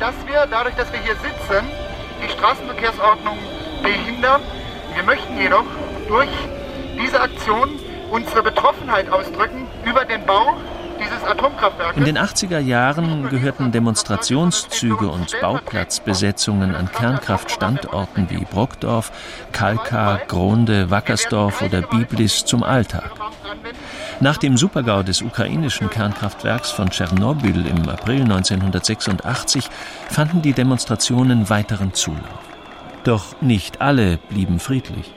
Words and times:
Dass 0.00 0.14
wir 0.26 0.46
dadurch, 0.50 0.74
dass 0.76 0.90
wir 0.92 1.00
hier 1.00 1.14
sitzen, 1.16 1.66
die 2.24 2.30
Straßenverkehrsordnung 2.30 3.38
behindern. 3.82 4.40
Wir 4.94 5.02
möchten 5.02 5.38
jedoch 5.38 5.64
durch 6.08 6.30
diese 6.98 7.20
Aktion 7.20 7.78
unsere 8.10 8.42
Betroffenheit 8.42 9.10
ausdrücken 9.10 9.66
über 9.84 10.04
den 10.04 10.24
Bau 10.26 10.56
dieses 10.98 11.22
Atomkraftwerkes. 11.24 11.96
In 11.96 12.04
den 12.04 12.18
80er 12.18 12.58
Jahren 12.58 13.28
gehörten 13.28 13.72
Demonstrationszüge 13.72 15.08
und 15.08 15.38
Bauplatzbesetzungen 15.40 16.74
an 16.74 16.90
Kernkraftstandorten 16.90 18.28
wie 18.30 18.44
Brockdorf, 18.44 19.12
Kalkar, 19.52 20.20
Gronde, 20.28 20.90
Wackersdorf 20.90 21.62
oder 21.62 21.82
Biblis 21.82 22.44
zum 22.44 22.62
Alltag. 22.62 23.19
Nach 24.20 24.36
dem 24.36 24.56
Supergau 24.56 25.02
des 25.02 25.22
ukrainischen 25.22 25.90
Kernkraftwerks 25.90 26.70
von 26.70 26.90
Tschernobyl 26.90 27.66
im 27.66 27.88
April 27.88 28.22
1986 28.22 29.68
fanden 30.08 30.42
die 30.42 30.52
Demonstrationen 30.52 31.48
weiteren 31.48 31.94
Zulauf. 31.94 32.20
Doch 33.04 33.40
nicht 33.40 33.80
alle 33.80 34.18
blieben 34.28 34.60
friedlich. 34.60 35.12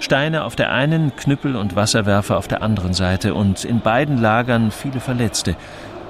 Steine 0.00 0.44
auf 0.44 0.56
der 0.56 0.72
einen, 0.72 1.14
Knüppel 1.16 1.56
und 1.56 1.76
Wasserwerfer 1.76 2.36
auf 2.36 2.48
der 2.48 2.62
anderen 2.62 2.92
Seite 2.92 3.34
und 3.34 3.64
in 3.64 3.80
beiden 3.80 4.20
Lagern 4.20 4.70
viele 4.70 5.00
Verletzte. 5.00 5.56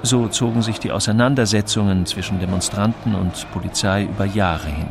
So 0.01 0.27
zogen 0.27 0.61
sich 0.61 0.79
die 0.79 0.91
Auseinandersetzungen 0.91 2.05
zwischen 2.05 2.39
Demonstranten 2.39 3.15
und 3.15 3.49
Polizei 3.51 4.03
über 4.03 4.25
Jahre 4.25 4.67
hin. 4.67 4.87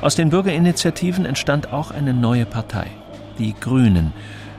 Aus 0.00 0.14
den 0.14 0.30
Bürgerinitiativen 0.30 1.26
entstand 1.26 1.72
auch 1.72 1.90
eine 1.90 2.14
neue 2.14 2.46
Partei, 2.46 2.86
die 3.38 3.54
Grünen, 3.54 4.12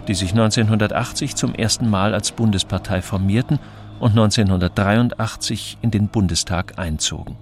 die 0.10 0.16
sich 0.16 0.32
1980 0.32 1.36
zum 1.36 1.54
ersten 1.54 1.88
Mal 1.88 2.16
als 2.16 2.32
Bundespartei 2.32 3.04
formierten 3.04 3.60
und 4.00 4.12
1983 4.12 5.78
in 5.84 5.92
den 5.92 6.08
Bundestag 6.08 6.80
einzogen. 6.80 7.38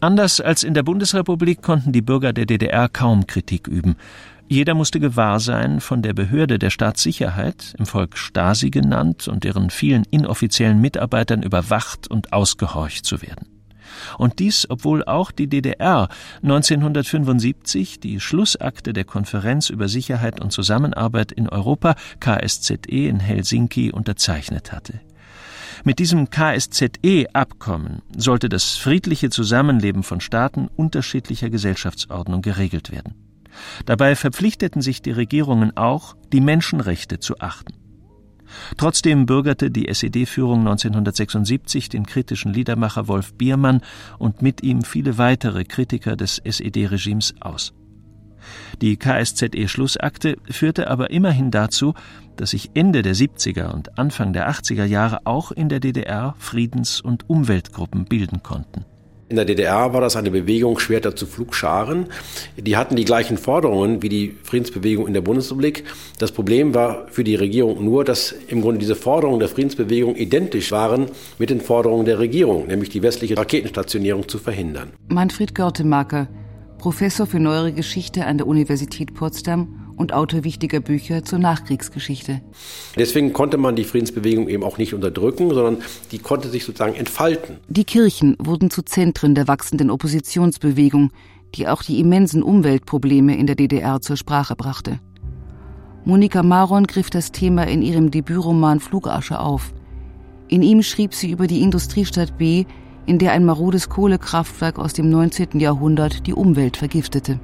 Anders 0.00 0.40
als 0.40 0.62
in 0.62 0.72
der 0.72 0.84
Bundesrepublik 0.84 1.62
konnten 1.62 1.90
die 1.90 2.02
Bürger 2.02 2.32
der 2.32 2.46
DDR 2.46 2.88
kaum 2.88 3.26
Kritik 3.26 3.66
üben. 3.66 3.96
Jeder 4.48 4.74
musste 4.74 5.00
gewahr 5.00 5.40
sein, 5.40 5.80
von 5.80 6.02
der 6.02 6.12
Behörde 6.12 6.60
der 6.60 6.70
Staatssicherheit, 6.70 7.74
im 7.76 7.86
Volk 7.86 8.16
Stasi 8.16 8.70
genannt 8.70 9.26
und 9.26 9.42
deren 9.42 9.70
vielen 9.70 10.04
inoffiziellen 10.10 10.80
Mitarbeitern 10.80 11.42
überwacht 11.42 12.08
und 12.08 12.32
ausgehorcht 12.32 13.04
zu 13.04 13.20
werden. 13.20 13.53
Und 14.18 14.38
dies, 14.38 14.66
obwohl 14.68 15.04
auch 15.04 15.30
die 15.30 15.48
DDR 15.48 16.08
1975 16.42 18.00
die 18.00 18.20
Schlussakte 18.20 18.92
der 18.92 19.04
Konferenz 19.04 19.70
über 19.70 19.88
Sicherheit 19.88 20.40
und 20.40 20.52
Zusammenarbeit 20.52 21.32
in 21.32 21.48
Europa 21.48 21.94
KSZE 22.20 23.08
in 23.08 23.20
Helsinki 23.20 23.92
unterzeichnet 23.92 24.72
hatte. 24.72 25.00
Mit 25.82 25.98
diesem 25.98 26.30
KSZE-Abkommen 26.30 28.02
sollte 28.16 28.48
das 28.48 28.76
friedliche 28.76 29.28
Zusammenleben 29.28 30.02
von 30.02 30.20
Staaten 30.20 30.68
unterschiedlicher 30.76 31.50
Gesellschaftsordnung 31.50 32.42
geregelt 32.42 32.90
werden. 32.90 33.14
Dabei 33.84 34.16
verpflichteten 34.16 34.82
sich 34.82 35.02
die 35.02 35.12
Regierungen 35.12 35.76
auch, 35.76 36.16
die 36.32 36.40
Menschenrechte 36.40 37.18
zu 37.18 37.38
achten. 37.38 37.83
Trotzdem 38.76 39.26
bürgerte 39.26 39.70
die 39.70 39.88
SED-Führung 39.88 40.60
1976 40.60 41.88
den 41.88 42.06
kritischen 42.06 42.52
Liedermacher 42.52 43.08
Wolf 43.08 43.34
Biermann 43.34 43.80
und 44.18 44.42
mit 44.42 44.62
ihm 44.62 44.82
viele 44.82 45.18
weitere 45.18 45.64
Kritiker 45.64 46.16
des 46.16 46.38
SED-Regimes 46.38 47.34
aus. 47.40 47.72
Die 48.80 48.96
KSZE-Schlussakte 48.96 50.36
führte 50.50 50.90
aber 50.90 51.10
immerhin 51.10 51.50
dazu, 51.50 51.94
dass 52.36 52.50
sich 52.50 52.70
Ende 52.74 53.02
der 53.02 53.14
70er 53.14 53.72
und 53.72 53.98
Anfang 53.98 54.32
der 54.32 54.50
80er 54.50 54.84
Jahre 54.84 55.20
auch 55.24 55.52
in 55.52 55.68
der 55.68 55.80
DDR 55.80 56.34
Friedens- 56.38 57.00
und 57.00 57.28
Umweltgruppen 57.28 58.04
bilden 58.04 58.42
konnten. 58.42 58.84
In 59.34 59.36
der 59.36 59.46
DDR 59.46 59.92
war 59.92 60.00
das 60.00 60.14
eine 60.14 60.30
Bewegung 60.30 60.78
Schwerter 60.78 61.16
zu 61.16 61.26
Flugscharen. 61.26 62.06
Die 62.56 62.76
hatten 62.76 62.94
die 62.94 63.04
gleichen 63.04 63.36
Forderungen 63.36 64.00
wie 64.00 64.08
die 64.08 64.36
Friedensbewegung 64.44 65.08
in 65.08 65.12
der 65.12 65.22
Bundesrepublik. 65.22 65.82
Das 66.20 66.30
Problem 66.30 66.72
war 66.72 67.08
für 67.08 67.24
die 67.24 67.34
Regierung 67.34 67.84
nur, 67.84 68.04
dass 68.04 68.32
im 68.46 68.62
Grunde 68.62 68.78
diese 68.78 68.94
Forderungen 68.94 69.40
der 69.40 69.48
Friedensbewegung 69.48 70.14
identisch 70.14 70.70
waren 70.70 71.06
mit 71.40 71.50
den 71.50 71.60
Forderungen 71.60 72.04
der 72.04 72.20
Regierung, 72.20 72.68
nämlich 72.68 72.90
die 72.90 73.02
westliche 73.02 73.36
Raketenstationierung 73.36 74.28
zu 74.28 74.38
verhindern. 74.38 74.92
Manfred 75.08 75.52
Görtemaker 75.52 76.28
Professor 76.78 77.26
für 77.26 77.40
Neuere 77.40 77.72
Geschichte 77.72 78.26
an 78.26 78.38
der 78.38 78.46
Universität 78.46 79.14
Potsdam 79.14 79.83
und 79.96 80.12
Autor 80.12 80.44
wichtiger 80.44 80.80
Bücher 80.80 81.24
zur 81.24 81.38
Nachkriegsgeschichte. 81.38 82.40
Deswegen 82.96 83.32
konnte 83.32 83.58
man 83.58 83.76
die 83.76 83.84
Friedensbewegung 83.84 84.48
eben 84.48 84.62
auch 84.62 84.78
nicht 84.78 84.94
unterdrücken, 84.94 85.50
sondern 85.50 85.78
die 86.12 86.18
konnte 86.18 86.48
sich 86.48 86.64
sozusagen 86.64 86.94
entfalten. 86.94 87.58
Die 87.68 87.84
Kirchen 87.84 88.36
wurden 88.38 88.70
zu 88.70 88.82
Zentren 88.82 89.34
der 89.34 89.48
wachsenden 89.48 89.90
Oppositionsbewegung, 89.90 91.10
die 91.54 91.68
auch 91.68 91.82
die 91.82 92.00
immensen 92.00 92.42
Umweltprobleme 92.42 93.36
in 93.36 93.46
der 93.46 93.56
DDR 93.56 94.00
zur 94.00 94.16
Sprache 94.16 94.56
brachte. 94.56 94.98
Monika 96.04 96.42
Maron 96.42 96.86
griff 96.86 97.08
das 97.08 97.32
Thema 97.32 97.66
in 97.66 97.80
ihrem 97.80 98.10
Debütroman 98.10 98.80
Flugasche 98.80 99.40
auf. 99.40 99.72
In 100.48 100.62
ihm 100.62 100.82
schrieb 100.82 101.14
sie 101.14 101.30
über 101.30 101.46
die 101.46 101.62
Industriestadt 101.62 102.36
B, 102.36 102.66
in 103.06 103.18
der 103.18 103.32
ein 103.32 103.44
marodes 103.44 103.88
Kohlekraftwerk 103.88 104.78
aus 104.78 104.92
dem 104.92 105.08
19. 105.08 105.60
Jahrhundert 105.60 106.26
die 106.26 106.34
Umwelt 106.34 106.76
vergiftete. 106.76 107.40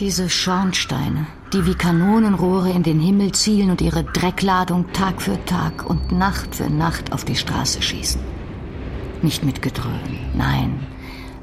Diese 0.00 0.30
Schornsteine, 0.30 1.26
die 1.52 1.66
wie 1.66 1.74
Kanonenrohre 1.74 2.70
in 2.70 2.82
den 2.82 3.00
Himmel 3.00 3.32
zielen 3.32 3.70
und 3.70 3.82
ihre 3.82 4.02
Dreckladung 4.02 4.90
Tag 4.94 5.20
für 5.20 5.44
Tag 5.44 5.84
und 5.84 6.10
Nacht 6.10 6.54
für 6.54 6.70
Nacht 6.70 7.12
auf 7.12 7.26
die 7.26 7.36
Straße 7.36 7.82
schießen. 7.82 8.18
Nicht 9.20 9.44
mit 9.44 9.60
Gedröhn, 9.60 10.18
nein, 10.34 10.80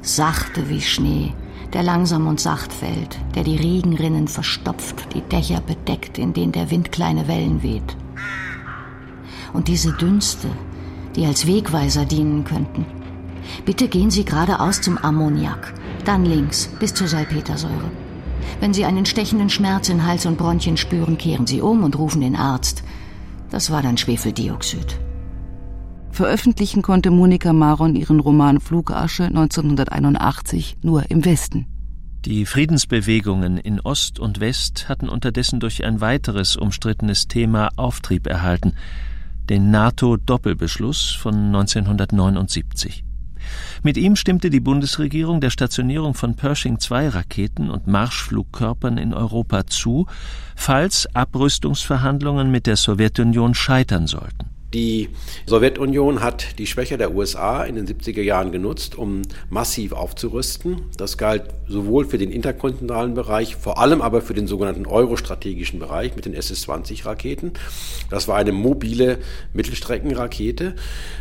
sachte 0.02 0.68
wie 0.68 0.80
Schnee, 0.80 1.34
der 1.72 1.84
langsam 1.84 2.26
und 2.26 2.40
sacht 2.40 2.72
fällt, 2.72 3.16
der 3.36 3.44
die 3.44 3.54
Regenrinnen 3.54 4.26
verstopft, 4.26 5.14
die 5.14 5.20
Dächer 5.20 5.60
bedeckt, 5.60 6.18
in 6.18 6.32
denen 6.32 6.50
der 6.50 6.72
Wind 6.72 6.90
kleine 6.90 7.28
Wellen 7.28 7.62
weht. 7.62 7.96
Und 9.52 9.68
diese 9.68 9.92
Dünste, 9.92 10.48
die 11.14 11.26
als 11.26 11.46
Wegweiser 11.46 12.06
dienen 12.06 12.42
könnten. 12.42 12.86
Bitte 13.64 13.86
gehen 13.86 14.10
Sie 14.10 14.24
geradeaus 14.24 14.80
zum 14.80 14.98
Ammoniak, 14.98 15.74
dann 16.04 16.24
links 16.24 16.66
bis 16.80 16.92
zur 16.92 17.06
Salpetersäure. 17.06 18.07
Wenn 18.60 18.74
Sie 18.74 18.84
einen 18.84 19.06
stechenden 19.06 19.50
Schmerz 19.50 19.88
in 19.88 20.06
Hals 20.06 20.26
und 20.26 20.38
Bronchien 20.38 20.76
spüren, 20.76 21.18
kehren 21.18 21.46
Sie 21.46 21.60
um 21.60 21.84
und 21.84 21.98
rufen 21.98 22.20
den 22.20 22.36
Arzt. 22.36 22.82
Das 23.50 23.70
war 23.70 23.82
dann 23.82 23.96
Schwefeldioxid. 23.96 24.98
Veröffentlichen 26.10 26.82
konnte 26.82 27.10
Monika 27.10 27.52
Maron 27.52 27.94
ihren 27.94 28.20
Roman 28.20 28.60
Flugasche 28.60 29.24
1981 29.24 30.78
nur 30.82 31.10
im 31.10 31.24
Westen. 31.24 31.66
Die 32.24 32.44
Friedensbewegungen 32.44 33.58
in 33.58 33.80
Ost 33.80 34.18
und 34.18 34.40
West 34.40 34.88
hatten 34.88 35.08
unterdessen 35.08 35.60
durch 35.60 35.84
ein 35.84 36.00
weiteres 36.00 36.56
umstrittenes 36.56 37.28
Thema 37.28 37.68
Auftrieb 37.76 38.26
erhalten, 38.26 38.74
den 39.48 39.70
NATO-Doppelbeschluss 39.70 41.12
von 41.12 41.34
1979. 41.36 43.04
Mit 43.82 43.96
ihm 43.96 44.16
stimmte 44.16 44.50
die 44.50 44.60
Bundesregierung 44.60 45.40
der 45.40 45.50
Stationierung 45.50 46.14
von 46.14 46.34
Pershing-2-Raketen 46.34 47.70
und 47.70 47.86
Marschflugkörpern 47.86 48.98
in 48.98 49.14
Europa 49.14 49.66
zu, 49.66 50.06
falls 50.56 51.06
Abrüstungsverhandlungen 51.14 52.50
mit 52.50 52.66
der 52.66 52.76
Sowjetunion 52.76 53.54
scheitern 53.54 54.06
sollten. 54.06 54.48
Die 54.74 55.08
Sowjetunion 55.46 56.20
hat 56.20 56.58
die 56.58 56.66
Schwäche 56.66 56.98
der 56.98 57.14
USA 57.14 57.64
in 57.64 57.76
den 57.76 57.86
70er 57.86 58.20
Jahren 58.20 58.52
genutzt, 58.52 58.96
um 58.96 59.22
massiv 59.48 59.92
aufzurüsten. 59.92 60.82
Das 60.98 61.16
galt 61.16 61.44
sowohl 61.66 62.04
für 62.04 62.18
den 62.18 62.30
interkontinentalen 62.30 63.14
Bereich, 63.14 63.56
vor 63.56 63.78
allem 63.78 64.02
aber 64.02 64.20
für 64.20 64.34
den 64.34 64.46
sogenannten 64.46 64.86
eurostrategischen 64.86 65.78
Bereich 65.78 66.16
mit 66.16 66.26
den 66.26 66.34
SS-20-Raketen. 66.34 67.52
Das 68.10 68.28
war 68.28 68.36
eine 68.36 68.52
mobile 68.52 69.20
Mittelstreckenrakete. 69.54 70.74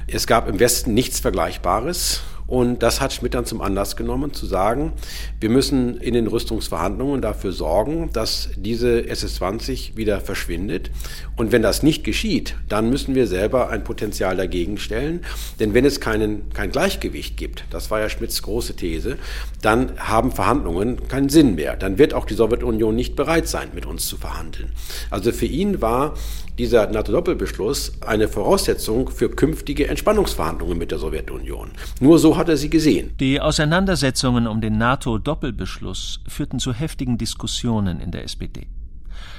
Es 0.07 0.27
gab 0.27 0.50
im 0.50 0.60
Westen 0.60 0.94
nichts 0.94 1.21
Vergleichbares. 1.21 2.24
Und 2.47 2.81
das 2.81 3.01
hat 3.01 3.11
Schmidt 3.11 3.33
dann 3.33 3.45
zum 3.45 3.61
Anlass 3.61 3.95
genommen, 3.97 4.33
zu 4.33 4.45
sagen, 4.45 4.94
wir 5.39 5.49
müssen 5.49 5.97
in 5.97 6.13
den 6.13 6.27
Rüstungsverhandlungen 6.27 7.21
dafür 7.21 7.51
sorgen, 7.51 8.09
dass 8.13 8.49
diese 8.55 9.01
SS-20 9.01 9.97
wieder 9.97 10.21
verschwindet. 10.21 10.89
Und 11.35 11.51
wenn 11.51 11.61
das 11.61 11.83
nicht 11.83 12.05
geschieht, 12.05 12.55
dann 12.69 12.89
müssen 12.89 13.15
wir 13.15 13.27
selber 13.27 13.69
ein 13.69 13.83
Potenzial 13.83 14.38
dagegen 14.38 14.77
stellen. 14.77 15.21
Denn 15.59 15.73
wenn 15.73 15.83
es 15.83 15.99
keinen, 15.99 16.49
kein 16.53 16.71
Gleichgewicht 16.71 17.35
gibt, 17.35 17.65
das 17.69 17.91
war 17.91 17.99
ja 17.99 18.09
Schmidts 18.09 18.41
große 18.41 18.75
These, 18.75 19.17
dann 19.61 19.97
haben 19.97 20.31
Verhandlungen 20.31 21.07
keinen 21.09 21.29
Sinn 21.29 21.55
mehr. 21.55 21.75
Dann 21.75 21.97
wird 21.97 22.13
auch 22.13 22.25
die 22.25 22.33
Sowjetunion 22.33 22.95
nicht 22.95 23.15
bereit 23.15 23.47
sein, 23.47 23.69
mit 23.73 23.85
uns 23.85 24.07
zu 24.07 24.15
verhandeln. 24.15 24.71
Also 25.09 25.33
für 25.33 25.45
ihn 25.45 25.81
war 25.81 26.13
dieser 26.57 26.88
NATO-Doppelbeschluss 26.88 27.93
eine 28.01 28.27
Voraussetzung 28.27 29.09
für 29.09 29.29
künftige 29.29 29.88
Entspannungsverhandlungen 29.88 30.77
mit 30.77 30.91
der 30.91 30.97
Sowjetunion. 30.97 31.71
Nur 32.00 32.17
so 32.17 32.37
hat 32.38 32.50
er 32.50 32.57
sie 32.57 32.69
gesehen. 32.69 33.16
Die 33.19 33.42
Auseinandersetzungen 33.42 34.48
um 34.48 34.62
den 34.62 34.78
NATO-Doppelbeschluss 34.78 36.22
führten 36.28 36.60
zu 36.60 36.74
heftigen 36.74 37.18
Diskussionen 37.18 38.00
in 38.00 38.12
der 38.12 38.24
SPD. 38.24 38.68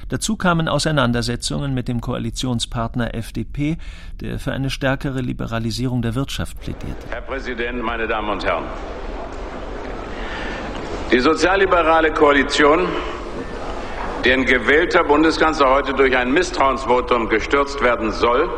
Dazu 0.09 0.35
kamen 0.35 0.67
Auseinandersetzungen 0.67 1.73
mit 1.73 1.87
dem 1.87 2.01
Koalitionspartner 2.01 3.13
FDP, 3.13 3.77
der 4.19 4.39
für 4.39 4.51
eine 4.51 4.69
stärkere 4.69 5.21
Liberalisierung 5.21 6.01
der 6.01 6.15
Wirtschaft 6.15 6.59
plädierte. 6.59 7.07
Herr 7.09 7.21
Präsident, 7.21 7.81
meine 7.83 8.07
Damen 8.07 8.29
und 8.29 8.43
Herren! 8.43 8.65
Die 11.11 11.19
sozialliberale 11.19 12.11
Koalition, 12.11 12.87
deren 14.25 14.45
gewählter 14.45 15.03
Bundeskanzler 15.03 15.69
heute 15.69 15.93
durch 15.93 16.15
ein 16.15 16.31
Misstrauensvotum 16.31 17.29
gestürzt 17.29 17.81
werden 17.81 18.11
soll, 18.11 18.49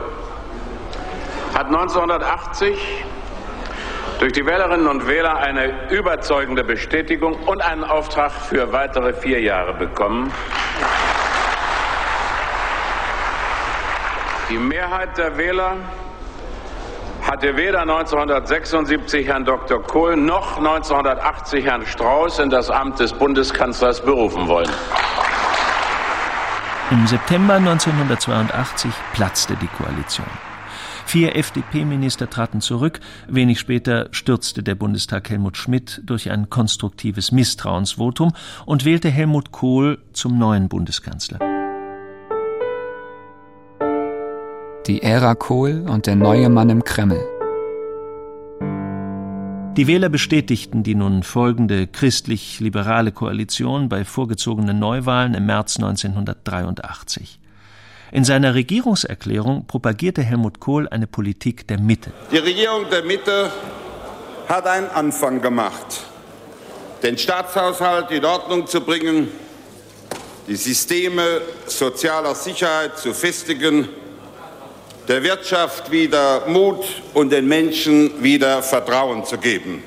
hat 1.53 1.67
1980 1.67 2.75
durch 4.21 4.33
die 4.33 4.45
Wählerinnen 4.45 4.85
und 4.85 5.07
Wähler 5.07 5.37
eine 5.37 5.89
überzeugende 5.89 6.63
Bestätigung 6.63 7.33
und 7.47 7.59
einen 7.59 7.83
Auftrag 7.83 8.31
für 8.31 8.71
weitere 8.71 9.13
vier 9.13 9.41
Jahre 9.41 9.73
bekommen. 9.73 10.31
Die 14.51 14.59
Mehrheit 14.59 15.17
der 15.17 15.35
Wähler 15.37 15.77
hatte 17.23 17.57
weder 17.57 17.81
1976 17.81 19.25
Herrn 19.25 19.43
Dr. 19.43 19.81
Kohl 19.81 20.15
noch 20.15 20.57
1980 20.57 21.65
Herrn 21.65 21.87
Strauß 21.87 22.39
in 22.39 22.51
das 22.51 22.69
Amt 22.69 22.99
des 22.99 23.13
Bundeskanzlers 23.13 24.01
berufen 24.01 24.47
wollen. 24.47 24.69
Im 26.91 27.07
September 27.07 27.55
1982 27.55 28.91
platzte 29.13 29.55
die 29.55 29.67
Koalition. 29.67 30.50
Vier 31.11 31.35
FDP-Minister 31.35 32.29
traten 32.29 32.61
zurück. 32.61 33.01
Wenig 33.27 33.59
später 33.59 34.07
stürzte 34.11 34.63
der 34.63 34.75
Bundestag 34.75 35.29
Helmut 35.29 35.57
Schmidt 35.57 36.01
durch 36.05 36.31
ein 36.31 36.49
konstruktives 36.49 37.33
Misstrauensvotum 37.33 38.31
und 38.65 38.85
wählte 38.85 39.09
Helmut 39.09 39.51
Kohl 39.51 39.97
zum 40.13 40.37
neuen 40.37 40.69
Bundeskanzler. 40.69 41.39
Die 44.87 45.03
Ära 45.03 45.35
Kohl 45.35 45.85
und 45.85 46.07
der 46.07 46.15
neue 46.15 46.47
Mann 46.47 46.69
im 46.69 46.81
Kreml. 46.81 47.19
Die 49.75 49.87
Wähler 49.87 50.07
bestätigten 50.07 50.83
die 50.83 50.95
nun 50.95 51.23
folgende 51.23 51.87
christlich-liberale 51.87 53.11
Koalition 53.11 53.89
bei 53.89 54.05
vorgezogenen 54.05 54.79
Neuwahlen 54.79 55.33
im 55.33 55.45
März 55.45 55.75
1983. 55.75 57.40
In 58.13 58.25
seiner 58.25 58.55
Regierungserklärung 58.55 59.65
propagierte 59.67 60.21
Helmut 60.21 60.59
Kohl 60.59 60.89
eine 60.89 61.07
Politik 61.07 61.65
der 61.67 61.79
Mitte. 61.79 62.11
Die 62.29 62.39
Regierung 62.39 62.89
der 62.89 63.03
Mitte 63.03 63.49
hat 64.49 64.67
einen 64.67 64.89
Anfang 64.89 65.41
gemacht, 65.41 66.01
den 67.03 67.17
Staatshaushalt 67.17 68.11
in 68.11 68.25
Ordnung 68.25 68.67
zu 68.67 68.81
bringen, 68.81 69.29
die 70.45 70.57
Systeme 70.57 71.41
sozialer 71.67 72.35
Sicherheit 72.35 72.97
zu 72.97 73.13
festigen 73.13 73.87
der 75.07 75.23
Wirtschaft 75.23 75.89
wieder 75.89 76.47
Mut 76.47 76.85
und 77.13 77.31
den 77.31 77.47
Menschen 77.47 78.21
wieder 78.21 78.61
Vertrauen 78.61 79.25
zu 79.25 79.37
geben. 79.37 79.83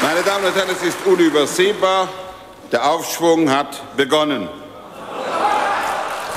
Meine 0.00 0.22
Damen 0.22 0.44
und 0.46 0.54
Herren, 0.54 0.70
es 0.70 0.82
ist 0.86 0.98
unübersehbar, 1.04 2.08
der 2.70 2.88
Aufschwung 2.88 3.50
hat 3.50 3.96
begonnen. 3.96 4.48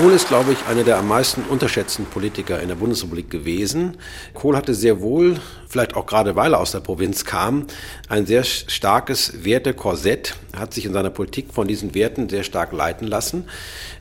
Kohl 0.01 0.13
ist, 0.13 0.30
glaube 0.30 0.53
ich, 0.53 0.65
einer 0.65 0.83
der 0.83 0.98
am 0.98 1.07
meisten 1.07 1.44
unterschätzten 1.44 2.06
Politiker 2.06 2.59
in 2.59 2.69
der 2.69 2.75
Bundesrepublik 2.75 3.30
gewesen. 3.30 3.98
Kohl 4.33 4.57
hatte 4.57 4.74
sehr 4.74 5.00
wohl, 5.00 5.39
vielleicht 5.69 5.95
auch 5.95 6.07
gerade 6.07 6.36
weil 6.36 6.56
er 6.56 6.59
aus 6.59 6.71
der 6.71 6.80
Provinz 6.80 7.24
kam, 7.24 7.68
ein 8.09 8.25
sehr 8.25 8.44
starkes 8.44 9.45
Wertekorsett, 9.45 10.33
hat 10.57 10.74
sich 10.74 10.88
in 10.88 10.94
seiner 10.94 11.12
Politik 11.12 11.53
von 11.53 11.68
diesen 11.68 11.94
Werten 11.94 12.30
sehr 12.30 12.42
stark 12.44 12.71
leiten 12.71 13.06
lassen. 13.07 13.44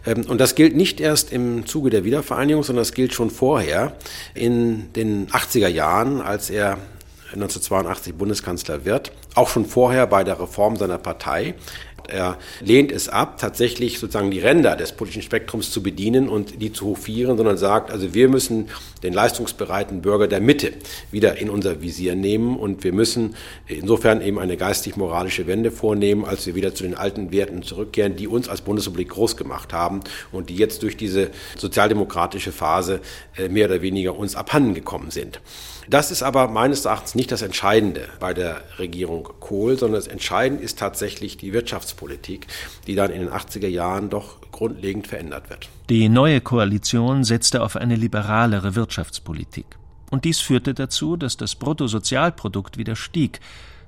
Ähm, 0.07 0.25
und 0.27 0.41
das 0.41 0.55
gilt 0.55 0.75
nicht 0.75 1.01
erst 1.01 1.35
im 1.35 1.67
Zuge 1.67 1.91
der 1.91 2.03
Wiedervereinigung, 2.03 2.63
sondern 2.63 2.81
das 2.81 2.95
gilt 2.95 3.13
schon 3.13 3.29
vorher 3.29 3.95
in 4.33 4.91
den 4.95 5.27
80er 5.29 5.69
Jahren, 5.69 6.23
als 6.23 6.49
er 6.49 6.79
1982 7.35 8.15
Bundeskanzler 8.15 8.85
wird, 8.85 9.13
auch 9.35 9.49
schon 9.49 9.65
vorher 9.65 10.07
bei 10.07 10.25
der 10.25 10.41
Reform 10.41 10.77
seiner 10.77 10.99
Partei. 10.99 11.55
Er 12.09 12.39
lehnt 12.61 12.93
es 12.93 13.09
ab, 13.09 13.39
tatsächlich 13.39 13.99
sozusagen 13.99 14.31
die 14.31 14.41
Ränder 14.41 14.77
des 14.77 14.93
politischen 14.93 15.23
Spektrums 15.23 15.71
zu 15.71 15.83
bedienen 15.83 16.29
und 16.29 16.61
die 16.63 16.73
zu 16.73 16.87
hofieren, 16.87 17.37
sondern 17.37 17.57
sagt, 17.57 17.91
also 17.91 18.15
wir 18.15 18.29
müssen 18.29 18.69
den 19.03 19.13
leistungsbereiten 19.13 20.03
Bürger 20.03 20.29
der 20.29 20.41
Mitte 20.41 20.73
wieder 21.11 21.39
in 21.39 21.51
unser 21.51 21.83
Visier 21.83 22.15
nehmen 22.15 22.57
und 22.57 22.85
wir 22.85 22.93
müssen 22.93 23.35
insofern 23.67 24.21
eben 24.23 24.39
eine 24.39 24.57
geistig-moralische 24.57 25.47
Wende 25.47 25.71
vornehmen, 25.71 26.25
als 26.25 26.47
wir 26.47 26.55
wieder 26.55 26.75
zu 26.75 26.85
den 26.85 26.95
alten 26.95 27.33
Werten 27.33 27.63
zurückkehren, 27.63 28.17
die 28.17 28.29
uns 28.29 28.49
als 28.49 28.63
Bundesrepublik 28.63 29.11
groß 29.11 29.37
gemacht 29.37 29.73
haben 29.73 30.01
und 30.33 30.51
die 30.51 30.57
jetzt 30.57 30.83
durch 30.83 30.97
diese 30.97 31.31
sozialdemokratische 31.57 32.53
Phase 32.53 33.01
äh, 33.37 33.49
mehr 33.49 33.67
oder 33.67 33.83
weniger 33.83 34.17
uns 34.17 34.37
abhanden 34.37 34.75
gekommen 34.75 35.11
sind. 35.11 35.41
Das 35.91 36.13
ist 36.13 36.23
aber 36.23 36.47
meines 36.47 36.85
Erachtens 36.85 37.17
nicht 37.17 37.33
das 37.33 37.43
Entscheidende 37.43 38.07
bei 38.21 38.33
der 38.33 38.63
Regierung 38.79 39.29
Kohl, 39.41 39.77
sondern 39.77 40.01
das 40.01 40.07
Entscheidende 40.07 40.63
ist 40.63 40.79
tatsächlich 40.79 41.37
die 41.37 41.53
Wirtschaftspolitik, 41.53 42.47
die 42.87 42.95
dann 42.95 43.11
in 43.11 43.23
den 43.23 43.31
80er 43.31 43.67
Jahren 43.67 44.09
doch 44.09 44.41
grundlegend 44.53 45.09
verändert 45.09 45.51
wird. 45.51 45.69
Die 45.89 46.09
neue 46.09 46.41
Koalition 46.41 47.25
setzte 47.25 47.65
auf 47.65 47.75
eine 47.75 47.97
liberalere 47.97 48.77
Wirtschaftspolitik. 48.77 49.67
Und 50.13 50.25
dies 50.25 50.39
führte 50.39 50.75
dazu, 50.75 51.17
dass 51.17 51.37
das 51.37 51.57
Bruttosozialprodukt 51.57 52.79
wieder 52.79 52.95
stieg, 52.95 53.41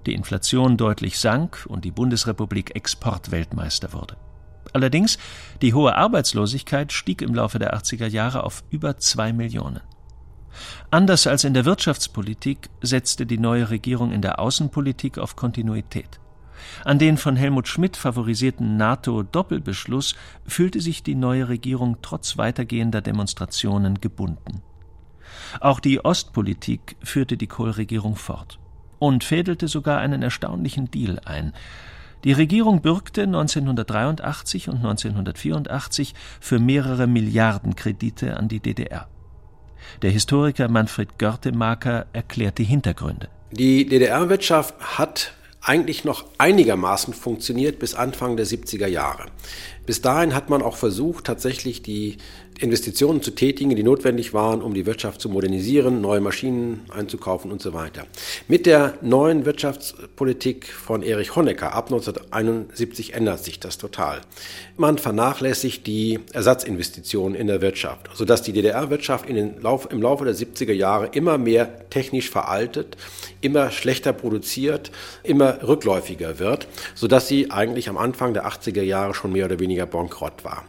die 0.04 0.14
Inflation 0.14 0.76
deutlich 0.76 1.20
sank 1.20 1.66
und 1.68 1.84
die 1.84 1.92
Bundesrepublik 1.92 2.74
Exportweltmeister 2.74 3.92
wurde. 3.92 4.16
Allerdings, 4.72 5.18
die 5.60 5.72
hohe 5.72 5.94
Arbeitslosigkeit 5.94 6.92
stieg 6.92 7.22
im 7.22 7.32
Laufe 7.32 7.60
der 7.60 7.76
80er 7.76 8.08
Jahre 8.08 8.42
auf 8.42 8.64
über 8.70 8.98
zwei 8.98 9.32
Millionen. 9.32 9.82
Anders 10.90 11.26
als 11.26 11.44
in 11.44 11.54
der 11.54 11.64
Wirtschaftspolitik 11.64 12.68
setzte 12.80 13.26
die 13.26 13.38
neue 13.38 13.70
Regierung 13.70 14.12
in 14.12 14.22
der 14.22 14.38
Außenpolitik 14.38 15.18
auf 15.18 15.36
Kontinuität. 15.36 16.20
An 16.84 16.98
den 16.98 17.16
von 17.16 17.36
Helmut 17.36 17.68
Schmidt 17.68 17.96
favorisierten 17.96 18.76
NATO-Doppelbeschluss 18.76 20.14
fühlte 20.46 20.80
sich 20.80 21.02
die 21.02 21.14
neue 21.14 21.48
Regierung 21.48 21.98
trotz 22.02 22.38
weitergehender 22.38 23.00
Demonstrationen 23.00 24.00
gebunden. 24.00 24.62
Auch 25.60 25.80
die 25.80 26.04
Ostpolitik 26.04 26.96
führte 27.02 27.36
die 27.36 27.46
Kohl-Regierung 27.46 28.16
fort 28.16 28.58
und 28.98 29.24
fädelte 29.24 29.68
sogar 29.68 29.98
einen 29.98 30.22
erstaunlichen 30.22 30.90
Deal 30.90 31.18
ein. 31.24 31.52
Die 32.24 32.32
Regierung 32.32 32.82
bürgte 32.82 33.22
1983 33.22 34.68
und 34.68 34.76
1984 34.76 36.14
für 36.40 36.60
mehrere 36.60 37.08
Milliarden 37.08 37.74
Kredite 37.74 38.36
an 38.36 38.46
die 38.46 38.60
DDR. 38.60 39.08
Der 40.00 40.10
Historiker 40.10 40.68
Manfred 40.68 41.18
Görtemaker 41.18 42.06
erklärt 42.12 42.58
die 42.58 42.64
Hintergründe. 42.64 43.28
Die 43.50 43.86
DDR-Wirtschaft 43.86 44.74
hat 44.80 45.34
eigentlich 45.60 46.04
noch 46.04 46.24
einigermaßen 46.38 47.14
funktioniert 47.14 47.78
bis 47.78 47.94
Anfang 47.94 48.36
der 48.36 48.46
70er 48.46 48.88
Jahre. 48.88 49.26
Bis 49.86 50.00
dahin 50.00 50.34
hat 50.34 50.50
man 50.50 50.62
auch 50.62 50.76
versucht, 50.76 51.24
tatsächlich 51.24 51.82
die 51.82 52.18
Investitionen 52.60 53.22
zu 53.22 53.32
tätigen, 53.32 53.74
die 53.74 53.82
notwendig 53.82 54.32
waren, 54.34 54.62
um 54.62 54.72
die 54.72 54.86
Wirtschaft 54.86 55.20
zu 55.20 55.28
modernisieren, 55.28 56.00
neue 56.00 56.20
Maschinen 56.20 56.82
einzukaufen 56.90 57.50
und 57.50 57.60
so 57.60 57.72
weiter. 57.72 58.06
Mit 58.46 58.66
der 58.66 58.94
neuen 59.02 59.44
Wirtschaftspolitik 59.44 60.66
von 60.66 61.02
Erich 61.02 61.34
Honecker 61.34 61.72
ab 61.72 61.86
1971 61.86 63.14
ändert 63.14 63.42
sich 63.42 63.58
das 63.58 63.78
total. 63.78 64.20
Man 64.76 64.98
vernachlässigt 64.98 65.86
die 65.86 66.20
Ersatzinvestitionen 66.32 67.34
in 67.34 67.48
der 67.48 67.60
Wirtschaft, 67.60 68.08
sodass 68.14 68.42
die 68.42 68.52
DDR-Wirtschaft 68.52 69.28
im 69.28 69.60
Laufe 69.60 70.24
der 70.24 70.34
70er 70.34 70.72
Jahre 70.72 71.08
immer 71.12 71.38
mehr 71.38 71.88
technisch 71.90 72.30
veraltet, 72.30 72.96
immer 73.42 73.70
schlechter 73.70 74.12
produziert, 74.12 74.90
immer 75.22 75.58
rückläufiger 75.62 76.38
wird, 76.38 76.66
sodass 76.94 77.28
sie 77.28 77.50
eigentlich 77.50 77.88
am 77.88 77.98
Anfang 77.98 78.32
der 78.32 78.46
80er 78.46 78.82
Jahre 78.82 79.12
schon 79.12 79.32
mehr 79.32 79.44
oder 79.44 79.58
weniger 79.58 79.84
bankrott 79.84 80.44
war. 80.44 80.64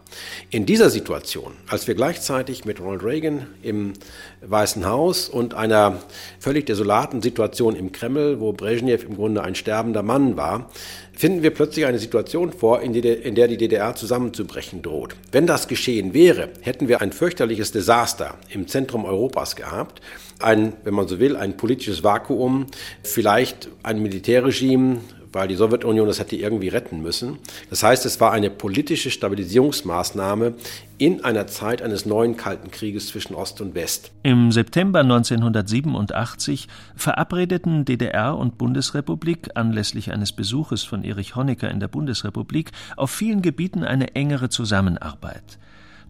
In 0.50 0.66
dieser 0.66 0.90
Situation, 0.90 1.54
als 1.68 1.88
wir 1.88 1.96
gleichzeitig 1.96 2.66
mit 2.66 2.80
Ronald 2.82 3.04
Reagan 3.04 3.48
im 3.62 3.94
Weißen 4.42 4.86
Haus 4.86 5.30
und 5.30 5.54
einer 5.54 6.00
völlig 6.40 6.66
desolaten 6.66 7.22
Situation 7.22 7.76
im 7.76 7.92
Kreml, 7.92 8.40
wo 8.40 8.52
Brezhnev 8.52 9.06
im 9.06 9.16
Grunde 9.16 9.44
ein 9.44 9.56
sterbender 9.56 10.04
Mann 10.04 10.36
war, 10.36 10.70
finden 11.14 11.44
wir 11.44 11.52
plötzlich 11.52 11.86
eine 11.86 12.00
Situation 12.00 12.52
vor, 12.52 12.82
in, 12.82 12.94
der 12.94 13.48
die 13.48 13.58
DDR 13.58 13.96
zusammenzubrechen 13.96 14.82
droht. 14.82 15.16
Wenn 15.32 15.48
das 15.48 15.68
geschehen 15.68 16.14
wäre, 16.14 16.50
hätten 16.62 16.88
wir 16.88 17.02
ein 17.02 17.12
fürchterliches 17.12 17.72
Desaster 17.72 18.36
im 18.50 18.68
Zentrum 18.68 19.06
Europas 19.06 19.56
gehabt, 19.56 20.02
ein, 20.40 20.74
wenn 20.84 20.94
man 20.94 21.08
so 21.08 21.20
will, 21.20 21.38
ein 21.38 21.56
politisches 21.56 22.04
Vakuum, 22.04 22.68
vielleicht 23.04 23.70
ein 23.84 24.02
Militärregime, 24.02 25.00
weil 25.34 25.48
die 25.48 25.56
Sowjetunion 25.56 26.08
das 26.08 26.20
hätte 26.20 26.36
irgendwie 26.36 26.70
retten 26.70 27.02
müssen. 27.02 27.40
Das 27.70 27.84
heißt, 27.84 28.06
es 28.06 28.22
war 28.22 28.32
eine 28.32 28.50
politische 28.50 29.12
Stabilisierungsmaßnahme 29.12 30.54
in 30.98 31.24
einer 31.24 31.48
Zeit 31.48 31.82
eines 31.82 32.06
neuen 32.06 32.38
Kalten 32.38 32.72
Krieges 32.72 33.08
zwischen 33.08 33.36
Ost 33.36 33.60
und 33.60 33.76
West. 33.76 34.12
Im 34.24 34.52
September 34.52 35.00
1987 35.02 36.68
verabredeten 36.96 37.84
DDR 37.84 38.38
und 38.38 38.58
Bundesrepublik 38.58 39.50
anlässlich 39.56 40.12
eines 40.12 40.32
Besuches 40.32 40.84
von 40.84 41.04
Erich 41.04 41.36
Honecker 41.36 41.70
in 41.70 41.80
der 41.80 41.88
Bundesrepublik 41.88 42.72
auf 42.96 43.12
vielen 43.12 43.42
Gebieten 43.42 43.84
eine 43.84 44.16
engere 44.16 44.50
Zusammenarbeit. 44.50 45.60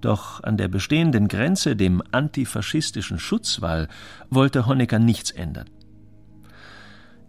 Doch 0.03 0.44
an 0.44 0.58
der 0.58 0.68
bestehenden 0.68 1.30
Grenze, 1.30 1.77
dem 1.77 2.03
antifaschistischen 2.12 3.20
Schutzwall, 3.20 3.88
wollte 4.30 4.68
Honecker 4.68 5.00
nichts 5.00 5.32
ändern. 5.32 5.70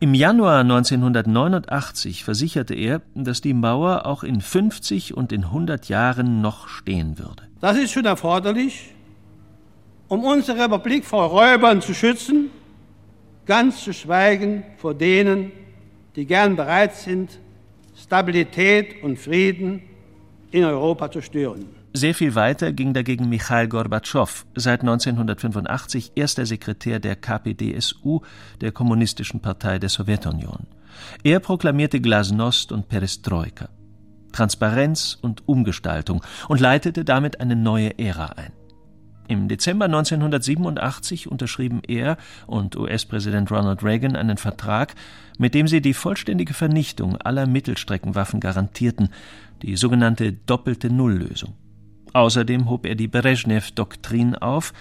Im 0.00 0.12
Januar 0.12 0.60
1989 0.60 2.24
versicherte 2.24 2.74
er, 2.74 3.00
dass 3.14 3.40
die 3.40 3.54
Mauer 3.54 4.06
auch 4.06 4.22
in 4.22 4.40
50 4.40 5.16
und 5.16 5.32
in 5.32 5.44
100 5.44 5.88
Jahren 5.88 6.40
noch 6.40 6.68
stehen 6.68 7.18
würde. 7.18 7.44
Das 7.60 7.76
ist 7.78 7.92
schon 7.92 8.04
erforderlich, 8.04 8.94
um 10.08 10.24
unsere 10.24 10.64
Republik 10.64 11.04
vor 11.04 11.24
Räubern 11.24 11.80
zu 11.80 11.94
schützen, 11.94 12.50
ganz 13.46 13.84
zu 13.84 13.92
schweigen 13.92 14.64
vor 14.78 14.94
denen, 14.94 15.52
die 16.16 16.26
gern 16.26 16.56
bereit 16.56 16.94
sind, 16.94 17.38
Stabilität 17.96 19.02
und 19.02 19.18
Frieden 19.18 19.82
in 20.50 20.64
Europa 20.64 21.10
zu 21.10 21.22
stören. 21.22 21.83
Sehr 21.96 22.12
viel 22.12 22.34
weiter 22.34 22.72
ging 22.72 22.92
dagegen 22.92 23.28
Michail 23.28 23.68
Gorbatschow, 23.68 24.46
seit 24.56 24.80
1985 24.80 26.10
erster 26.16 26.44
Sekretär 26.44 26.98
der 26.98 27.14
KPDSU, 27.14 28.20
der 28.60 28.72
Kommunistischen 28.72 29.38
Partei 29.38 29.78
der 29.78 29.88
Sowjetunion. 29.88 30.66
Er 31.22 31.38
proklamierte 31.38 32.00
Glasnost 32.00 32.72
und 32.72 32.88
Perestroika, 32.88 33.68
Transparenz 34.32 35.16
und 35.22 35.46
Umgestaltung 35.46 36.24
und 36.48 36.60
leitete 36.60 37.04
damit 37.04 37.40
eine 37.40 37.54
neue 37.54 37.96
Ära 37.96 38.26
ein. 38.30 38.52
Im 39.28 39.46
Dezember 39.46 39.84
1987 39.84 41.30
unterschrieben 41.30 41.80
er 41.86 42.16
und 42.48 42.76
US-Präsident 42.76 43.52
Ronald 43.52 43.84
Reagan 43.84 44.16
einen 44.16 44.36
Vertrag, 44.36 44.96
mit 45.38 45.54
dem 45.54 45.68
sie 45.68 45.80
die 45.80 45.94
vollständige 45.94 46.54
Vernichtung 46.54 47.16
aller 47.18 47.46
Mittelstreckenwaffen 47.46 48.40
garantierten, 48.40 49.10
die 49.62 49.76
sogenannte 49.76 50.32
doppelte 50.32 50.92
Nulllösung. 50.92 51.54
Außerdem 52.14 52.70
hob 52.70 52.86
er 52.86 52.94
die 52.94 53.08
Brezhnev-Doktrin 53.08 54.36
auf, 54.36 54.72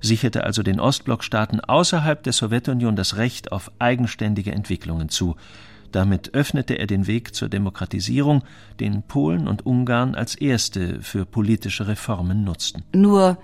sicherte 0.00 0.44
also 0.44 0.62
den 0.62 0.78
Ostblockstaaten 0.78 1.60
außerhalb 1.60 2.22
der 2.22 2.32
Sowjetunion 2.32 2.96
das 2.96 3.16
Recht 3.16 3.50
auf 3.50 3.72
eigenständige 3.78 4.52
Entwicklungen 4.52 5.08
zu. 5.08 5.36
Damit 5.90 6.34
öffnete 6.34 6.78
er 6.78 6.86
den 6.86 7.06
Weg 7.06 7.34
zur 7.34 7.48
Demokratisierung, 7.48 8.42
den 8.78 9.02
Polen 9.02 9.48
und 9.48 9.64
Ungarn 9.64 10.14
als 10.14 10.34
erste 10.34 11.00
für 11.02 11.24
politische 11.24 11.88
Reformen 11.88 12.44
nutzten. 12.44 12.82
Nur 12.94 13.38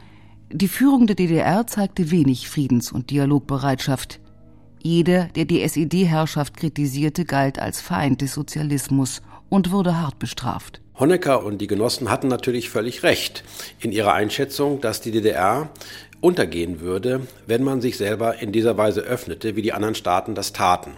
die 0.50 0.69
Führung 0.69 1.07
der 1.07 1.17
DDR 1.17 1.67
zeigte 1.67 2.11
wenig 2.11 2.49
Friedens- 2.49 2.93
und 2.93 3.11
Dialogbereitschaft. 3.11 4.21
Jeder, 4.83 5.25
der 5.25 5.45
die 5.47 5.62
SED-Herrschaft 5.62 6.57
kritisierte, 6.57 7.25
galt 7.25 7.59
als 7.59 7.81
Feind 7.81 8.21
des 8.21 8.35
Sozialismus 8.35 9.23
und 9.49 9.71
wurde 9.71 10.00
hart 10.00 10.19
bestraft. 10.19 10.81
Honecker 10.99 11.45
und 11.45 11.59
die 11.59 11.67
Genossen 11.67 12.11
hatten 12.11 12.28
natürlich 12.28 12.71
völlig 12.71 13.02
recht 13.02 13.45
in 13.81 13.93
ihrer 13.93 14.14
Einschätzung, 14.14 14.81
dass 14.81 15.00
die 15.00 15.12
DDR 15.12 15.71
untergehen 16.21 16.81
würde, 16.81 17.21
wenn 17.47 17.62
man 17.62 17.81
sich 17.81 17.97
selber 17.97 18.43
in 18.43 18.50
dieser 18.50 18.76
Weise 18.76 19.02
öffnete, 19.02 19.55
wie 19.55 19.62
die 19.62 19.73
anderen 19.73 19.95
Staaten 19.95 20.35
das 20.35 20.52
taten. 20.52 20.93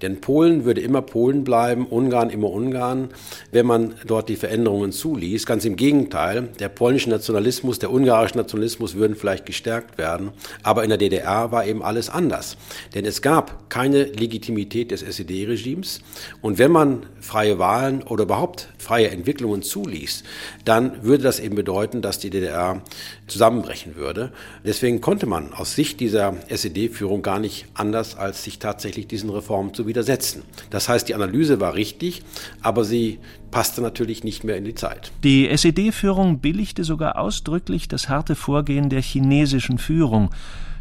Denn 0.00 0.22
Polen 0.22 0.64
würde 0.64 0.80
immer 0.80 1.02
Polen 1.02 1.44
bleiben, 1.44 1.86
Ungarn 1.86 2.30
immer 2.30 2.50
Ungarn, 2.50 3.10
wenn 3.50 3.66
man 3.66 3.94
dort 4.06 4.30
die 4.30 4.36
Veränderungen 4.36 4.90
zuließ. 4.92 5.44
Ganz 5.44 5.66
im 5.66 5.76
Gegenteil, 5.76 6.48
der 6.58 6.70
polnische 6.70 7.10
Nationalismus, 7.10 7.80
der 7.80 7.92
ungarische 7.92 8.38
Nationalismus 8.38 8.94
würden 8.94 9.14
vielleicht 9.14 9.44
gestärkt 9.44 9.98
werden. 9.98 10.30
Aber 10.62 10.84
in 10.84 10.88
der 10.88 10.98
DDR 10.98 11.52
war 11.52 11.66
eben 11.66 11.82
alles 11.82 12.08
anders. 12.08 12.56
Denn 12.94 13.04
es 13.04 13.20
gab 13.20 13.68
keine 13.68 14.04
Legitimität 14.04 14.90
des 14.90 15.02
SED-Regimes. 15.02 16.00
Und 16.40 16.58
wenn 16.58 16.72
man 16.72 17.04
freie 17.20 17.58
Wahlen 17.58 18.02
oder 18.02 18.24
überhaupt 18.24 18.68
freie 18.82 19.10
Entwicklungen 19.10 19.62
zuließ, 19.62 20.24
dann 20.64 21.02
würde 21.04 21.22
das 21.22 21.38
eben 21.38 21.54
bedeuten, 21.54 22.02
dass 22.02 22.18
die 22.18 22.30
DDR 22.30 22.82
zusammenbrechen 23.28 23.96
würde. 23.96 24.32
Deswegen 24.64 25.00
konnte 25.00 25.26
man 25.26 25.52
aus 25.52 25.74
Sicht 25.74 26.00
dieser 26.00 26.34
SED-Führung 26.48 27.22
gar 27.22 27.38
nicht 27.38 27.66
anders, 27.74 28.16
als 28.16 28.42
sich 28.42 28.58
tatsächlich 28.58 29.06
diesen 29.06 29.30
Reformen 29.30 29.72
zu 29.72 29.86
widersetzen. 29.86 30.42
Das 30.70 30.88
heißt, 30.88 31.08
die 31.08 31.14
Analyse 31.14 31.60
war 31.60 31.74
richtig, 31.74 32.22
aber 32.60 32.84
sie 32.84 33.20
passte 33.50 33.82
natürlich 33.82 34.24
nicht 34.24 34.42
mehr 34.42 34.56
in 34.56 34.64
die 34.64 34.74
Zeit. 34.74 35.12
Die 35.22 35.48
SED-Führung 35.48 36.40
billigte 36.40 36.82
sogar 36.82 37.18
ausdrücklich 37.18 37.86
das 37.86 38.08
harte 38.08 38.34
Vorgehen 38.34 38.88
der 38.88 39.02
chinesischen 39.02 39.78
Führung, 39.78 40.30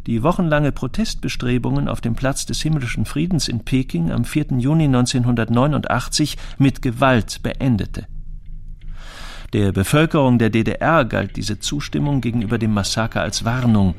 die 0.07 0.23
wochenlange 0.23 0.71
Protestbestrebungen 0.71 1.87
auf 1.87 2.01
dem 2.01 2.15
Platz 2.15 2.45
des 2.45 2.61
himmlischen 2.61 3.05
Friedens 3.05 3.47
in 3.47 3.59
Peking 3.59 4.11
am 4.11 4.25
4. 4.25 4.57
Juni 4.57 4.85
1989 4.85 6.37
mit 6.57 6.81
Gewalt 6.81 7.41
beendete. 7.43 8.07
Der 9.53 9.71
Bevölkerung 9.71 10.39
der 10.39 10.49
DDR 10.49 11.03
galt 11.05 11.35
diese 11.35 11.59
Zustimmung 11.59 12.21
gegenüber 12.21 12.57
dem 12.57 12.73
Massaker 12.73 13.21
als 13.21 13.43
Warnung, 13.43 13.95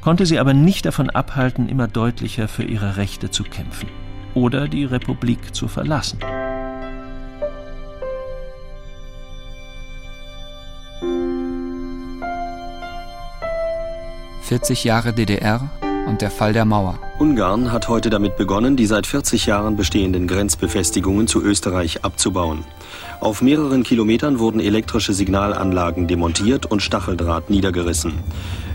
konnte 0.00 0.26
sie 0.26 0.38
aber 0.38 0.54
nicht 0.54 0.84
davon 0.86 1.10
abhalten, 1.10 1.68
immer 1.68 1.86
deutlicher 1.86 2.48
für 2.48 2.64
ihre 2.64 2.96
Rechte 2.96 3.30
zu 3.30 3.44
kämpfen 3.44 3.88
oder 4.34 4.68
die 4.68 4.84
Republik 4.84 5.54
zu 5.54 5.68
verlassen. 5.68 6.18
»40 14.50 14.84
Jahre 14.84 15.12
DDR 15.12 15.70
und 16.08 16.22
der 16.22 16.30
Fall 16.32 16.52
der 16.52 16.64
Mauer«. 16.64 16.98
Ungarn 17.20 17.70
hat 17.70 17.88
heute 17.88 18.10
damit 18.10 18.36
begonnen, 18.36 18.76
die 18.76 18.86
seit 18.86 19.06
40 19.06 19.46
Jahren 19.46 19.76
bestehenden 19.76 20.26
Grenzbefestigungen 20.26 21.28
zu 21.28 21.40
Österreich 21.40 22.04
abzubauen. 22.04 22.64
Auf 23.20 23.42
mehreren 23.42 23.84
Kilometern 23.84 24.40
wurden 24.40 24.58
elektrische 24.58 25.12
Signalanlagen 25.12 26.08
demontiert 26.08 26.66
und 26.66 26.82
Stacheldraht 26.82 27.48
niedergerissen. 27.48 28.14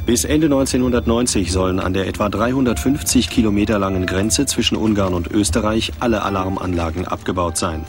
Bis 0.05 0.23
Ende 0.23 0.45
1990 0.45 1.51
sollen 1.51 1.81
an 1.81 1.93
der 1.93 2.07
etwa 2.07 2.29
350 2.29 3.29
Kilometer 3.29 3.77
langen 3.77 4.05
Grenze 4.05 4.45
zwischen 4.45 4.77
Ungarn 4.77 5.13
und 5.13 5.29
Österreich 5.29 5.91
alle 5.99 6.21
Alarmanlagen 6.21 7.05
abgebaut 7.05 7.57
sein. 7.57 7.83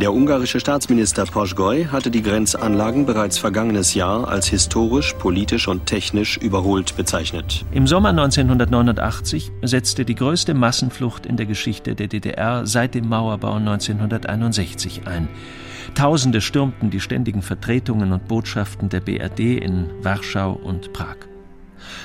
Der 0.00 0.12
ungarische 0.12 0.58
Staatsminister 0.58 1.24
Poschgoi 1.24 1.84
hatte 1.84 2.10
die 2.10 2.22
Grenzanlagen 2.22 3.06
bereits 3.06 3.38
vergangenes 3.38 3.94
Jahr 3.94 4.26
als 4.26 4.48
historisch, 4.48 5.14
politisch 5.14 5.68
und 5.68 5.86
technisch 5.86 6.36
überholt 6.36 6.96
bezeichnet. 6.96 7.64
Im 7.70 7.86
Sommer 7.86 8.08
1989 8.08 9.52
setzte 9.62 10.04
die 10.04 10.16
größte 10.16 10.52
Massenflucht 10.52 11.26
in 11.26 11.36
der 11.36 11.46
Geschichte 11.46 11.94
der 11.94 12.08
DDR 12.08 12.66
seit 12.66 12.96
dem 12.96 13.08
Mauerbau 13.08 13.54
1961 13.54 15.06
ein. 15.06 15.28
Tausende 15.94 16.40
stürmten 16.40 16.90
die 16.90 17.00
ständigen 17.00 17.42
Vertretungen 17.42 18.12
und 18.12 18.26
Botschaften 18.26 18.88
der 18.88 19.00
BRD 19.00 19.62
in 19.62 19.90
Warschau 20.02 20.54
und 20.54 20.92
Prag. 20.92 21.16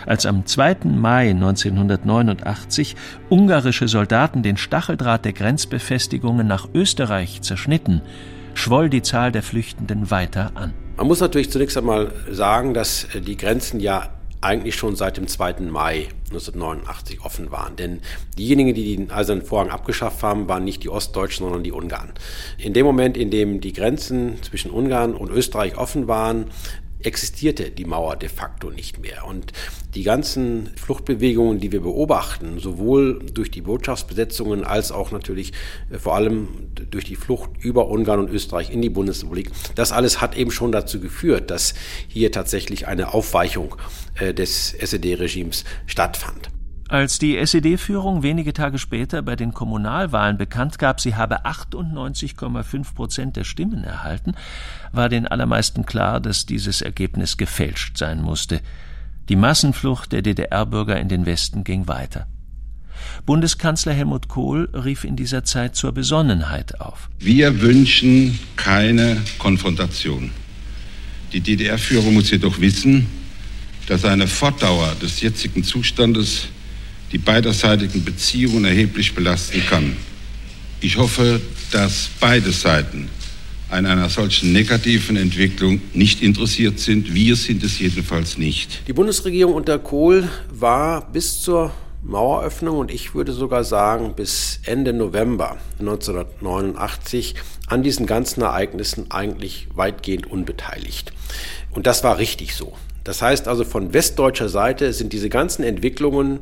Als 0.06 0.26
am 0.26 0.46
2. 0.46 0.78
Mai 0.86 1.30
1989 1.30 2.96
ungarische 3.30 3.88
Soldaten 3.88 4.44
den 4.44 4.58
Stacheldraht 4.58 5.26
der 5.26 5.34
Grenzbefestigungen 5.34 6.48
nach 6.48 6.68
Österreich 6.74 7.42
zerschnitten, 7.42 8.02
schwoll 8.54 8.90
die 8.90 9.02
Zahl 9.02 9.32
der 9.32 9.44
Flüchtenden 9.44 10.12
weiter 10.12 10.52
an. 10.56 10.74
Man 10.98 11.08
muss 11.08 11.22
natürlich 11.22 11.50
zunächst 11.52 11.78
einmal 11.78 12.12
sagen, 12.30 12.74
dass 12.74 13.08
die 13.14 13.38
Grenzen 13.38 13.80
ja 13.80 14.10
eigentlich 14.42 14.76
schon 14.76 14.96
seit 14.96 15.18
dem 15.18 15.28
2. 15.28 15.62
Mai 15.70 16.08
1989 16.30 17.22
offen 17.22 17.52
waren. 17.52 17.76
Denn 17.76 18.00
diejenigen, 18.38 18.74
die 18.74 18.96
den 18.96 19.12
Eisernen 19.12 19.44
Vorhang 19.44 19.70
abgeschafft 19.70 20.24
haben, 20.24 20.48
waren 20.48 20.64
nicht 20.64 20.84
die 20.84 20.90
Ostdeutschen, 20.90 21.46
sondern 21.46 21.64
die 21.64 21.72
Ungarn. 21.72 22.14
In 22.58 22.74
dem 22.74 22.86
Moment, 22.86 23.18
in 23.18 23.32
dem 23.32 23.60
die 23.60 23.74
Grenzen 23.74 24.42
zwischen 24.42 24.72
Ungarn 24.72 25.14
und 25.14 25.30
Österreich 25.30 25.78
offen 25.78 26.08
waren, 26.08 26.46
existierte 27.02 27.72
die 27.72 27.86
Mauer 27.86 28.16
de 28.16 28.30
facto 28.30 28.70
nicht 28.70 29.00
mehr. 29.00 29.26
Und 29.26 29.54
die 29.96 30.04
ganzen 30.04 30.70
Fluchtbewegungen, 30.76 31.60
die 31.60 31.72
wir 31.72 31.82
beobachten, 31.82 32.60
sowohl 32.60 33.20
durch 33.34 33.52
die 33.52 33.62
Botschaftsbesetzungen 33.62 34.64
als 34.64 34.92
auch 34.92 35.12
natürlich 35.12 35.54
äh, 35.90 35.98
vor 35.98 36.16
allem 36.16 36.48
durch 36.92 37.06
die 37.06 37.16
Flucht 37.16 37.52
über 37.60 37.88
Ungarn 37.88 38.20
und 38.20 38.30
Österreich 38.30 38.72
in 38.72 38.82
die 38.82 38.90
Bundesrepublik, 38.90 39.52
das 39.76 39.92
alles 39.92 40.22
hat 40.22 40.36
eben 40.38 40.52
schon 40.52 40.72
dazu 40.72 41.00
geführt, 41.00 41.50
dass 41.52 41.74
hier 42.08 42.32
tatsächlich 42.32 42.88
eine 42.88 43.14
Aufweichung 43.14 43.76
äh, 44.20 44.34
des 44.34 44.74
SED-Regimes 44.74 45.64
stattfand. 45.86 46.50
Als 46.90 47.20
die 47.20 47.38
SED-Führung 47.38 48.24
wenige 48.24 48.52
Tage 48.52 48.80
später 48.80 49.22
bei 49.22 49.36
den 49.36 49.54
Kommunalwahlen 49.54 50.40
bekannt 50.40 50.80
gab, 50.80 51.00
sie 51.00 51.14
habe 51.14 51.46
98,5 51.46 52.96
Prozent 52.96 53.36
der 53.36 53.44
Stimmen 53.44 53.84
erhalten, 53.84 54.34
war 54.92 55.08
den 55.08 55.28
allermeisten 55.28 55.86
klar, 55.86 56.20
dass 56.20 56.48
dieses 56.48 56.82
Ergebnis 56.82 57.38
gefälscht 57.38 58.00
sein 58.00 58.24
musste. 58.24 58.62
Die 59.30 59.36
Massenflucht 59.36 60.12
der 60.12 60.24
DDR-Bürger 60.24 61.00
in 61.00 61.10
den 61.10 61.28
Westen 61.28 61.64
ging 61.64 61.88
weiter. 61.88 62.26
Bundeskanzler 63.24 63.94
Helmut 63.94 64.28
Kohl 64.28 64.68
rief 64.74 65.04
in 65.04 65.16
dieser 65.16 65.44
Zeit 65.44 65.76
zur 65.76 65.92
Besonnenheit 65.92 66.82
auf. 66.82 67.12
Wir 67.20 67.62
wünschen 67.62 68.40
keine 68.56 69.18
Konfrontation. 69.38 70.32
Die 71.34 71.42
DDR-Führung 71.42 72.16
muss 72.16 72.32
jedoch 72.32 72.60
wissen, 72.60 73.06
dass 73.86 74.06
eine 74.06 74.26
Fortdauer 74.26 74.96
des 75.00 75.22
jetzigen 75.22 75.64
Zustandes 75.64 76.48
die 77.12 77.18
beiderseitigen 77.18 78.04
Beziehungen 78.04 78.66
erheblich 78.66 79.16
belasten 79.16 79.64
kann. 79.66 79.96
Ich 80.82 80.98
hoffe, 80.98 81.42
dass 81.72 82.10
beide 82.20 82.52
Seiten 82.52 83.10
an 83.70 83.86
einer 83.86 84.10
solchen 84.10 84.52
negativen 84.52 85.16
Entwicklung 85.16 85.82
nicht 85.94 86.22
interessiert 86.22 86.80
sind. 86.80 87.14
Wir 87.14 87.36
sind 87.36 87.64
es 87.64 87.80
jedenfalls 87.80 88.38
nicht. 88.38 88.82
Die 88.88 88.94
Bundesregierung 88.94 89.54
unter 89.54 89.78
Kohl 89.78 90.28
war 90.52 91.12
bis 91.12 91.42
zur 91.42 91.72
Maueröffnung 92.02 92.78
und 92.78 92.92
ich 92.92 93.14
würde 93.14 93.34
sogar 93.34 93.64
sagen 93.64 94.14
bis 94.16 94.62
Ende 94.64 94.94
November 94.94 95.58
1989 95.80 97.36
an 97.68 97.84
diesen 97.84 98.06
ganzen 98.06 98.42
Ereignissen 98.42 99.12
eigentlich 99.12 99.68
weitgehend 99.76 100.26
unbeteiligt. 100.26 101.12
Und 101.72 101.86
das 101.86 102.04
war 102.04 102.18
richtig 102.18 102.56
so. 102.56 102.74
Das 103.04 103.22
heißt 103.22 103.48
also, 103.48 103.66
von 103.66 103.94
westdeutscher 103.94 104.50
Seite 104.50 104.94
sind 104.94 105.14
diese 105.14 105.30
ganzen 105.30 105.64
Entwicklungen 105.64 106.40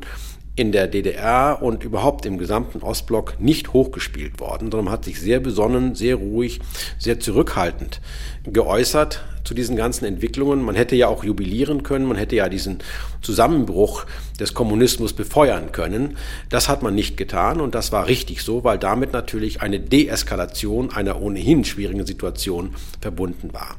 in 0.58 0.72
der 0.72 0.88
DDR 0.88 1.62
und 1.62 1.84
überhaupt 1.84 2.26
im 2.26 2.36
gesamten 2.36 2.82
Ostblock 2.82 3.40
nicht 3.40 3.72
hochgespielt 3.72 4.40
worden, 4.40 4.70
sondern 4.72 4.92
hat 4.92 5.04
sich 5.04 5.20
sehr 5.20 5.40
besonnen, 5.40 5.94
sehr 5.94 6.16
ruhig, 6.16 6.60
sehr 6.98 7.20
zurückhaltend 7.20 8.00
geäußert 8.44 9.22
zu 9.44 9.54
diesen 9.54 9.76
ganzen 9.76 10.04
Entwicklungen. 10.04 10.62
Man 10.62 10.74
hätte 10.74 10.96
ja 10.96 11.08
auch 11.08 11.22
jubilieren 11.22 11.84
können, 11.84 12.06
man 12.06 12.16
hätte 12.16 12.36
ja 12.36 12.48
diesen 12.48 12.78
Zusammenbruch 13.22 14.04
des 14.40 14.52
Kommunismus 14.52 15.12
befeuern 15.12 15.70
können. 15.72 16.16
Das 16.48 16.68
hat 16.68 16.82
man 16.82 16.94
nicht 16.94 17.16
getan 17.16 17.60
und 17.60 17.74
das 17.74 17.92
war 17.92 18.08
richtig 18.08 18.42
so, 18.42 18.64
weil 18.64 18.78
damit 18.78 19.12
natürlich 19.12 19.62
eine 19.62 19.80
Deeskalation 19.80 20.90
einer 20.90 21.20
ohnehin 21.22 21.64
schwierigen 21.64 22.04
Situation 22.04 22.74
verbunden 23.00 23.52
war. 23.52 23.76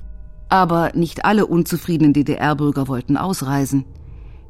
Aber 0.48 0.92
nicht 0.96 1.26
alle 1.26 1.46
unzufriedenen 1.46 2.14
DDR-Bürger 2.14 2.88
wollten 2.88 3.18
ausreisen. 3.18 3.86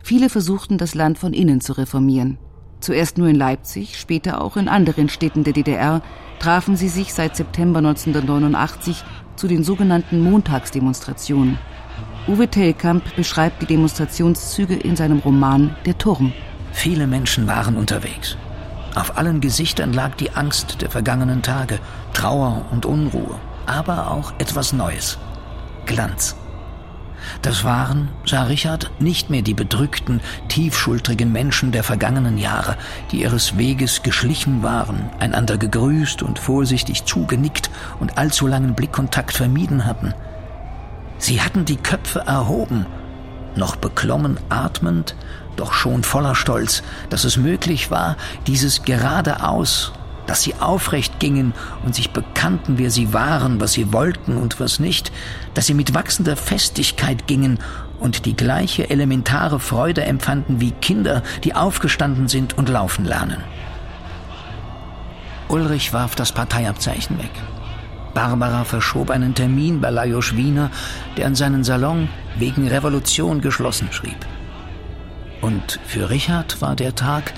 Viele 0.02 0.30
versuchten, 0.30 0.78
das 0.78 0.96
Land 0.96 1.18
von 1.18 1.34
innen 1.34 1.62
zu 1.62 1.74
reformieren. 1.74 2.38
Zuerst 2.80 3.18
nur 3.18 3.28
in 3.28 3.36
Leipzig, 3.36 4.00
später 4.00 4.42
auch 4.42 4.56
in 4.56 4.68
anderen 4.68 5.10
Städten 5.10 5.44
der 5.44 5.54
DDR 5.54 6.02
trafen 6.40 6.78
sie 6.78 6.88
sich 6.88 7.14
seit 7.14 7.36
September 7.36 7.80
1989 7.80 9.04
zu 9.36 9.48
den 9.48 9.64
sogenannten 9.64 10.22
Montagsdemonstrationen. 10.22 11.58
Uwe 12.28 12.48
Tellkamp 12.48 13.16
beschreibt 13.16 13.62
die 13.62 13.66
Demonstrationszüge 13.66 14.76
in 14.76 14.96
seinem 14.96 15.20
Roman 15.20 15.76
Der 15.86 15.98
Turm. 15.98 16.32
Viele 16.72 17.08
Menschen 17.08 17.48
waren 17.48 17.76
unterwegs. 17.76 18.38
Auf 18.96 19.18
allen 19.18 19.42
Gesichtern 19.42 19.94
lag 19.94 20.16
die 20.16 20.32
Angst 20.32 20.82
der 20.82 20.90
vergangenen 20.90 21.42
Tage, 21.42 21.80
Trauer 22.14 22.66
und 22.72 22.86
Unruhe, 22.86 23.36
aber 23.66 24.12
auch 24.12 24.34
etwas 24.40 24.74
Neues. 24.74 25.18
Glanz. 25.86 26.36
Das 27.42 27.64
waren, 27.64 28.10
sah 28.26 28.44
Richard, 28.44 28.92
nicht 29.00 29.30
mehr 29.30 29.42
die 29.42 29.54
bedrückten, 29.54 30.22
tiefschultrigen 30.48 31.32
Menschen 31.32 31.72
der 31.72 31.84
vergangenen 31.84 32.38
Jahre, 32.38 32.78
die 33.12 33.22
ihres 33.22 33.58
Weges 33.58 34.04
geschlichen 34.04 34.64
waren, 34.64 35.10
einander 35.20 35.58
gegrüßt 35.58 36.24
und 36.24 36.40
vorsichtig 36.40 37.06
zugenickt 37.06 37.70
und 38.00 38.18
allzu 38.18 38.48
langen 38.48 38.76
Blickkontakt 38.76 39.34
vermieden 39.34 39.86
hatten. 39.86 40.14
Sie 41.18 41.42
hatten 41.42 41.66
die 41.66 41.78
Köpfe 41.78 42.20
erhoben, 42.20 42.86
noch 43.56 43.76
beklommen 43.76 44.40
atmend, 44.50 45.16
doch 45.56 45.74
schon 45.74 46.04
voller 46.04 46.36
Stolz, 46.36 46.84
dass 47.10 47.26
es 47.26 47.38
möglich 47.38 47.92
war, 47.92 48.16
dieses 48.48 48.84
geradeaus 48.84 49.92
dass 50.30 50.44
sie 50.44 50.54
aufrecht 50.60 51.20
gingen 51.20 51.56
und 51.84 51.96
sich 51.96 52.12
bekannten, 52.12 52.78
wer 52.78 52.92
sie 52.92 53.14
waren, 53.14 53.60
was 53.60 53.74
sie 53.74 53.92
wollten 53.92 54.38
und 54.38 54.60
was 54.60 54.80
nicht, 54.80 55.12
dass 55.56 55.66
sie 55.66 55.74
mit 55.74 55.96
wachsender 55.96 56.36
Festigkeit 56.36 57.26
gingen 57.26 57.58
und 58.00 58.28
die 58.28 58.36
gleiche 58.36 58.92
elementare 58.92 59.60
Freude 59.60 60.04
empfanden 60.04 60.62
wie 60.62 60.70
Kinder, 60.70 61.24
die 61.44 61.56
aufgestanden 61.56 62.28
sind 62.28 62.56
und 62.60 62.70
laufen 62.70 63.06
lernen. 63.06 63.44
Ulrich 65.48 65.94
warf 65.94 66.14
das 66.14 66.32
Parteiabzeichen 66.32 67.18
weg. 67.18 67.32
Barbara 68.14 68.66
verschob 68.66 69.10
einen 69.10 69.34
Termin 69.34 69.82
bei 69.82 69.90
Lajos 69.90 70.36
Wiener, 70.36 70.70
der 71.18 71.26
an 71.26 71.34
seinen 71.34 71.64
Salon 71.64 72.08
wegen 72.38 72.68
Revolution 72.68 73.42
geschlossen 73.42 73.88
schrieb. 73.92 74.28
Und 75.42 75.80
für 75.88 76.12
Richard 76.12 76.62
war 76.62 76.76
der 76.76 76.94
Tag, 76.94 77.34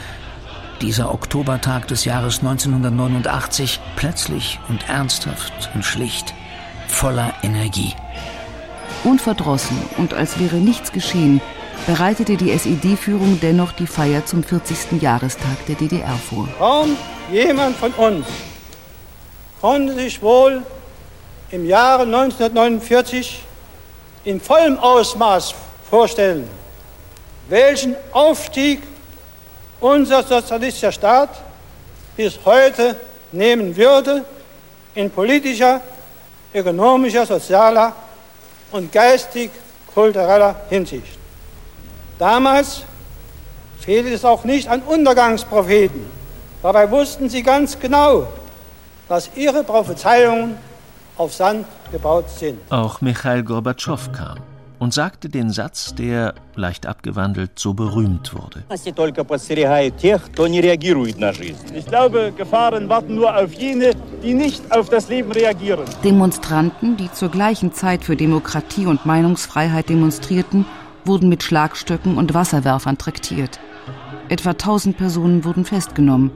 dieser 0.81 1.13
Oktobertag 1.13 1.87
des 1.87 2.05
Jahres 2.05 2.39
1989 2.39 3.79
plötzlich 3.95 4.59
und 4.67 4.89
ernsthaft 4.89 5.69
und 5.75 5.85
schlicht, 5.85 6.33
voller 6.87 7.33
Energie. 7.43 7.93
Unverdrossen 9.03 9.77
und 9.97 10.13
als 10.13 10.39
wäre 10.39 10.57
nichts 10.57 10.91
geschehen, 10.91 11.39
bereitete 11.87 12.35
die 12.37 12.51
SED-Führung 12.51 13.39
dennoch 13.41 13.71
die 13.71 13.87
Feier 13.87 14.25
zum 14.25 14.43
40. 14.43 15.01
Jahrestag 15.01 15.65
der 15.67 15.75
DDR 15.75 16.15
vor. 16.29 16.47
Kaum 16.57 16.97
jemand 17.31 17.77
von 17.77 17.91
uns 17.93 18.25
konnte 19.59 19.93
sich 19.93 20.21
wohl 20.21 20.63
im 21.51 21.65
Jahre 21.65 22.03
1949 22.03 23.43
in 24.23 24.39
vollem 24.39 24.77
Ausmaß 24.79 25.53
vorstellen, 25.89 26.47
welchen 27.49 27.95
Aufstieg 28.11 28.81
unser 29.81 30.23
sozialistischer 30.23 30.91
Staat 30.91 31.29
bis 32.15 32.39
heute 32.45 32.95
nehmen 33.31 33.75
würde 33.75 34.23
in 34.95 35.09
politischer, 35.09 35.81
ökonomischer, 36.53 37.25
sozialer 37.25 37.93
und 38.71 38.91
geistig-kultureller 38.91 40.61
Hinsicht. 40.69 41.17
Damals 42.19 42.83
fehlte 43.79 44.13
es 44.13 44.23
auch 44.23 44.43
nicht 44.43 44.67
an 44.69 44.81
Untergangspropheten. 44.83 46.05
Dabei 46.61 46.89
wussten 46.91 47.29
sie 47.29 47.41
ganz 47.41 47.79
genau, 47.79 48.27
dass 49.09 49.31
ihre 49.35 49.63
Prophezeiungen 49.63 50.57
auf 51.17 51.33
Sand 51.33 51.65
gebaut 51.91 52.29
sind. 52.29 52.59
Auch 52.71 53.01
Michail 53.01 53.43
Gorbatschow 53.43 54.11
kam 54.11 54.50
und 54.81 54.95
sagte 54.95 55.29
den 55.29 55.51
Satz, 55.51 55.93
der, 55.93 56.33
leicht 56.55 56.87
abgewandelt, 56.87 57.51
so 57.59 57.75
berühmt 57.75 58.33
wurde. 58.33 58.63
Ich 61.75 61.85
glaube, 61.85 62.33
Gefahren 62.35 62.89
warten 62.89 63.13
nur 63.13 63.37
auf 63.37 63.53
jene, 63.53 63.91
die 64.23 64.33
nicht 64.33 64.75
auf 64.75 64.89
das 64.89 65.07
Leben 65.07 65.31
reagieren. 65.31 65.85
Demonstranten, 66.03 66.97
die 66.97 67.11
zur 67.11 67.29
gleichen 67.29 67.73
Zeit 67.73 68.03
für 68.03 68.15
Demokratie 68.15 68.87
und 68.87 69.05
Meinungsfreiheit 69.05 69.87
demonstrierten, 69.87 70.65
wurden 71.05 71.29
mit 71.29 71.43
Schlagstöcken 71.43 72.17
und 72.17 72.33
Wasserwerfern 72.33 72.97
traktiert. 72.97 73.59
Etwa 74.29 74.49
1000 74.49 74.97
Personen 74.97 75.45
wurden 75.45 75.63
festgenommen. 75.63 76.31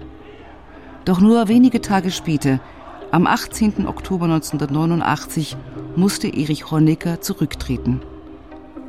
Doch 1.04 1.20
nur 1.20 1.48
wenige 1.48 1.82
Tage 1.82 2.12
später, 2.12 2.60
am 3.10 3.26
18. 3.26 3.88
Oktober 3.88 4.26
1989, 4.26 5.58
musste 5.96 6.28
Erich 6.28 6.70
Honecker 6.70 7.22
zurücktreten. 7.22 8.02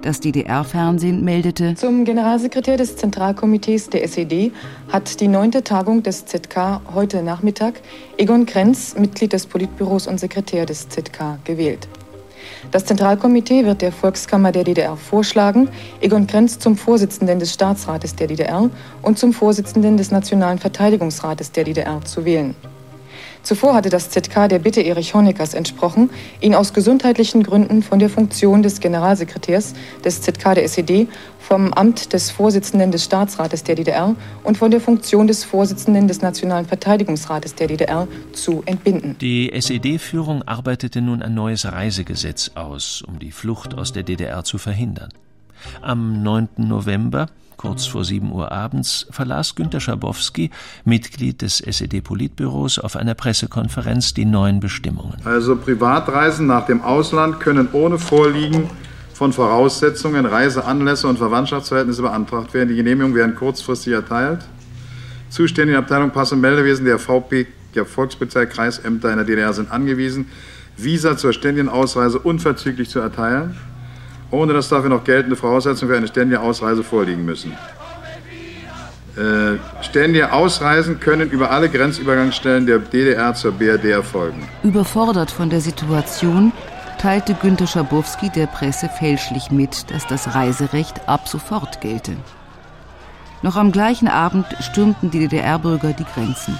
Das 0.06 0.20
DDR-Fernsehen 0.20 1.24
meldete, 1.24 1.74
Zum 1.74 2.04
Generalsekretär 2.04 2.76
des 2.76 2.94
Zentralkomitees 2.96 3.90
der 3.90 4.04
SED 4.04 4.52
hat 4.88 5.18
die 5.18 5.26
neunte 5.26 5.64
Tagung 5.64 6.04
des 6.04 6.26
ZK 6.26 6.80
heute 6.94 7.24
Nachmittag 7.24 7.80
Egon 8.16 8.46
Krenz, 8.46 8.94
Mitglied 8.96 9.32
des 9.32 9.46
Politbüros 9.46 10.06
und 10.06 10.20
Sekretär 10.20 10.64
des 10.64 10.88
ZK, 10.88 11.40
gewählt. 11.42 11.88
Das 12.70 12.84
Zentralkomitee 12.84 13.64
wird 13.64 13.82
der 13.82 13.90
Volkskammer 13.90 14.52
der 14.52 14.62
DDR 14.62 14.96
vorschlagen, 14.96 15.68
Egon 16.00 16.28
Krenz 16.28 16.60
zum 16.60 16.76
Vorsitzenden 16.76 17.40
des 17.40 17.52
Staatsrates 17.52 18.14
der 18.14 18.28
DDR 18.28 18.70
und 19.02 19.18
zum 19.18 19.32
Vorsitzenden 19.32 19.96
des 19.96 20.12
Nationalen 20.12 20.58
Verteidigungsrates 20.58 21.50
der 21.50 21.64
DDR 21.64 22.00
zu 22.04 22.24
wählen. 22.24 22.54
Zuvor 23.46 23.76
hatte 23.76 23.90
das 23.90 24.10
ZK 24.10 24.48
der 24.48 24.58
Bitte 24.58 24.80
Erich 24.80 25.14
Honeckers 25.14 25.54
entsprochen, 25.54 26.10
ihn 26.40 26.56
aus 26.56 26.72
gesundheitlichen 26.72 27.44
Gründen 27.44 27.84
von 27.84 28.00
der 28.00 28.10
Funktion 28.10 28.64
des 28.64 28.80
Generalsekretärs 28.80 29.74
des 30.04 30.20
ZK 30.20 30.56
der 30.56 30.64
SED, 30.64 31.06
vom 31.38 31.72
Amt 31.72 32.12
des 32.12 32.32
Vorsitzenden 32.32 32.90
des 32.90 33.04
Staatsrates 33.04 33.62
der 33.62 33.76
DDR 33.76 34.16
und 34.42 34.58
von 34.58 34.72
der 34.72 34.80
Funktion 34.80 35.28
des 35.28 35.44
Vorsitzenden 35.44 36.08
des 36.08 36.22
Nationalen 36.22 36.66
Verteidigungsrates 36.66 37.54
der 37.54 37.68
DDR 37.68 38.08
zu 38.32 38.64
entbinden. 38.66 39.16
Die 39.20 39.52
SED-Führung 39.52 40.42
arbeitete 40.42 41.00
nun 41.00 41.22
ein 41.22 41.34
neues 41.34 41.70
Reisegesetz 41.70 42.50
aus, 42.56 43.04
um 43.06 43.20
die 43.20 43.30
Flucht 43.30 43.74
aus 43.74 43.92
der 43.92 44.02
DDR 44.02 44.42
zu 44.42 44.58
verhindern. 44.58 45.10
Am 45.82 46.20
9. 46.24 46.48
November 46.56 47.28
Kurz 47.56 47.86
vor 47.86 48.04
7 48.04 48.30
Uhr 48.32 48.52
abends 48.52 49.06
verlas 49.10 49.54
Günter 49.54 49.80
Schabowski, 49.80 50.50
Mitglied 50.84 51.42
des 51.42 51.60
SED-Politbüros, 51.60 52.78
auf 52.78 52.96
einer 52.96 53.14
Pressekonferenz 53.14 54.14
die 54.14 54.24
neuen 54.24 54.60
Bestimmungen. 54.60 55.16
Also 55.24 55.56
Privatreisen 55.56 56.46
nach 56.46 56.66
dem 56.66 56.82
Ausland 56.82 57.40
können 57.40 57.68
ohne 57.72 57.98
Vorliegen 57.98 58.68
von 59.14 59.32
Voraussetzungen, 59.32 60.26
Reiseanlässe 60.26 61.08
und 61.08 61.16
Verwandtschaftsverhältnisse 61.16 62.02
beantragt 62.02 62.52
werden. 62.52 62.68
Die 62.68 62.76
Genehmigungen 62.76 63.16
werden 63.16 63.34
kurzfristig 63.34 63.94
erteilt. 63.94 64.40
zuständigen 65.30 65.78
Abteilung 65.78 66.10
Pass- 66.10 66.32
und 66.32 66.40
Meldewesen 66.40 66.84
der 66.84 66.98
VP, 66.98 67.46
der 67.74 67.86
Volkspolizeikreisämter 67.86 69.10
in 69.10 69.16
der 69.16 69.24
DDR 69.24 69.52
sind 69.54 69.70
angewiesen, 69.70 70.26
Visa 70.76 71.16
zur 71.16 71.32
ständigen 71.32 71.70
Ausreise 71.70 72.18
unverzüglich 72.18 72.90
zu 72.90 73.00
erteilen, 73.00 73.56
ohne 74.30 74.52
dass 74.52 74.68
dafür 74.68 74.90
noch 74.90 75.04
geltende 75.04 75.36
Voraussetzungen 75.36 75.90
für 75.90 75.96
eine 75.96 76.08
ständige 76.08 76.40
Ausreise 76.40 76.82
vorliegen 76.82 77.24
müssen. 77.24 77.52
Äh, 79.16 79.56
ständige 79.82 80.32
Ausreisen 80.32 81.00
können 81.00 81.30
über 81.30 81.50
alle 81.50 81.70
Grenzübergangsstellen 81.70 82.66
der 82.66 82.80
DDR 82.80 83.34
zur 83.34 83.52
BRD 83.52 83.86
erfolgen. 83.86 84.46
Überfordert 84.62 85.30
von 85.30 85.48
der 85.48 85.62
Situation 85.62 86.52
teilte 86.98 87.34
Günter 87.34 87.66
Schabowski 87.66 88.28
der 88.28 88.46
Presse 88.46 88.90
fälschlich 88.90 89.50
mit, 89.50 89.90
dass 89.90 90.06
das 90.06 90.34
Reiserecht 90.34 91.08
ab 91.08 91.28
sofort 91.28 91.80
gelte. 91.80 92.12
Noch 93.42 93.56
am 93.56 93.72
gleichen 93.72 94.08
Abend 94.08 94.46
stürmten 94.60 95.10
die 95.10 95.20
DDR-Bürger 95.20 95.92
die 95.92 96.04
Grenzen. 96.04 96.58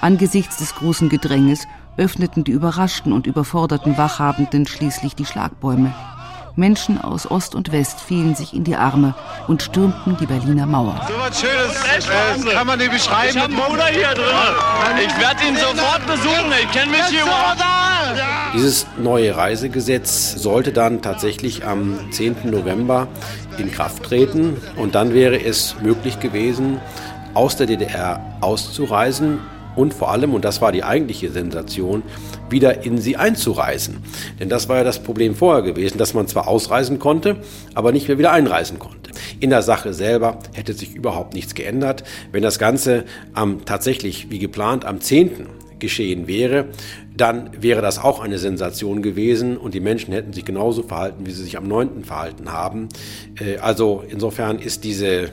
Angesichts 0.00 0.56
des 0.56 0.74
großen 0.74 1.08
Gedränges 1.08 1.66
öffneten 1.96 2.44
die 2.44 2.52
überraschten 2.52 3.12
und 3.12 3.26
überforderten 3.26 3.98
Wachhabenden 3.98 4.66
schließlich 4.66 5.14
die 5.16 5.26
Schlagbäume. 5.26 5.92
Menschen 6.58 7.00
aus 7.00 7.30
Ost 7.30 7.54
und 7.54 7.72
West 7.72 8.00
fielen 8.00 8.34
sich 8.34 8.52
in 8.52 8.64
die 8.64 8.76
Arme 8.76 9.14
und 9.46 9.62
stürmten 9.62 10.16
die 10.20 10.26
Berliner 10.26 10.66
Mauer. 10.66 11.00
So 11.08 11.14
was 11.18 11.40
Schönes 11.40 12.48
äh, 12.50 12.54
kann 12.54 12.66
man 12.66 12.78
nicht 12.78 12.90
beschreiben. 12.90 13.30
Ich 13.30 13.36
habe 13.38 13.52
einen 13.52 13.62
Bruder 13.62 13.86
hier 13.86 14.08
drin. 14.08 15.06
Ich 15.06 15.20
werde 15.20 15.40
ihn 15.48 15.56
sofort 15.56 16.06
besuchen. 16.06 16.52
Ich 16.60 16.70
kenne 16.72 16.90
mich 16.90 17.04
hier 17.06 17.22
überhaupt. 17.22 17.62
Dieses 18.54 18.86
neue 18.98 19.36
Reisegesetz 19.36 20.34
sollte 20.34 20.72
dann 20.72 21.00
tatsächlich 21.00 21.64
am 21.64 22.10
10. 22.10 22.50
November 22.50 23.06
in 23.56 23.70
Kraft 23.70 24.02
treten 24.02 24.56
und 24.76 24.94
dann 24.94 25.14
wäre 25.14 25.40
es 25.40 25.76
möglich 25.80 26.18
gewesen, 26.18 26.80
aus 27.34 27.56
der 27.56 27.66
DDR 27.66 28.20
auszureisen 28.40 29.38
und 29.76 29.94
vor 29.94 30.10
allem, 30.10 30.34
und 30.34 30.44
das 30.44 30.60
war 30.60 30.72
die 30.72 30.82
eigentliche 30.82 31.30
Sensation, 31.30 32.02
wieder 32.50 32.84
in 32.84 32.98
sie 32.98 33.16
einzureisen. 33.16 33.98
Denn 34.40 34.48
das 34.48 34.68
war 34.68 34.78
ja 34.78 34.84
das 34.84 35.00
Problem 35.00 35.34
vorher 35.34 35.62
gewesen, 35.62 35.98
dass 35.98 36.14
man 36.14 36.26
zwar 36.26 36.48
ausreisen 36.48 36.98
konnte, 36.98 37.36
aber 37.74 37.92
nicht 37.92 38.08
mehr 38.08 38.18
wieder 38.18 38.32
einreisen 38.32 38.78
konnte. 38.78 39.10
In 39.40 39.50
der 39.50 39.62
Sache 39.62 39.92
selber 39.94 40.38
hätte 40.52 40.72
sich 40.72 40.94
überhaupt 40.94 41.34
nichts 41.34 41.54
geändert. 41.54 42.04
Wenn 42.32 42.42
das 42.42 42.58
Ganze 42.58 43.04
am, 43.34 43.64
tatsächlich 43.64 44.30
wie 44.30 44.38
geplant 44.38 44.84
am 44.84 45.00
10 45.00 45.46
geschehen 45.78 46.26
wäre, 46.26 46.66
dann 47.16 47.50
wäre 47.60 47.82
das 47.82 47.98
auch 47.98 48.20
eine 48.20 48.38
Sensation 48.38 49.02
gewesen 49.02 49.56
und 49.56 49.74
die 49.74 49.80
Menschen 49.80 50.12
hätten 50.12 50.32
sich 50.32 50.44
genauso 50.44 50.82
verhalten, 50.82 51.26
wie 51.26 51.30
sie 51.30 51.42
sich 51.42 51.56
am 51.56 51.66
9. 51.66 52.04
verhalten 52.04 52.52
haben. 52.52 52.88
Äh, 53.40 53.58
also 53.58 54.04
insofern 54.08 54.58
ist 54.58 54.84
diese 54.84 55.30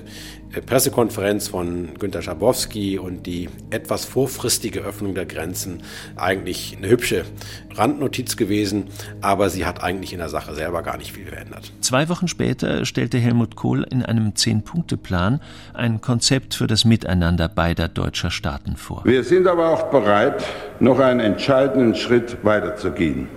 Pressekonferenz 0.61 1.47
von 1.47 1.89
Günter 1.99 2.21
Schabowski 2.21 2.97
und 2.97 3.25
die 3.25 3.49
etwas 3.69 4.05
vorfristige 4.05 4.81
Öffnung 4.81 5.15
der 5.15 5.25
Grenzen 5.25 5.83
eigentlich 6.15 6.75
eine 6.77 6.89
hübsche 6.89 7.25
Randnotiz 7.73 8.37
gewesen, 8.37 8.85
aber 9.21 9.49
sie 9.49 9.65
hat 9.65 9.83
eigentlich 9.83 10.13
in 10.13 10.19
der 10.19 10.29
Sache 10.29 10.53
selber 10.55 10.83
gar 10.83 10.97
nicht 10.97 11.11
viel 11.11 11.25
verändert. 11.25 11.71
Zwei 11.81 12.09
Wochen 12.09 12.27
später 12.27 12.85
stellte 12.85 13.17
Helmut 13.17 13.55
Kohl 13.55 13.85
in 13.89 14.03
einem 14.03 14.35
Zehn-Punkte-Plan 14.35 15.41
ein 15.73 16.01
Konzept 16.01 16.53
für 16.55 16.67
das 16.67 16.85
Miteinander 16.85 17.49
beider 17.49 17.87
deutscher 17.87 18.31
Staaten 18.31 18.75
vor. 18.75 19.01
Wir 19.05 19.23
sind 19.23 19.47
aber 19.47 19.69
auch 19.69 19.89
bereit, 19.91 20.43
noch 20.79 20.99
einen 20.99 21.19
entscheidenden 21.19 21.95
Schritt 21.95 22.37
weiterzugehen, 22.43 23.27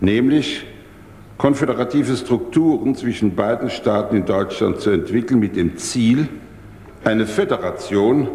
nämlich 0.00 0.64
konföderative 1.38 2.16
Strukturen 2.16 2.94
zwischen 2.94 3.34
beiden 3.34 3.70
Staaten 3.70 4.16
in 4.16 4.24
Deutschland 4.24 4.80
zu 4.80 4.90
entwickeln 4.90 5.40
mit 5.40 5.56
dem 5.56 5.76
Ziel, 5.76 6.28
eine 7.04 7.26
Föderation, 7.26 8.28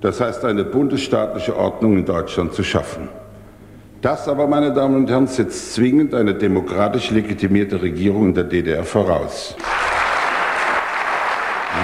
das 0.00 0.20
heißt 0.20 0.44
eine 0.44 0.64
bundesstaatliche 0.64 1.56
Ordnung 1.56 1.98
in 1.98 2.04
Deutschland 2.04 2.52
zu 2.52 2.62
schaffen. 2.62 3.08
Das 4.02 4.28
aber, 4.28 4.48
meine 4.48 4.72
Damen 4.72 4.96
und 4.96 5.10
Herren, 5.10 5.28
setzt 5.28 5.74
zwingend 5.74 6.12
eine 6.12 6.34
demokratisch 6.34 7.10
legitimierte 7.10 7.80
Regierung 7.80 8.26
in 8.26 8.34
der 8.34 8.44
DDR 8.44 8.82
voraus. 8.82 9.54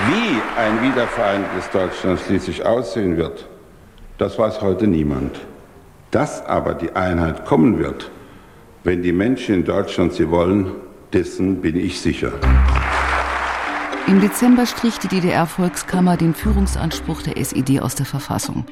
Wie 0.09 0.61
ein 0.61 0.83
wiedervereinigtes 0.83 1.71
Deutschland 1.71 2.19
schließlich 2.19 2.67
aussehen 2.67 3.17
wird, 3.17 3.47
das 4.19 4.37
weiß 4.37 4.61
heute 4.61 4.89
niemand. 4.89 5.39
Dass 6.11 6.45
aber 6.45 6.75
die 6.75 6.97
Einheit 6.97 7.45
kommen 7.45 7.79
wird, 7.79 8.11
wenn 8.89 9.03
die 9.03 9.13
Menschen 9.13 9.55
in 9.57 9.65
Deutschland 9.67 10.15
sie 10.15 10.31
wollen, 10.31 10.71
dessen 11.13 11.61
bin 11.61 11.77
ich 11.77 12.01
sicher. 12.01 12.33
Im 14.07 14.23
Dezember 14.23 14.65
strich 14.65 14.99
die 14.99 15.09
DDR-Volkskammer 15.09 16.17
den 16.17 16.33
Führungsanspruch 16.33 17.21
der 17.21 17.37
SED 17.37 17.81
aus 17.81 17.97
der 17.97 18.07
Verfassung. 18.07 18.65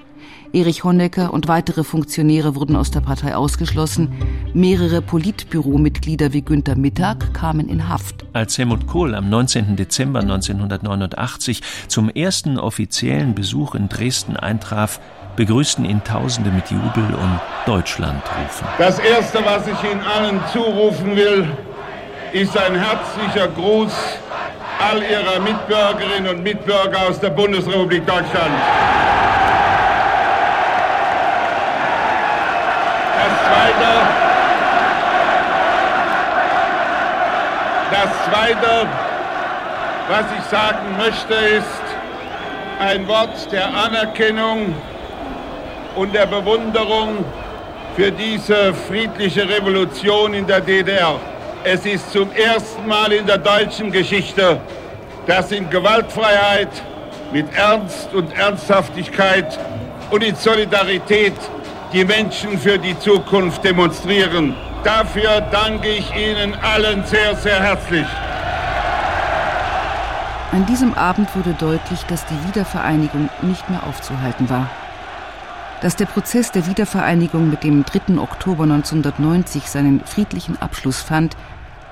Erich 0.55 0.85
Honecker 0.85 1.35
und 1.35 1.49
weitere 1.49 1.85
Funktionäre 1.85 2.55
wurden 2.55 2.77
aus 2.77 2.91
der 2.91 3.03
Partei 3.03 3.37
ausgeschlossen. 3.37 4.11
Mehrere 4.55 5.03
Politbüromitglieder 5.03 6.33
wie 6.33 6.41
Günter 6.41 6.77
Mittag 6.77 7.35
kamen 7.35 7.69
in 7.69 7.91
Haft. 7.91 8.25
Als 8.33 8.57
Helmut 8.57 8.87
Kohl 8.87 9.15
am 9.15 9.29
19. 9.29 9.77
Dezember 9.77 10.21
1989 10.21 11.61
zum 11.89 12.09
ersten 12.09 12.59
offiziellen 12.59 13.35
Besuch 13.35 13.75
in 13.75 13.91
Dresden 13.91 14.39
eintraf, 14.39 14.99
begrüßten 15.37 15.85
ihn 15.85 16.03
Tausende 16.03 16.51
mit 16.51 16.71
Jubel 16.71 17.15
und 17.15 17.41
Deutschland 17.67 18.23
rufen. 18.25 18.67
Das 18.79 18.99
Erste, 18.99 19.45
was 19.45 19.67
ich 19.67 19.91
Ihnen 19.91 20.03
allen 20.03 20.41
zurufen 20.53 21.15
will, 21.15 21.49
ist 22.33 22.57
ein 22.57 22.75
herzlicher 22.75 23.49
Gruß 23.49 23.93
all 24.79 25.03
Ihrer 25.03 25.41
Mitbürgerinnen 25.41 26.37
und 26.37 26.43
Mitbürger 26.43 27.09
aus 27.09 27.21
der 27.21 27.31
Bundesrepublik 27.31 28.07
Deutschland. 28.07 28.55
Das 33.19 33.33
Zweite, 33.47 33.91
das 37.91 38.11
Zweite, 38.31 38.89
was 40.09 40.25
ich 40.39 40.45
sagen 40.51 40.97
möchte, 40.99 41.35
ist 41.35 41.83
ein 42.79 43.09
Wort 43.09 43.51
der 43.51 43.67
Anerkennung 43.67 44.75
und 45.97 46.15
der 46.15 46.27
Bewunderung 46.27 47.25
für 47.97 48.13
diese 48.13 48.75
friedliche 48.75 49.49
Revolution 49.49 50.35
in 50.35 50.47
der 50.47 50.61
DDR. 50.61 51.19
Es 51.65 51.85
ist 51.87 52.13
zum 52.13 52.31
ersten 52.33 52.87
Mal 52.87 53.13
in 53.13 53.27
der 53.27 53.39
deutschen 53.39 53.91
Geschichte, 53.91 54.61
dass 55.27 55.51
in 55.51 55.69
Gewaltfreiheit, 55.69 56.69
mit 57.33 57.53
Ernst 57.57 58.15
und 58.15 58.33
Ernsthaftigkeit 58.35 59.59
und 60.11 60.23
in 60.23 60.37
Solidarität 60.37 61.35
die 61.93 62.05
Menschen 62.05 62.57
für 62.59 62.79
die 62.79 62.97
Zukunft 63.01 63.65
demonstrieren. 63.65 64.55
Dafür 64.85 65.41
danke 65.51 65.89
ich 65.89 66.15
Ihnen 66.15 66.55
allen 66.55 67.05
sehr, 67.05 67.35
sehr 67.35 67.61
herzlich. 67.61 68.07
An 70.53 70.65
diesem 70.67 70.95
Abend 70.95 71.35
wurde 71.35 71.55
deutlich, 71.55 72.05
dass 72.05 72.25
die 72.27 72.49
Wiedervereinigung 72.49 73.29
nicht 73.43 73.69
mehr 73.69 73.83
aufzuhalten 73.85 74.49
war. 74.49 74.69
Dass 75.87 75.95
der 75.95 76.07
Prozess 76.07 76.51
der 76.51 76.67
Wiedervereinigung 76.67 77.49
mit 77.49 77.63
dem 77.63 77.85
3. 77.85 78.19
Oktober 78.19 78.65
1990 78.65 79.69
seinen 79.69 80.01
friedlichen 80.01 80.61
Abschluss 80.61 80.99
fand, 80.99 81.37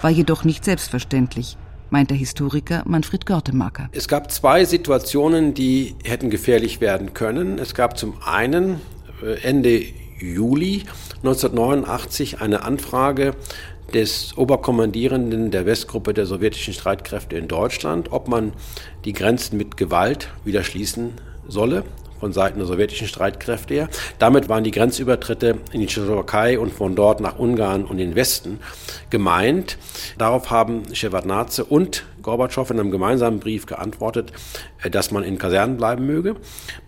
war 0.01 0.11
jedoch 0.11 0.43
nicht 0.43 0.65
selbstverständlich, 0.65 1.57
meint 1.91 2.11
der 2.11 2.17
Historiker 2.17 2.83
Manfred 2.87 3.25
Görtemaker. 3.25 3.89
Es 3.93 4.09
gab 4.09 4.33
zwei 4.33 4.65
Situationen, 4.65 5.55
die 5.55 5.95
hätten 6.03 6.29
gefährlich 6.29 6.81
werden 6.81 7.15
können. 7.15 7.61
Es 7.61 7.73
gab 7.73 7.97
zum 7.97 8.15
einen 8.27 8.81
äh, 9.23 9.41
Ende 9.45 9.85
Juli 10.19 10.83
1989 11.19 12.41
eine 12.41 12.65
Anfrage 12.65 13.37
des 13.95 14.37
Oberkommandierenden 14.37 15.53
der 15.53 15.67
Westgruppe 15.67 16.15
der 16.15 16.27
sowjetischen 16.27 16.75
Streitkräfte 16.75 17.37
in 17.37 17.47
Deutschland, 17.47 18.11
ob 18.11 18.27
man 18.27 18.55
die 19.05 19.13
Grenzen 19.13 19.57
mit 19.57 19.77
Gewalt 19.77 20.31
wieder 20.45 20.65
schließen 20.65 21.13
solle 21.47 21.85
von 22.25 22.33
Seiten 22.33 22.59
der 22.59 22.67
sowjetischen 22.67 23.07
Streitkräfte 23.07 23.75
her. 23.75 23.89
Damit 24.19 24.49
waren 24.49 24.65
die 24.65 24.71
Grenzübertritte 24.71 25.59
in 25.73 25.81
die 25.81 25.87
Tschechoslowakei 25.87 26.59
und 26.59 26.73
von 26.73 26.97
dort 26.97 27.21
nach 27.21 27.39
Ungarn 27.39 27.85
und 27.85 27.99
den 27.99 28.15
Westen 28.15 28.61
gemeint. 29.11 29.77
Darauf 30.17 30.51
haben 30.51 30.85
Shevardnadze 30.95 31.67
und 31.67 32.07
Gorbatschow 32.23 32.71
in 32.71 32.81
einem 32.81 32.91
gemeinsamen 32.91 33.41
Brief 33.41 33.67
geantwortet, 33.67 34.33
äh, 34.83 34.89
dass 34.89 35.11
man 35.11 35.23
in 35.23 35.37
Kasernen 35.37 35.77
bleiben 35.77 36.07
möge. 36.07 36.37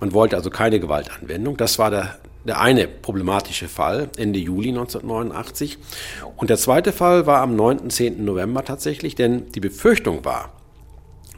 Man 0.01 0.14
wollte 0.14 0.37
also 0.37 0.49
keine 0.49 0.81
Gewaltanwendung. 0.81 1.59
Das 1.59 1.79
war 1.79 1.90
der 1.90 2.16
der 2.46 2.61
eine 2.61 2.87
problematische 2.87 3.66
Fall 3.66 4.09
Ende 4.16 4.38
Juli 4.38 4.68
1989. 4.68 5.79
Und 6.37 6.49
der 6.49 6.57
zweite 6.57 6.92
Fall 6.92 7.27
war 7.27 7.42
am 7.42 7.57
9. 7.57 7.90
10. 7.90 8.25
November 8.25 8.64
tatsächlich, 8.64 9.16
denn 9.16 9.51
die 9.51 9.59
Befürchtung 9.59 10.25
war, 10.25 10.53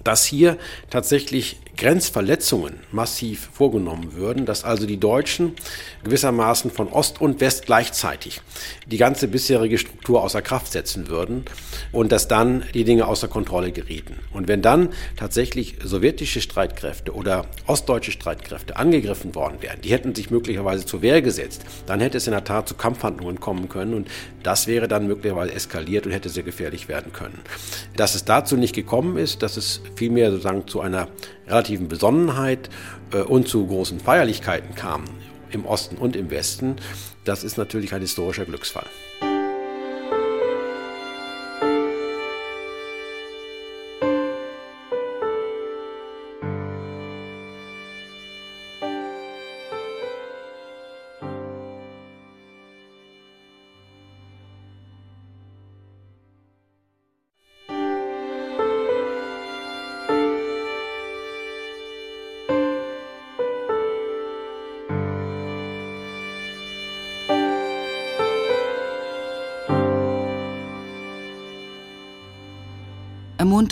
dass 0.05 0.25
hier 0.25 0.57
tatsächlich 0.91 1.59
Grenzverletzungen 1.79 2.75
massiv 2.91 3.51
vorgenommen 3.53 4.15
würden, 4.15 4.47
dass 4.47 4.65
also 4.65 4.85
die 4.85 4.99
Deutschen 4.99 5.55
gewissermaßen 6.03 6.73
von 6.73 6.89
Ost 6.89 7.21
und 7.21 7.41
West 7.41 7.67
gleichzeitig 7.67 8.41
die 8.87 8.97
ganze 8.97 9.29
bisherige 9.29 9.79
Struktur 9.79 10.23
außer 10.25 10.43
Kraft 10.43 10.73
setzen 10.73 11.09
würden 11.09 11.45
und 11.93 12.11
dass 12.11 12.27
dann 12.27 12.65
die 12.75 12.83
Dinge 12.83 13.07
außer 13.07 13.29
Kontrolle 13.29 13.71
gerieten. 13.71 14.17
Und 14.33 14.49
wenn 14.49 14.61
dann 14.61 14.89
tatsächlich 15.17 15.77
sowjetische 15.85 16.41
Streitkräfte 16.41 17.15
oder 17.15 17.47
ostdeutsche 17.69 18.11
Streitkräfte 18.11 18.77
angegriffen 18.77 19.37
worden 19.37 19.59
wären, 19.61 19.81
die 19.81 19.93
hätten 19.93 20.17
sich 20.17 20.31
möglicherweise 20.31 20.85
zur 20.85 21.01
Wehr 21.01 21.23
gesetzt, 21.23 21.65
dann 21.87 22.01
hätte 22.01 22.19
es 22.19 22.27
in 22.27 22.33
der 22.33 22.43
Tat 22.43 22.69
zu 22.69 22.75
Kampfhandlungen 22.75 23.39
kommen 23.39 23.69
können 23.69 23.95
und 23.95 24.09
das 24.43 24.67
wäre 24.67 24.89
dann 24.89 25.07
möglicherweise 25.07 25.55
eskaliert 25.55 26.07
und 26.07 26.13
hätte 26.13 26.29
sehr 26.29 26.43
gefährlich 26.43 26.89
werden 26.89 27.13
können. 27.13 27.39
Dass 27.95 28.17
es 28.17 28.25
dazu 28.25 28.57
nicht 28.57 28.75
gekommen 28.75 29.17
ist, 29.17 29.43
dass 29.45 29.57
es 29.57 29.81
vielmehr 29.99 30.31
sozusagen 30.31 30.67
zu 30.67 30.81
einer 30.81 31.09
relativen 31.47 31.89
Besonnenheit 31.89 32.71
äh, 33.13 33.19
und 33.19 33.49
zu 33.49 33.67
großen 33.67 34.01
Feierlichkeiten 34.01 34.75
kam 34.75 35.05
im 35.51 35.67
Osten 35.67 35.97
und 35.97 36.17
im 36.17 36.31
Westen, 36.31 36.77
das 37.25 37.45
ist 37.45 37.59
natürlich 37.59 37.93
ein 37.95 38.01
historischer 38.01 38.45
Glücksfall. 38.45 38.87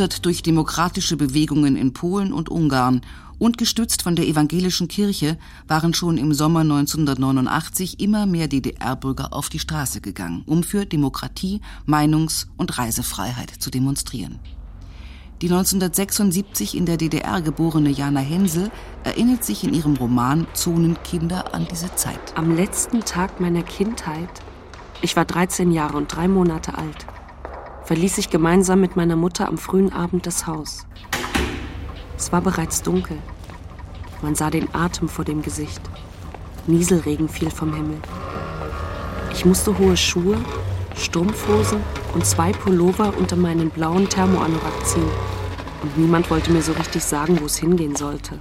Ermuntert 0.06 0.24
durch 0.24 0.42
demokratische 0.42 1.16
Bewegungen 1.16 1.74
in 1.74 1.92
Polen 1.92 2.32
und 2.32 2.48
Ungarn 2.48 3.00
und 3.40 3.58
gestützt 3.58 4.02
von 4.02 4.14
der 4.14 4.28
evangelischen 4.28 4.86
Kirche 4.86 5.36
waren 5.66 5.94
schon 5.94 6.16
im 6.16 6.32
Sommer 6.32 6.60
1989 6.60 7.98
immer 7.98 8.24
mehr 8.24 8.46
DDR-Bürger 8.46 9.32
auf 9.32 9.48
die 9.48 9.58
Straße 9.58 10.00
gegangen, 10.00 10.44
um 10.46 10.62
für 10.62 10.86
Demokratie, 10.86 11.60
Meinungs- 11.86 12.46
und 12.56 12.78
Reisefreiheit 12.78 13.50
zu 13.50 13.68
demonstrieren. 13.70 14.38
Die 15.42 15.48
1976 15.48 16.76
in 16.76 16.86
der 16.86 16.98
DDR 16.98 17.42
geborene 17.42 17.90
Jana 17.90 18.20
Hensel 18.20 18.70
erinnert 19.02 19.42
sich 19.42 19.64
in 19.64 19.74
ihrem 19.74 19.96
Roman 19.96 20.46
Zonenkinder 20.54 21.52
an 21.52 21.66
diese 21.68 21.92
Zeit. 21.96 22.36
Am 22.36 22.54
letzten 22.54 23.00
Tag 23.00 23.40
meiner 23.40 23.64
Kindheit, 23.64 24.30
ich 25.02 25.16
war 25.16 25.24
13 25.24 25.72
Jahre 25.72 25.96
und 25.96 26.14
drei 26.14 26.28
Monate 26.28 26.78
alt, 26.78 27.06
verließ 27.86 28.18
ich 28.18 28.30
gemeinsam 28.30 28.80
mit 28.80 28.96
meiner 28.96 29.14
Mutter 29.14 29.46
am 29.46 29.58
frühen 29.58 29.92
Abend 29.92 30.26
das 30.26 30.48
Haus. 30.48 30.86
Es 32.18 32.32
war 32.32 32.40
bereits 32.40 32.82
dunkel. 32.82 33.16
Man 34.22 34.34
sah 34.34 34.50
den 34.50 34.74
Atem 34.74 35.08
vor 35.08 35.24
dem 35.24 35.40
Gesicht. 35.40 35.80
Nieselregen 36.66 37.28
fiel 37.28 37.48
vom 37.48 37.72
Himmel. 37.72 37.98
Ich 39.32 39.44
musste 39.44 39.78
hohe 39.78 39.96
Schuhe, 39.96 40.36
Strumpfhosen 40.96 41.80
und 42.12 42.26
zwei 42.26 42.50
Pullover 42.50 43.14
unter 43.16 43.36
meinen 43.36 43.70
blauen 43.70 44.08
Thermoanorak 44.08 44.84
ziehen. 44.84 45.08
Und 45.82 45.96
niemand 45.96 46.28
wollte 46.28 46.50
mir 46.50 46.62
so 46.62 46.72
richtig 46.72 47.04
sagen, 47.04 47.38
wo 47.40 47.44
es 47.44 47.58
hingehen 47.58 47.94
sollte. 47.94 48.40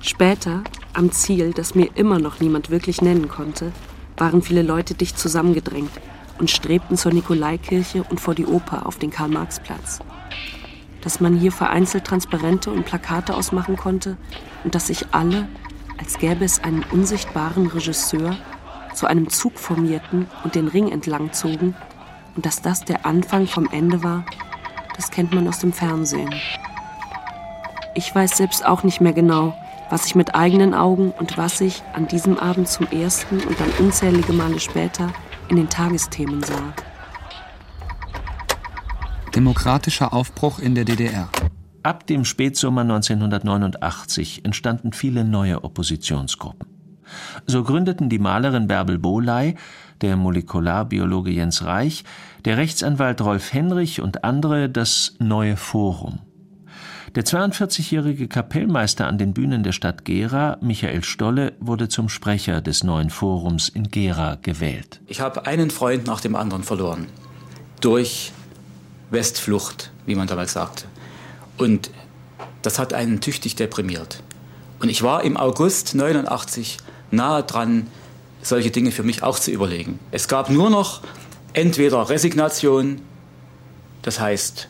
Später, 0.00 0.62
am 0.92 1.10
Ziel, 1.10 1.52
das 1.52 1.74
mir 1.74 1.88
immer 1.96 2.20
noch 2.20 2.38
niemand 2.38 2.70
wirklich 2.70 3.02
nennen 3.02 3.26
konnte, 3.28 3.72
waren 4.16 4.42
viele 4.42 4.62
Leute 4.62 4.94
dicht 4.94 5.18
zusammengedrängt 5.18 5.90
und 6.38 6.50
strebten 6.50 6.96
zur 6.96 7.12
Nikolaikirche 7.12 8.04
und 8.04 8.20
vor 8.20 8.34
die 8.34 8.46
Oper 8.46 8.86
auf 8.86 8.98
den 8.98 9.10
Karl-Marx-Platz. 9.10 10.00
Dass 11.00 11.20
man 11.20 11.36
hier 11.36 11.52
vereinzelt 11.52 12.04
Transparente 12.04 12.70
und 12.70 12.86
Plakate 12.86 13.34
ausmachen 13.34 13.76
konnte 13.76 14.16
und 14.64 14.74
dass 14.74 14.86
sich 14.86 15.06
alle, 15.12 15.48
als 15.98 16.18
gäbe 16.18 16.44
es 16.44 16.62
einen 16.62 16.84
unsichtbaren 16.90 17.66
Regisseur, 17.66 18.36
zu 18.94 19.06
einem 19.06 19.30
Zug 19.30 19.58
formierten 19.58 20.26
und 20.44 20.54
den 20.54 20.68
Ring 20.68 20.90
entlang 20.90 21.32
zogen 21.32 21.74
und 22.36 22.46
dass 22.46 22.62
das 22.62 22.84
der 22.84 23.06
Anfang 23.06 23.46
vom 23.46 23.68
Ende 23.70 24.02
war, 24.02 24.24
das 24.96 25.10
kennt 25.10 25.32
man 25.32 25.48
aus 25.48 25.58
dem 25.58 25.72
Fernsehen. 25.72 26.34
Ich 27.94 28.14
weiß 28.14 28.36
selbst 28.36 28.64
auch 28.64 28.82
nicht 28.84 29.00
mehr 29.00 29.12
genau, 29.12 29.54
was 29.90 30.06
ich 30.06 30.14
mit 30.14 30.34
eigenen 30.34 30.74
Augen 30.74 31.12
und 31.18 31.36
was 31.36 31.60
ich 31.60 31.82
an 31.92 32.08
diesem 32.08 32.38
Abend 32.38 32.68
zum 32.68 32.86
ersten 32.90 33.40
und 33.40 33.60
dann 33.60 33.70
unzählige 33.78 34.32
Male 34.32 34.58
später 34.60 35.10
in 35.52 35.56
den 35.56 35.68
Tagesthemen 35.68 36.42
sah. 36.42 36.72
Demokratischer 39.34 40.14
Aufbruch 40.14 40.58
in 40.58 40.74
der 40.74 40.86
DDR. 40.86 41.28
Ab 41.82 42.06
dem 42.06 42.24
Spätsommer 42.24 42.80
1989 42.80 44.46
entstanden 44.46 44.94
viele 44.94 45.24
neue 45.24 45.62
Oppositionsgruppen. 45.62 46.68
So 47.46 47.64
gründeten 47.64 48.08
die 48.08 48.18
Malerin 48.18 48.66
Bärbel 48.66 48.98
Bohley, 48.98 49.56
der 50.00 50.16
Molekularbiologe 50.16 51.30
Jens 51.30 51.62
Reich, 51.64 52.04
der 52.46 52.56
Rechtsanwalt 52.56 53.20
Rolf 53.20 53.52
Henrich 53.52 54.00
und 54.00 54.24
andere 54.24 54.70
das 54.70 55.16
Neue 55.18 55.58
Forum. 55.58 56.20
Der 57.14 57.26
42-jährige 57.26 58.26
Kapellmeister 58.26 59.06
an 59.06 59.18
den 59.18 59.34
Bühnen 59.34 59.62
der 59.62 59.72
Stadt 59.72 60.06
Gera, 60.06 60.56
Michael 60.62 61.04
Stolle, 61.04 61.52
wurde 61.60 61.90
zum 61.90 62.08
Sprecher 62.08 62.62
des 62.62 62.84
neuen 62.84 63.10
Forums 63.10 63.68
in 63.68 63.90
Gera 63.90 64.38
gewählt. 64.40 65.02
Ich 65.08 65.20
habe 65.20 65.44
einen 65.44 65.70
Freund 65.70 66.06
nach 66.06 66.22
dem 66.22 66.34
anderen 66.34 66.62
verloren. 66.62 67.06
Durch 67.82 68.32
Westflucht, 69.10 69.92
wie 70.06 70.14
man 70.14 70.26
damals 70.26 70.54
sagte. 70.54 70.84
Und 71.58 71.90
das 72.62 72.78
hat 72.78 72.94
einen 72.94 73.20
tüchtig 73.20 73.56
deprimiert. 73.56 74.22
Und 74.80 74.88
ich 74.88 75.02
war 75.02 75.22
im 75.22 75.36
August 75.36 75.94
89 75.94 76.78
nahe 77.10 77.42
dran, 77.42 77.88
solche 78.40 78.70
Dinge 78.70 78.90
für 78.90 79.02
mich 79.02 79.22
auch 79.22 79.38
zu 79.38 79.50
überlegen. 79.50 79.98
Es 80.12 80.28
gab 80.28 80.48
nur 80.48 80.70
noch 80.70 81.02
entweder 81.52 82.08
Resignation, 82.08 83.02
das 84.00 84.18
heißt 84.18 84.68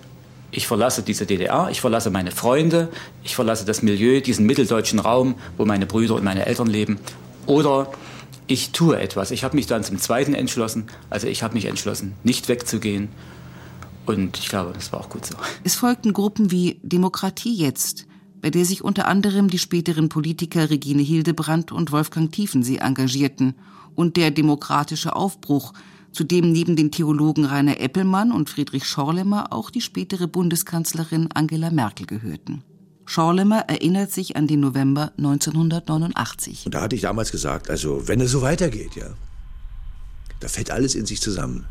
ich 0.52 0.66
verlasse 0.66 1.02
diese 1.02 1.26
DDR, 1.26 1.68
ich 1.70 1.80
verlasse 1.80 2.10
meine 2.10 2.30
Freunde, 2.30 2.88
ich 3.24 3.34
verlasse 3.34 3.64
das 3.64 3.82
Milieu, 3.82 4.20
diesen 4.20 4.46
mitteldeutschen 4.46 4.98
Raum, 4.98 5.34
wo 5.56 5.64
meine 5.64 5.86
Brüder 5.86 6.14
und 6.14 6.24
meine 6.24 6.46
Eltern 6.46 6.68
leben. 6.68 6.98
Oder 7.46 7.90
ich 8.46 8.70
tue 8.70 9.00
etwas. 9.00 9.30
Ich 9.30 9.44
habe 9.44 9.56
mich 9.56 9.66
dann 9.66 9.82
zum 9.82 9.98
Zweiten 9.98 10.34
entschlossen. 10.34 10.84
Also 11.10 11.26
ich 11.26 11.42
habe 11.42 11.54
mich 11.54 11.64
entschlossen, 11.64 12.14
nicht 12.22 12.48
wegzugehen. 12.48 13.08
Und 14.04 14.38
ich 14.38 14.48
glaube, 14.48 14.72
das 14.74 14.92
war 14.92 15.00
auch 15.00 15.08
gut 15.08 15.24
so. 15.24 15.34
Es 15.64 15.74
folgten 15.74 16.12
Gruppen 16.12 16.50
wie 16.50 16.80
Demokratie 16.82 17.54
jetzt, 17.54 18.06
bei 18.40 18.50
der 18.50 18.64
sich 18.64 18.84
unter 18.84 19.08
anderem 19.08 19.48
die 19.48 19.58
späteren 19.58 20.08
Politiker 20.08 20.70
Regine 20.70 21.02
Hildebrandt 21.02 21.72
und 21.72 21.92
Wolfgang 21.92 22.30
Tiefensee 22.30 22.76
engagierten, 22.76 23.54
und 23.94 24.16
der 24.16 24.30
demokratische 24.30 25.14
Aufbruch, 25.14 25.72
zu 26.12 26.24
dem 26.24 26.52
neben 26.52 26.76
den 26.76 26.90
Theologen 26.90 27.44
Rainer 27.44 27.80
Eppelmann 27.80 28.32
und 28.32 28.50
Friedrich 28.50 28.84
Schorlemmer 28.84 29.52
auch 29.52 29.70
die 29.70 29.80
spätere 29.80 30.28
Bundeskanzlerin 30.28 31.28
Angela 31.32 31.70
Merkel 31.70 32.06
gehörten. 32.06 32.62
Schorlemmer 33.04 33.60
erinnert 33.68 34.12
sich 34.12 34.36
an 34.36 34.46
den 34.46 34.60
November 34.60 35.12
1989. 35.18 36.66
Und 36.66 36.74
da 36.74 36.82
hatte 36.82 36.96
ich 36.96 37.02
damals 37.02 37.32
gesagt, 37.32 37.68
also 37.68 38.06
wenn 38.06 38.20
es 38.20 38.30
so 38.30 38.42
weitergeht, 38.42 38.94
ja, 38.94 39.06
da 40.40 40.48
fällt 40.48 40.70
alles 40.70 40.94
in 40.94 41.06
sich 41.06 41.20
zusammen. 41.20 41.66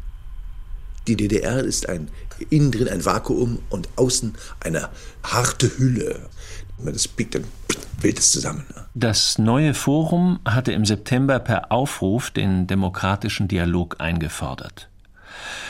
Die 1.07 1.15
DDR 1.15 1.63
ist 1.63 1.89
ein 1.89 2.09
innen 2.49 2.71
drin 2.71 2.87
ein 2.87 3.05
Vakuum 3.05 3.59
und 3.69 3.89
außen 3.95 4.33
eine 4.59 4.89
harte 5.23 5.77
Hülle. 5.77 6.29
Das 6.85 7.07
biegt, 7.07 7.35
dann 7.35 7.43
bildet 8.01 8.19
es 8.19 8.31
zusammen. 8.31 8.65
Das 8.93 9.37
neue 9.37 9.73
Forum 9.73 10.39
hatte 10.45 10.71
im 10.71 10.85
September 10.85 11.39
per 11.39 11.71
Aufruf 11.71 12.31
den 12.31 12.67
demokratischen 12.67 13.47
Dialog 13.47 13.97
eingefordert. 13.99 14.89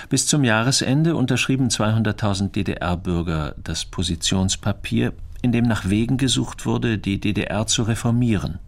Bis 0.09 0.27
zum 0.27 0.43
Jahresende 0.43 1.15
unterschrieben 1.15 1.69
200.000 1.69 2.51
DDR-Bürger 2.51 3.55
das 3.63 3.85
Positionspapier, 3.85 5.13
in 5.41 5.51
dem 5.51 5.65
nach 5.65 5.89
Wegen 5.89 6.17
gesucht 6.17 6.65
wurde, 6.65 6.97
die 6.97 7.19
DDR 7.19 7.67
zu 7.67 7.83
reformieren. 7.83 8.59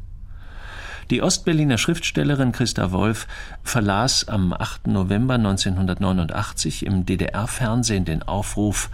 Die 1.09 1.21
Ostberliner 1.21 1.77
Schriftstellerin 1.77 2.53
Christa 2.53 2.91
Wolf 2.91 3.27
verlas 3.63 4.27
am 4.27 4.53
8. 4.53 4.87
November 4.87 5.35
1989 5.35 6.85
im 6.85 7.05
DDR-Fernsehen 7.05 8.05
den 8.05 8.23
Aufruf 8.23 8.89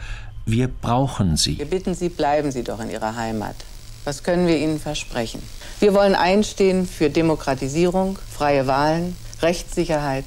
Wir 0.51 0.67
brauchen 0.67 1.37
Sie. 1.37 1.59
Wir 1.59 1.65
bitten 1.65 1.93
Sie, 1.93 2.09
bleiben 2.09 2.51
Sie 2.51 2.63
doch 2.63 2.79
in 2.79 2.89
Ihrer 2.89 3.15
Heimat. 3.15 3.55
Was 4.03 4.23
können 4.23 4.47
wir 4.47 4.57
Ihnen 4.57 4.79
versprechen? 4.79 5.43
Wir 5.79 5.93
wollen 5.93 6.15
einstehen 6.15 6.87
für 6.87 7.11
Demokratisierung, 7.11 8.17
freie 8.31 8.65
Wahlen, 8.65 9.15
Rechtssicherheit 9.43 10.25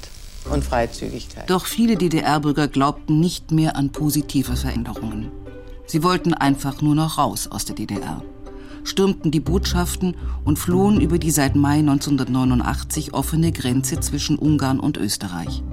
und 0.49 0.63
Freizügigkeit. 0.63 1.49
Doch 1.49 1.65
viele 1.65 1.97
DDR-Bürger 1.97 2.69
glaubten 2.69 3.19
nicht 3.19 3.51
mehr 3.51 3.75
an 3.75 3.91
positive 3.91 4.55
Veränderungen. 4.55 5.29
Sie 5.87 6.03
wollten 6.03 6.33
einfach 6.33 6.81
nur 6.81 6.95
noch 6.95 7.17
raus 7.17 7.49
aus 7.51 7.65
der 7.65 7.75
DDR, 7.75 8.23
stürmten 8.85 9.29
die 9.29 9.41
Botschaften 9.41 10.15
und 10.45 10.57
flohen 10.57 11.01
über 11.01 11.19
die 11.19 11.31
seit 11.31 11.55
Mai 11.55 11.79
1989 11.79 13.13
offene 13.13 13.51
Grenze 13.51 13.99
zwischen 13.99 14.39
Ungarn 14.39 14.79
und 14.79 14.95
Österreich. 14.95 15.63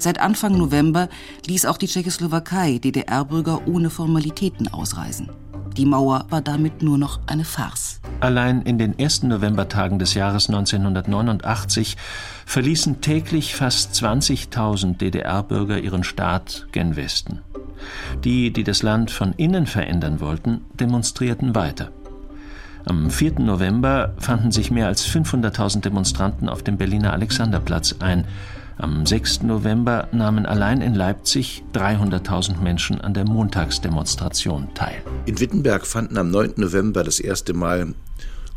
Seit 0.00 0.18
Anfang 0.18 0.56
November 0.56 1.10
ließ 1.46 1.66
auch 1.66 1.76
die 1.76 1.86
Tschechoslowakei 1.86 2.78
DDR-Bürger 2.78 3.68
ohne 3.68 3.90
Formalitäten 3.90 4.68
ausreisen. 4.68 5.28
Die 5.76 5.84
Mauer 5.84 6.24
war 6.30 6.40
damit 6.40 6.82
nur 6.82 6.96
noch 6.96 7.20
eine 7.26 7.44
Farce. 7.44 8.00
Allein 8.20 8.62
in 8.62 8.78
den 8.78 8.98
ersten 8.98 9.28
Novembertagen 9.28 9.98
des 9.98 10.14
Jahres 10.14 10.48
1989 10.48 11.98
verließen 12.46 13.02
täglich 13.02 13.54
fast 13.54 13.94
20.000 13.94 14.96
DDR-Bürger 14.96 15.78
ihren 15.78 16.02
Staat 16.02 16.66
gen 16.72 16.96
Westen. 16.96 17.42
Die, 18.24 18.54
die 18.54 18.64
das 18.64 18.82
Land 18.82 19.10
von 19.10 19.34
innen 19.34 19.66
verändern 19.66 20.20
wollten, 20.20 20.62
demonstrierten 20.72 21.54
weiter. 21.54 21.90
Am 22.86 23.10
4. 23.10 23.40
November 23.40 24.14
fanden 24.18 24.50
sich 24.50 24.70
mehr 24.70 24.86
als 24.86 25.06
500.000 25.06 25.82
Demonstranten 25.82 26.48
auf 26.48 26.62
dem 26.62 26.78
Berliner 26.78 27.12
Alexanderplatz 27.12 27.96
ein. 28.00 28.26
Am 28.80 29.04
6. 29.04 29.42
November 29.42 30.08
nahmen 30.10 30.46
allein 30.46 30.80
in 30.80 30.94
Leipzig 30.94 31.62
300.000 31.74 32.62
Menschen 32.62 32.98
an 32.98 33.12
der 33.12 33.26
Montagsdemonstration 33.26 34.72
teil. 34.72 35.02
In 35.26 35.38
Wittenberg 35.38 35.86
fanden 35.86 36.16
am 36.16 36.30
9. 36.30 36.54
November 36.56 37.04
das 37.04 37.20
erste 37.20 37.52
Mal 37.52 37.94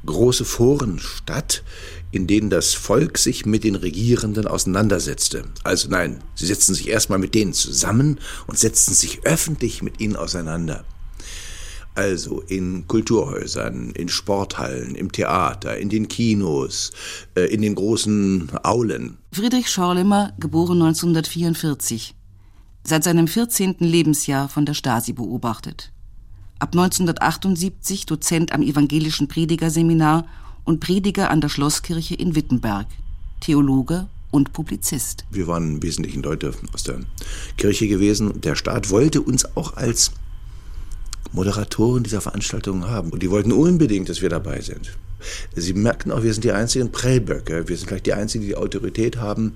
große 0.05 0.45
Foren 0.45 0.99
statt, 0.99 1.63
in 2.11 2.25
denen 2.25 2.49
das 2.49 2.73
Volk 2.73 3.17
sich 3.17 3.45
mit 3.45 3.65
den 3.65 3.75
Regierenden 3.75 4.47
auseinandersetzte. 4.47 5.43
Also 5.65 5.89
nein, 5.89 6.23
sie 6.35 6.45
setzten 6.45 6.73
sich 6.73 6.87
erstmal 6.87 7.19
mit 7.19 7.35
denen 7.35 7.51
zusammen 7.51 8.17
und 8.47 8.57
setzten 8.57 8.93
sich 8.93 9.25
öffentlich 9.25 9.83
mit 9.83 9.99
ihnen 9.99 10.15
auseinander. 10.15 10.85
Also 11.95 12.41
in 12.41 12.87
Kulturhäusern, 12.87 13.91
in 13.91 14.09
Sporthallen, 14.09 14.95
im 14.95 15.11
Theater, 15.11 15.77
in 15.77 15.89
den 15.89 16.07
Kinos, 16.07 16.91
äh, 17.35 17.45
in 17.53 17.61
den 17.61 17.75
großen 17.75 18.49
Aulen. 18.63 19.17
Friedrich 19.31 19.69
Schorlemer, 19.69 20.33
geboren 20.39 20.81
1944. 20.81 22.15
Seit 22.83 23.03
seinem 23.03 23.27
14. 23.27 23.75
Lebensjahr 23.79 24.49
von 24.49 24.65
der 24.65 24.73
Stasi 24.73 25.13
beobachtet. 25.13 25.91
Ab 26.59 26.69
1978 26.73 28.05
Dozent 28.05 28.53
am 28.53 28.61
Evangelischen 28.61 29.27
Predigerseminar 29.27 30.25
und 30.63 30.79
Prediger 30.79 31.29
an 31.29 31.41
der 31.41 31.49
Schlosskirche 31.49 32.15
in 32.15 32.35
Wittenberg. 32.35 32.87
Theologe 33.39 34.07
und 34.31 34.51
Publizist. 34.51 35.25
Wir 35.29 35.47
waren 35.47 35.75
im 35.75 35.83
Wesentlichen 35.83 36.23
Leute 36.23 36.53
aus 36.73 36.83
der 36.83 36.99
Kirche 37.57 37.87
gewesen. 37.87 38.41
Der 38.41 38.55
Staat 38.55 38.89
wollte 38.89 39.21
uns 39.21 39.45
auch 39.55 39.77
als 39.77 40.11
Moderatoren 41.33 42.03
dieser 42.03 42.21
Veranstaltungen 42.21 42.89
haben. 42.89 43.09
Und 43.09 43.21
die 43.21 43.29
wollten 43.29 43.51
unbedingt, 43.51 44.07
dass 44.09 44.21
wir 44.21 44.29
dabei 44.29 44.61
sind. 44.61 44.91
Sie 45.55 45.73
merkten 45.73 46.11
auch, 46.11 46.23
wir 46.23 46.33
sind 46.33 46.43
die 46.43 46.51
einzigen 46.51 46.91
Prellböcke. 46.91 47.67
Wir 47.67 47.77
sind 47.77 47.87
vielleicht 47.87 48.05
die 48.05 48.13
einzigen, 48.13 48.45
die 48.45 48.55
Autorität 48.55 49.17
haben. 49.17 49.55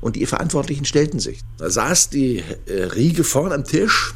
Und 0.00 0.16
die 0.16 0.26
Verantwortlichen 0.26 0.84
stellten 0.84 1.20
sich. 1.20 1.40
Da 1.58 1.70
saß 1.70 2.10
die 2.10 2.42
äh, 2.66 2.84
Riege 2.84 3.24
vorn 3.24 3.52
am 3.52 3.64
Tisch 3.64 4.14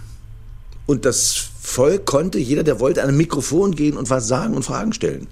und 0.86 1.04
das 1.04 1.36
Volk 1.60 2.06
konnte, 2.06 2.38
jeder, 2.38 2.62
der 2.62 2.80
wollte, 2.80 3.02
an 3.02 3.10
ein 3.10 3.16
Mikrofon 3.16 3.74
gehen 3.74 3.96
und 3.96 4.10
was 4.10 4.26
sagen 4.26 4.54
und 4.54 4.64
Fragen 4.64 4.92
stellen. 4.92 5.28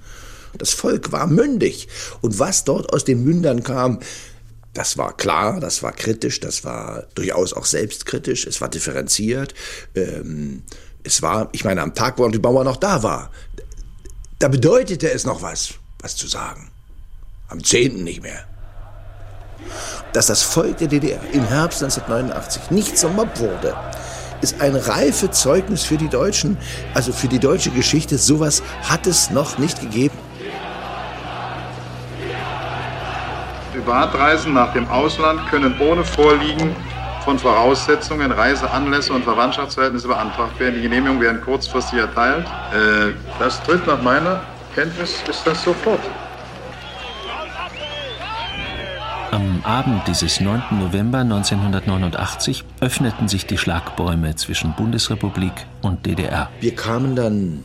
Das 0.59 0.71
Volk 0.71 1.13
war 1.13 1.27
mündig. 1.27 1.89
Und 2.21 2.39
was 2.39 2.65
dort 2.65 2.93
aus 2.93 3.05
den 3.05 3.25
Mündern 3.25 3.63
kam, 3.63 4.01
das 4.75 4.99
war 4.99 5.17
klar, 5.17 5.59
das 5.61 5.83
war 5.83 5.93
kritisch, 5.93 6.41
das 6.41 6.65
war 6.65 7.07
durchaus 7.15 7.55
auch 7.55 7.65
selbstkritisch, 7.65 8.47
es 8.47 8.61
war 8.61 8.69
differenziert. 8.69 9.55
Ähm, 9.95 10.63
es 11.07 11.23
war, 11.23 11.49
ich 11.53 11.65
meine, 11.65 11.83
am 11.83 11.95
Tag, 11.95 12.19
wo 12.19 12.29
die 12.29 12.39
Mauer 12.39 12.65
noch 12.65 12.77
da 12.77 13.03
war, 13.03 13.31
da 14.39 14.49
bedeutete 14.49 15.11
es 15.11 15.25
noch 15.25 15.41
was, 15.41 15.75
was 16.01 16.17
zu 16.17 16.27
sagen. 16.27 16.71
Am 17.49 17.63
10. 17.63 18.03
nicht 18.03 18.23
mehr. 18.23 18.45
Dass 20.13 20.27
das 20.27 20.43
Volk 20.43 20.79
der 20.79 20.89
DDR 20.89 21.21
im 21.33 21.47
Herbst 21.47 21.83
1989 21.83 22.71
nicht 22.71 22.99
zum 22.99 23.15
Mob 23.15 23.39
wurde, 23.39 23.77
ist 24.43 24.61
ein 24.61 24.75
reife 24.75 25.31
Zeugnis 25.31 25.85
für 25.85 25.97
die 25.97 26.09
Deutschen, 26.09 26.59
also 26.93 27.13
für 27.13 27.29
die 27.29 27.39
deutsche 27.39 27.71
Geschichte. 27.71 28.19
Sowas 28.19 28.63
hat 28.83 29.07
es 29.07 29.31
noch 29.31 29.59
nicht 29.59 29.81
gegeben. 29.81 30.19
Privatreisen 33.73 34.53
nach 34.53 34.73
dem 34.73 34.89
Ausland 34.89 35.41
können 35.49 35.81
ohne 35.81 36.05
Vorliegen 36.05 36.75
von 37.27 37.41
Voraussetzungen, 37.41 38.31
Reiseanlässe 38.31 39.13
und 39.13 39.25
Verwandtschaftsverhältnisse 39.25 40.07
beantragt 40.07 40.61
werden. 40.61 40.77
Die 40.77 40.83
Genehmigungen 40.83 41.21
werden 41.21 41.41
kurzfristig 41.41 41.99
erteilt. 41.99 42.47
Äh, 42.73 43.15
das 43.41 43.61
tritt 43.65 43.85
nach 43.85 44.01
meiner 44.01 44.43
Kenntnis 44.77 45.25
ist 45.29 45.45
das 45.45 45.61
sofort. 45.65 45.99
Am 49.33 49.61
Abend 49.65 50.07
dieses 50.07 50.39
9. 50.41 50.63
November 50.79 51.19
1989 51.19 52.65
öffneten 52.81 53.27
sich 53.27 53.45
die 53.45 53.59
Schlagbäume 53.59 54.37
zwischen 54.37 54.77
Bundesrepublik 54.77 55.67
und 55.83 56.07
DDR. 56.07 56.49
Wir 56.61 56.77
kamen 56.77 57.17
dann 57.17 57.65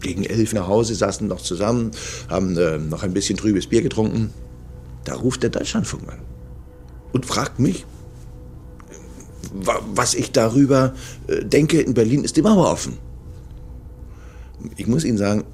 gegen 0.00 0.24
elf 0.24 0.54
nach 0.54 0.68
Hause, 0.68 0.94
saßen 0.94 1.28
noch 1.28 1.42
zusammen, 1.42 1.90
haben 2.30 2.56
äh, 2.56 2.78
noch 2.78 3.02
ein 3.02 3.12
bisschen 3.12 3.36
trübes 3.36 3.66
Bier 3.66 3.82
getrunken. 3.82 4.32
Da 5.04 5.16
ruft 5.16 5.42
der 5.42 5.50
Deutschlandfunk 5.50 6.10
an 6.10 6.20
und 7.12 7.26
fragt 7.26 7.58
mich, 7.58 7.84
was 9.52 10.14
ich 10.14 10.32
darüber 10.32 10.94
äh, 11.26 11.44
denke, 11.44 11.80
in 11.80 11.94
Berlin 11.94 12.24
ist 12.24 12.36
die 12.36 12.42
Mauer 12.42 12.70
offen. 12.70 12.98
Ich 14.76 14.86
muss 14.86 15.04
Ihnen 15.04 15.18
sagen, 15.18 15.44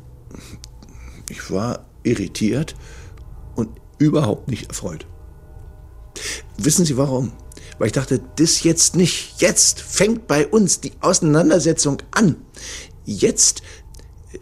ich 1.29 1.51
war 1.51 1.87
irritiert 2.03 2.75
und 3.55 3.69
überhaupt 3.99 4.49
nicht 4.49 4.69
erfreut. 4.69 5.07
Wissen 6.57 6.85
Sie 6.85 6.97
warum? 6.97 7.33
Weil 7.79 7.89
ich 7.89 7.93
dachte, 7.93 8.21
das 8.37 8.63
jetzt 8.63 8.95
nicht. 8.97 9.41
Jetzt 9.41 9.81
fängt 9.81 10.27
bei 10.27 10.47
uns 10.47 10.81
die 10.81 10.93
Auseinandersetzung 11.01 11.99
an. 12.11 12.37
Jetzt 13.05 13.63
äh, 14.33 14.39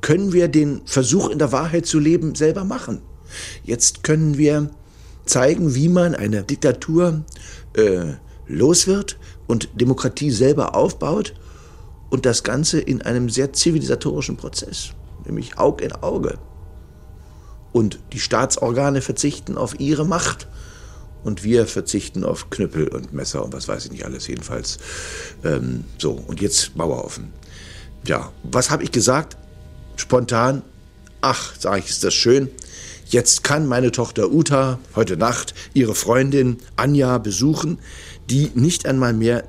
können 0.00 0.32
wir 0.32 0.48
den 0.48 0.82
Versuch 0.86 1.30
in 1.30 1.38
der 1.38 1.52
Wahrheit 1.52 1.86
zu 1.86 1.98
leben 1.98 2.34
selber 2.34 2.64
machen. 2.64 3.02
Jetzt 3.64 4.02
können 4.02 4.38
wir 4.38 4.70
zeigen, 5.24 5.74
wie 5.74 5.88
man 5.88 6.14
eine 6.14 6.44
Diktatur 6.44 7.24
äh, 7.74 8.14
los 8.46 8.86
wird 8.86 9.18
und 9.46 9.68
Demokratie 9.80 10.30
selber 10.30 10.74
aufbaut 10.74 11.34
und 12.10 12.26
das 12.26 12.42
Ganze 12.42 12.80
in 12.80 13.02
einem 13.02 13.28
sehr 13.28 13.52
zivilisatorischen 13.52 14.36
Prozess, 14.36 14.90
nämlich 15.24 15.58
Aug 15.58 15.80
in 15.80 15.92
Auge. 15.92 16.38
Und 17.72 17.98
die 18.12 18.20
Staatsorgane 18.20 19.02
verzichten 19.02 19.58
auf 19.58 19.78
ihre 19.80 20.06
Macht 20.06 20.48
und 21.24 21.42
wir 21.42 21.66
verzichten 21.66 22.24
auf 22.24 22.50
Knüppel 22.50 22.88
und 22.88 23.12
Messer 23.12 23.44
und 23.44 23.52
was 23.52 23.68
weiß 23.68 23.86
ich 23.86 23.90
nicht 23.90 24.04
alles, 24.04 24.28
jedenfalls. 24.28 24.78
Ähm, 25.44 25.84
so, 25.98 26.12
und 26.12 26.40
jetzt 26.40 26.76
Mauer 26.76 27.04
offen. 27.04 27.32
Ja, 28.06 28.32
was 28.44 28.70
habe 28.70 28.84
ich 28.84 28.92
gesagt? 28.92 29.36
Spontan, 29.96 30.62
ach, 31.20 31.54
sage 31.58 31.80
ich, 31.80 31.90
ist 31.90 32.04
das 32.04 32.14
schön. 32.14 32.48
Jetzt 33.08 33.44
kann 33.44 33.66
meine 33.66 33.92
Tochter 33.92 34.30
Uta 34.30 34.78
heute 34.94 35.16
Nacht 35.16 35.54
ihre 35.74 35.94
Freundin 35.94 36.58
Anja 36.76 37.18
besuchen 37.18 37.78
die 38.30 38.50
nicht 38.54 38.86
einmal 38.86 39.12
mehr 39.12 39.44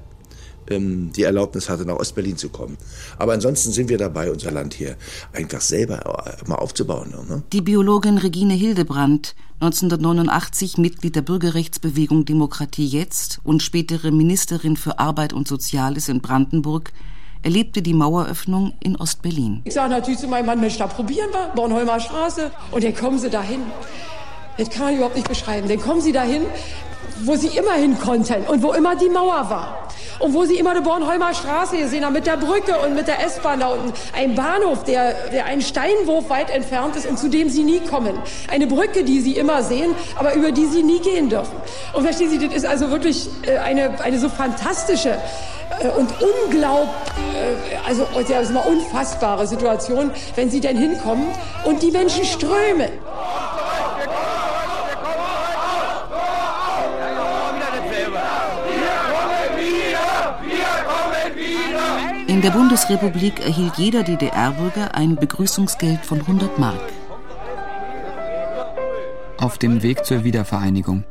ähm, 0.69 1.11
die 1.15 1.23
Erlaubnis 1.23 1.69
hatte, 1.69 1.85
nach 1.85 1.95
Ostberlin 1.95 2.37
zu 2.37 2.49
kommen. 2.49 2.77
Aber 3.17 3.33
ansonsten 3.33 3.71
sind 3.71 3.89
wir 3.89 3.97
dabei, 3.97 4.31
unser 4.31 4.51
Land 4.51 4.73
hier 4.73 4.95
einfach 5.33 5.61
selber 5.61 6.25
äh, 6.25 6.49
mal 6.49 6.55
aufzubauen. 6.55 7.13
Ne? 7.27 7.43
Die 7.53 7.61
Biologin 7.61 8.17
Regine 8.17 8.53
Hildebrandt, 8.53 9.35
1989 9.59 10.77
Mitglied 10.77 11.15
der 11.15 11.21
Bürgerrechtsbewegung 11.21 12.25
Demokratie 12.25 12.85
Jetzt 12.85 13.39
und 13.43 13.63
spätere 13.63 14.11
Ministerin 14.11 14.77
für 14.77 14.99
Arbeit 14.99 15.33
und 15.33 15.47
Soziales 15.47 16.09
in 16.09 16.21
Brandenburg, 16.21 16.91
erlebte 17.43 17.81
die 17.81 17.93
Maueröffnung 17.93 18.73
in 18.81 18.95
Ostberlin. 18.95 19.61
Ich 19.63 19.73
sage 19.73 19.89
natürlich 19.89 20.19
zu 20.19 20.27
meinem 20.27 20.47
Mann, 20.47 20.59
Mensch, 20.59 20.77
da 20.77 20.87
probieren 20.87 21.29
wir, 21.31 21.53
Bornholmer 21.55 21.99
Straße. 21.99 22.51
Und 22.71 22.83
dann 22.83 22.95
kommen 22.95 23.19
sie 23.19 23.29
dahin. 23.29 23.61
Das 24.57 24.69
kann 24.69 24.85
man 24.85 24.95
überhaupt 24.95 25.15
nicht 25.15 25.29
beschreiben. 25.29 25.67
Dann 25.67 25.79
kommen 25.79 26.01
sie 26.01 26.11
dahin, 26.11 26.41
wo 27.25 27.35
sie 27.35 27.47
immer 27.47 27.73
hin 27.73 27.97
konnten 27.99 28.43
und 28.47 28.61
wo 28.63 28.73
immer 28.73 28.95
die 28.95 29.09
Mauer 29.09 29.49
war. 29.49 29.87
Und 30.19 30.33
wo 30.33 30.45
sie 30.45 30.55
immer 30.55 30.73
die 30.73 30.81
Bornholmer 30.81 31.33
Straße 31.33 31.77
gesehen 31.77 32.03
haben, 32.03 32.13
mit 32.13 32.25
der 32.25 32.37
Brücke 32.37 32.75
und 32.79 32.95
mit 32.95 33.07
der 33.07 33.23
S-Bahn 33.23 33.59
da 33.59 33.67
unten. 33.67 33.93
Ein 34.15 34.33
Bahnhof, 34.33 34.83
der, 34.83 35.13
der 35.31 35.45
einen 35.45 35.61
Steinwurf 35.61 36.29
weit 36.29 36.49
entfernt 36.49 36.95
ist 36.95 37.05
und 37.05 37.19
zu 37.19 37.29
dem 37.29 37.49
sie 37.49 37.63
nie 37.63 37.79
kommen. 37.81 38.17
Eine 38.49 38.65
Brücke, 38.65 39.03
die 39.03 39.19
sie 39.19 39.33
immer 39.33 39.61
sehen, 39.61 39.93
aber 40.17 40.33
über 40.33 40.51
die 40.51 40.65
sie 40.65 40.81
nie 40.81 40.99
gehen 40.99 41.29
dürfen. 41.29 41.55
Und 41.93 42.03
verstehen 42.03 42.31
Sie, 42.31 42.39
das 42.39 42.55
ist 42.55 42.65
also 42.65 42.89
wirklich 42.89 43.29
äh, 43.43 43.57
eine, 43.57 44.01
eine 44.01 44.19
so 44.19 44.29
fantastische 44.29 45.17
äh, 45.79 45.89
und 45.89 46.09
unglaub, 46.21 46.89
äh, 47.35 47.87
also 47.87 48.07
ja, 48.27 48.39
ist 48.39 48.49
eine 48.49 48.61
unfassbare 48.61 49.45
Situation, 49.45 50.11
wenn 50.35 50.49
sie 50.49 50.59
denn 50.59 50.77
hinkommen 50.77 51.27
und 51.65 51.81
die 51.83 51.91
Menschen 51.91 52.25
strömen. 52.25 52.89
In 62.27 62.41
der 62.41 62.49
Bundesrepublik 62.51 63.39
erhielt 63.39 63.77
jeder 63.77 64.03
DDR-Bürger 64.03 64.93
ein 64.93 65.15
Begrüßungsgeld 65.15 66.05
von 66.05 66.19
100 66.19 66.59
Mark. 66.59 66.81
Auf 69.37 69.57
dem 69.57 69.81
Weg 69.81 70.03
zur 70.03 70.25
Wiedervereinigung. 70.25 71.05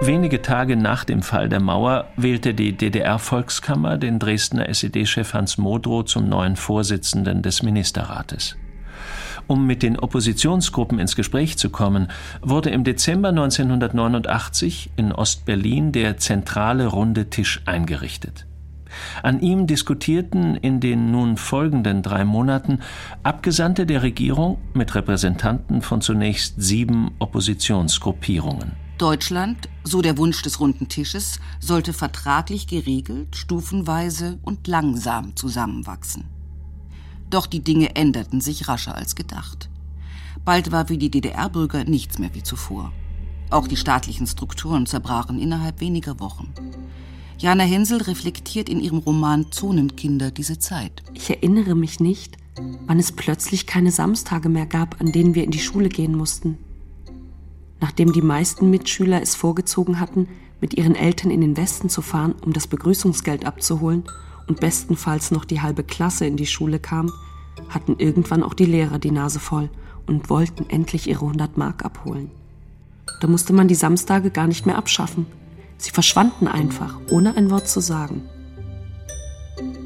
Wenige 0.00 0.42
Tage 0.42 0.76
nach 0.76 1.04
dem 1.04 1.22
Fall 1.22 1.48
der 1.48 1.60
Mauer 1.60 2.08
wählte 2.16 2.54
die 2.54 2.76
DDR-Volkskammer 2.76 3.98
den 3.98 4.18
Dresdner 4.18 4.68
SED-Chef 4.68 5.32
Hans 5.32 5.58
Modrow 5.58 6.04
zum 6.04 6.28
neuen 6.28 6.56
Vorsitzenden 6.56 7.42
des 7.42 7.62
Ministerrates. 7.62 8.56
Um 9.46 9.64
mit 9.64 9.84
den 9.84 9.96
Oppositionsgruppen 9.96 10.98
ins 10.98 11.14
Gespräch 11.14 11.56
zu 11.56 11.70
kommen, 11.70 12.08
wurde 12.42 12.70
im 12.70 12.82
Dezember 12.82 13.28
1989 13.28 14.90
in 14.96 15.12
Ostberlin 15.12 15.92
der 15.92 16.16
zentrale 16.16 16.86
runde 16.86 17.30
Tisch 17.30 17.62
eingerichtet. 17.64 18.45
An 19.22 19.40
ihm 19.40 19.66
diskutierten 19.66 20.56
in 20.56 20.80
den 20.80 21.10
nun 21.10 21.36
folgenden 21.36 22.02
drei 22.02 22.24
Monaten 22.24 22.80
Abgesandte 23.22 23.86
der 23.86 24.02
Regierung 24.02 24.58
mit 24.74 24.94
Repräsentanten 24.94 25.82
von 25.82 26.00
zunächst 26.00 26.54
sieben 26.58 27.12
Oppositionsgruppierungen. 27.18 28.72
Deutschland, 28.98 29.68
so 29.84 30.00
der 30.00 30.16
Wunsch 30.16 30.40
des 30.40 30.58
runden 30.58 30.88
Tisches, 30.88 31.38
sollte 31.60 31.92
vertraglich 31.92 32.66
geregelt, 32.66 33.36
stufenweise 33.36 34.38
und 34.42 34.66
langsam 34.66 35.36
zusammenwachsen. 35.36 36.24
Doch 37.28 37.46
die 37.46 37.62
Dinge 37.62 37.94
änderten 37.94 38.40
sich 38.40 38.68
rascher 38.68 38.94
als 38.94 39.14
gedacht. 39.14 39.68
Bald 40.44 40.72
war 40.72 40.86
für 40.86 40.96
die 40.96 41.10
DDR-Bürger 41.10 41.84
nichts 41.84 42.18
mehr 42.18 42.34
wie 42.34 42.42
zuvor. 42.42 42.92
Auch 43.50 43.68
die 43.68 43.76
staatlichen 43.76 44.26
Strukturen 44.26 44.86
zerbrachen 44.86 45.38
innerhalb 45.38 45.80
weniger 45.80 46.18
Wochen. 46.18 46.52
Jana 47.38 47.64
Hensel 47.64 48.00
reflektiert 48.00 48.70
in 48.70 48.80
ihrem 48.80 48.98
Roman 48.98 49.52
Zonenkinder 49.52 50.30
diese 50.30 50.58
Zeit. 50.58 51.02
Ich 51.12 51.28
erinnere 51.28 51.74
mich 51.74 52.00
nicht, 52.00 52.38
wann 52.86 52.98
es 52.98 53.12
plötzlich 53.12 53.66
keine 53.66 53.90
Samstage 53.90 54.48
mehr 54.48 54.64
gab, 54.64 55.00
an 55.02 55.12
denen 55.12 55.34
wir 55.34 55.44
in 55.44 55.50
die 55.50 55.58
Schule 55.58 55.90
gehen 55.90 56.16
mussten. 56.16 56.56
Nachdem 57.78 58.14
die 58.14 58.22
meisten 58.22 58.70
Mitschüler 58.70 59.20
es 59.20 59.34
vorgezogen 59.34 60.00
hatten, 60.00 60.28
mit 60.62 60.72
ihren 60.74 60.94
Eltern 60.94 61.30
in 61.30 61.42
den 61.42 61.58
Westen 61.58 61.90
zu 61.90 62.00
fahren, 62.00 62.34
um 62.42 62.54
das 62.54 62.66
Begrüßungsgeld 62.66 63.44
abzuholen, 63.44 64.04
und 64.48 64.60
bestenfalls 64.60 65.30
noch 65.30 65.44
die 65.44 65.60
halbe 65.60 65.82
Klasse 65.82 66.24
in 66.24 66.36
die 66.36 66.46
Schule 66.46 66.78
kam, 66.78 67.12
hatten 67.68 67.96
irgendwann 67.98 68.44
auch 68.44 68.54
die 68.54 68.64
Lehrer 68.64 68.98
die 68.98 69.10
Nase 69.10 69.40
voll 69.40 69.68
und 70.06 70.30
wollten 70.30 70.70
endlich 70.70 71.08
ihre 71.08 71.24
100 71.26 71.58
Mark 71.58 71.84
abholen. 71.84 72.30
Da 73.20 73.26
musste 73.26 73.52
man 73.52 73.68
die 73.68 73.74
Samstage 73.74 74.30
gar 74.30 74.46
nicht 74.46 74.64
mehr 74.64 74.78
abschaffen. 74.78 75.26
Sie 75.78 75.90
verschwanden 75.90 76.48
einfach, 76.48 76.98
ohne 77.10 77.36
ein 77.36 77.50
Wort 77.50 77.68
zu 77.68 77.80
sagen. 77.80 78.28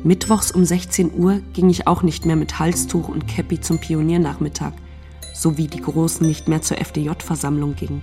Mittwochs 0.03 0.51
um 0.51 0.65
16 0.65 1.13
Uhr 1.15 1.41
ging 1.53 1.69
ich 1.69 1.87
auch 1.87 2.03
nicht 2.03 2.25
mehr 2.25 2.37
mit 2.37 2.59
Halstuch 2.59 3.09
und 3.09 3.27
Käppi 3.27 3.61
zum 3.61 3.79
Pioniernachmittag– 3.79 4.73
so 5.41 5.57
wie 5.57 5.69
die 5.69 5.81
Großen 5.81 6.27
nicht 6.27 6.49
mehr 6.49 6.61
zur 6.61 6.79
FDJ-Versammlung 6.79 7.75
gingen. 7.75 8.03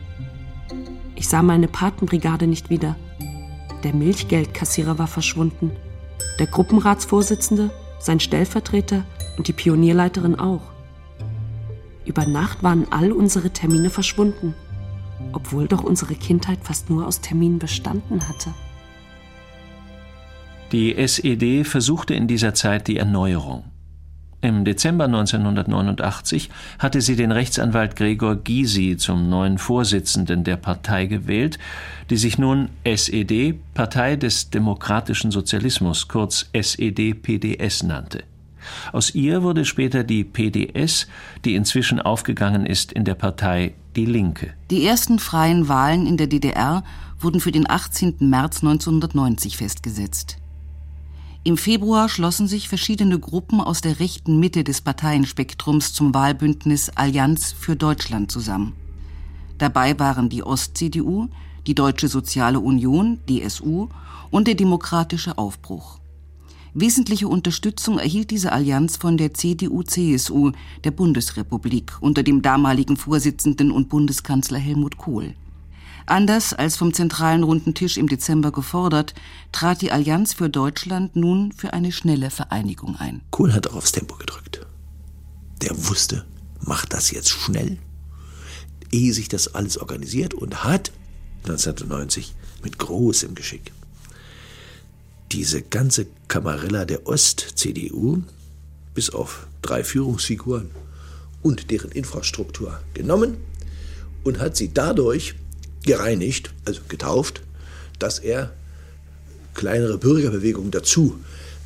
Ich 1.16 1.30
sah 1.30 1.44
meine 1.44 1.68
Patenbrigade 1.68 2.48
nicht 2.48 2.72
wieder. 2.72 2.96
Der 3.84 3.94
Milchgeldkassierer 3.94 4.98
war 4.98 5.06
verschwunden. 5.06 5.72
Der 6.40 6.48
Gruppenratsvorsitzende, 6.48 7.70
sein 8.00 8.20
Stellvertreter 8.20 9.06
und 9.38 9.48
die 9.48 9.54
Pionierleiterin 9.54 10.40
auch. 10.40 10.64
Über 12.06 12.26
Nacht 12.26 12.64
waren 12.64 12.88
all 12.92 13.12
unsere 13.12 13.52
Termine 13.52 13.92
verschwunden, 13.92 14.56
obwohl 15.34 15.68
doch 15.68 15.84
unsere 15.84 16.16
Kindheit 16.16 16.60
fast 16.64 16.90
nur 16.90 17.08
aus 17.08 17.22
Terminen 17.22 17.60
bestanden 17.60 18.28
hatte. 18.28 18.54
Die 20.72 20.96
SED 20.96 21.64
versuchte 21.64 22.14
in 22.14 22.28
dieser 22.28 22.54
Zeit 22.54 22.88
die 22.88 22.98
Erneuerung. 22.98 23.64
Im 24.42 24.66
Dezember 24.66 25.06
1989 25.06 26.50
hatte 26.78 27.02
sie 27.02 27.16
den 27.16 27.32
Rechtsanwalt 27.32 27.96
Gregor 27.96 28.36
Gysi 28.36 28.96
zum 28.98 29.30
neuen 29.30 29.58
Vorsitzenden 29.58 30.44
der 30.44 30.58
Partei 30.58 31.08
gewählt, 31.08 31.58
die 32.12 32.18
sich 32.18 32.38
nun 32.38 32.70
SED, 32.84 33.60
Partei 33.74 34.16
des 34.16 34.52
demokratischen 34.52 35.32
Sozialismus, 35.32 36.08
kurz 36.08 36.50
SED-PDS 36.54 37.84
nannte. 37.84 38.24
Aus 38.92 39.14
ihr 39.14 39.44
wurde 39.44 39.66
später 39.66 40.04
die 40.04 40.24
PDS, 40.24 41.08
die 41.46 41.56
inzwischen 41.56 42.00
aufgegangen 42.00 42.66
ist 42.66 42.92
in 42.92 43.06
der 43.06 43.16
Partei 43.16 43.76
Die 43.96 44.06
Linke. 44.06 44.54
Die 44.70 44.86
ersten 44.86 45.20
freien 45.20 45.68
Wahlen 45.68 46.08
in 46.08 46.18
der 46.18 46.28
DDR 46.28 46.84
wurden 47.20 47.40
für 47.40 47.52
den 47.52 47.70
18. 47.70 48.16
März 48.20 48.64
1990 48.64 49.58
festgesetzt. 49.58 50.38
Im 51.44 51.56
Februar 51.56 52.10
schlossen 52.10 52.48
sich 52.48 52.68
verschiedene 52.68 53.20
Gruppen 53.20 53.62
aus 53.62 53.80
der 53.80 54.02
rechten 54.02 54.40
Mitte 54.40 54.66
des 54.66 54.82
Parteienspektrums 54.82 55.94
zum 55.94 56.14
Wahlbündnis 56.14 56.90
Allianz 56.90 57.54
für 57.54 57.76
Deutschland 57.76 58.32
zusammen. 58.32 58.74
Dabei 59.58 59.98
waren 59.98 60.30
die 60.30 60.44
Ost-CDU, 60.44 61.30
die 61.66 61.74
Deutsche 61.74 62.10
Soziale 62.10 62.60
Union, 62.60 63.20
DSU 63.30 63.88
und 64.30 64.48
der 64.48 64.56
Demokratische 64.56 65.38
Aufbruch. 65.38 65.97
Wesentliche 66.74 67.28
Unterstützung 67.28 67.98
erhielt 67.98 68.32
diese 68.32 68.52
Allianz 68.52 68.98
von 68.98 69.18
der 69.18 69.34
CDU-CSU 69.34 70.52
der 70.84 70.92
Bundesrepublik 70.92 71.94
unter 72.02 72.24
dem 72.24 72.42
damaligen 72.42 72.98
Vorsitzenden 72.98 73.72
und 73.72 73.90
Bundeskanzler 73.90 74.60
Helmut 74.60 74.98
Kohl. 74.98 75.34
Anders 76.06 76.54
als 76.54 76.78
vom 76.78 76.94
zentralen 76.94 77.44
runden 77.44 77.74
Tisch 77.74 77.98
im 77.98 78.08
Dezember 78.08 78.52
gefordert, 78.52 79.14
trat 79.52 79.82
die 79.82 79.92
Allianz 79.92 80.34
für 80.34 80.50
Deutschland 80.50 81.16
nun 81.16 81.52
für 81.52 81.74
eine 81.74 81.92
schnelle 81.92 82.30
Vereinigung 82.30 82.96
ein. 82.96 83.22
Kohl 83.32 83.54
hat 83.54 83.68
auch 83.68 83.76
aufs 83.76 83.92
Tempo 83.92 84.16
gedrückt. 84.16 84.66
Der 85.62 85.88
wusste, 85.88 86.26
macht 86.62 86.94
das 86.94 87.12
jetzt 87.12 87.30
schnell, 87.30 87.78
ehe 88.92 89.14
sich 89.14 89.28
das 89.28 89.54
alles 89.54 89.78
organisiert 89.78 90.34
und 90.34 90.64
hat 90.64 90.92
1990 91.44 92.36
mit 92.64 92.78
großem 92.78 93.36
Geschick 93.36 93.74
diese 95.32 95.62
ganze 95.62 96.08
Kamarilla 96.28 96.86
der 96.86 97.08
Ost-CDU 97.08 98.24
bis 98.94 99.10
auf 99.10 99.48
drei 99.62 99.84
Führungsfiguren 99.84 100.72
und 101.42 101.70
deren 101.72 101.92
Infrastruktur 101.92 102.80
genommen 102.94 103.38
und 104.24 104.40
hat 104.40 104.58
sie 104.58 104.74
dadurch 104.74 105.36
gereinigt, 105.86 106.52
also 106.66 106.82
getauft, 106.88 107.42
dass 108.00 108.20
er 108.20 108.54
kleinere 109.54 109.98
Bürgerbewegungen 109.98 110.72
dazu 110.72 111.20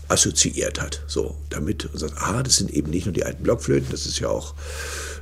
assoziiert 0.08 0.82
hat. 0.82 1.02
So, 1.08 1.38
damit 1.50 1.86
und 1.86 2.00
sagt, 2.00 2.16
ah, 2.18 2.44
das 2.44 2.58
sind 2.58 2.72
eben 2.72 2.90
nicht 2.90 3.06
nur 3.06 3.14
die 3.14 3.24
alten 3.24 3.44
Blockflöten, 3.44 3.90
das 3.92 4.06
ist 4.06 4.20
ja 4.20 4.30
auch 4.30 4.54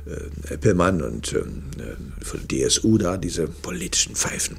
äh, 0.06 0.54
Eppelmann 0.54 1.02
und 1.02 1.32
ähm, 1.32 1.62
äh, 1.78 2.24
von 2.24 2.40
DSU 2.48 2.98
da, 2.98 3.16
diese 3.16 3.46
politischen 3.46 4.16
Pfeifen. 4.16 4.56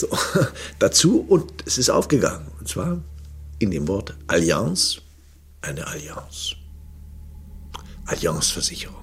So, 0.00 0.08
dazu 0.78 1.20
und 1.28 1.52
es 1.66 1.76
ist 1.76 1.90
aufgegangen. 1.90 2.46
Und 2.58 2.68
zwar 2.68 3.02
in 3.58 3.70
dem 3.70 3.86
Wort 3.86 4.14
Allianz, 4.28 5.02
eine 5.60 5.86
Allianz. 5.86 6.54
Allianzversicherung. 8.06 8.96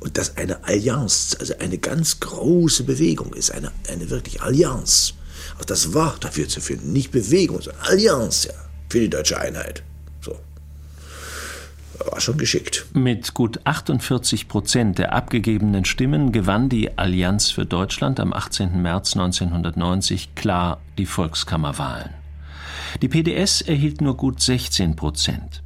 Und 0.00 0.18
dass 0.18 0.36
eine 0.36 0.62
Allianz, 0.64 1.34
also 1.40 1.56
eine 1.58 1.78
ganz 1.78 2.20
große 2.20 2.84
Bewegung 2.84 3.32
ist, 3.32 3.50
eine, 3.50 3.72
eine 3.88 4.10
wirklich 4.10 4.42
Allianz. 4.42 5.14
Auch 5.58 5.64
das 5.64 5.94
Wort 5.94 6.24
dafür 6.24 6.46
zu 6.46 6.60
finden, 6.60 6.92
nicht 6.92 7.10
Bewegung, 7.10 7.62
sondern 7.62 7.82
Allianz, 7.82 8.44
ja, 8.44 8.52
für 8.90 9.00
die 9.00 9.10
deutsche 9.10 9.38
Einheit. 9.38 9.82
War 12.10 12.20
schon 12.20 12.38
geschickt. 12.38 12.86
Mit 12.92 13.34
gut 13.34 13.60
48 13.64 14.48
Prozent 14.48 14.98
der 14.98 15.12
abgegebenen 15.12 15.84
Stimmen 15.84 16.32
gewann 16.32 16.68
die 16.68 16.98
Allianz 16.98 17.50
für 17.50 17.64
Deutschland 17.64 18.20
am 18.20 18.32
18. 18.32 18.82
März 18.82 19.16
1990 19.16 20.34
klar 20.34 20.80
die 20.98 21.06
Volkskammerwahlen. 21.06 22.10
Die 23.02 23.08
PDS 23.08 23.62
erhielt 23.62 24.00
nur 24.00 24.16
gut 24.16 24.40
16 24.40 24.96
Prozent. 24.96 25.62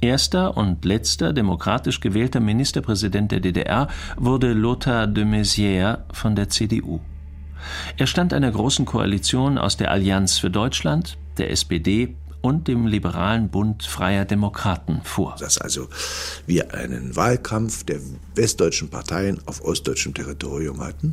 Erster 0.00 0.56
und 0.56 0.84
letzter 0.84 1.32
demokratisch 1.32 2.00
gewählter 2.00 2.40
Ministerpräsident 2.40 3.30
der 3.30 3.40
DDR 3.40 3.88
wurde 4.16 4.52
Lothar 4.52 5.06
de 5.06 5.24
Maizière 5.24 5.98
von 6.12 6.34
der 6.34 6.48
CDU. 6.48 7.00
Er 7.96 8.08
stand 8.08 8.32
einer 8.32 8.50
großen 8.50 8.84
Koalition 8.84 9.58
aus 9.58 9.76
der 9.76 9.92
Allianz 9.92 10.38
für 10.38 10.50
Deutschland, 10.50 11.18
der 11.38 11.50
SPD 11.52 12.16
und 12.42 12.68
dem 12.68 12.86
liberalen 12.86 13.48
Bund 13.48 13.84
freier 13.84 14.26
Demokraten 14.26 15.00
vor. 15.04 15.36
Dass 15.38 15.58
also 15.58 15.88
wir 16.46 16.74
einen 16.74 17.16
Wahlkampf 17.16 17.84
der 17.84 18.00
westdeutschen 18.34 18.90
Parteien 18.90 19.40
auf 19.46 19.64
ostdeutschem 19.64 20.12
Territorium 20.12 20.80
hatten 20.80 21.12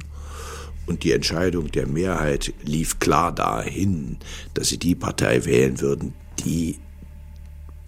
und 0.87 1.03
die 1.03 1.13
Entscheidung 1.13 1.71
der 1.71 1.87
Mehrheit 1.87 2.51
lief 2.63 2.99
klar 2.99 3.33
dahin, 3.33 4.17
dass 4.55 4.69
sie 4.69 4.79
die 4.79 4.95
Partei 4.95 5.45
wählen 5.45 5.79
würden, 5.79 6.13
die 6.39 6.79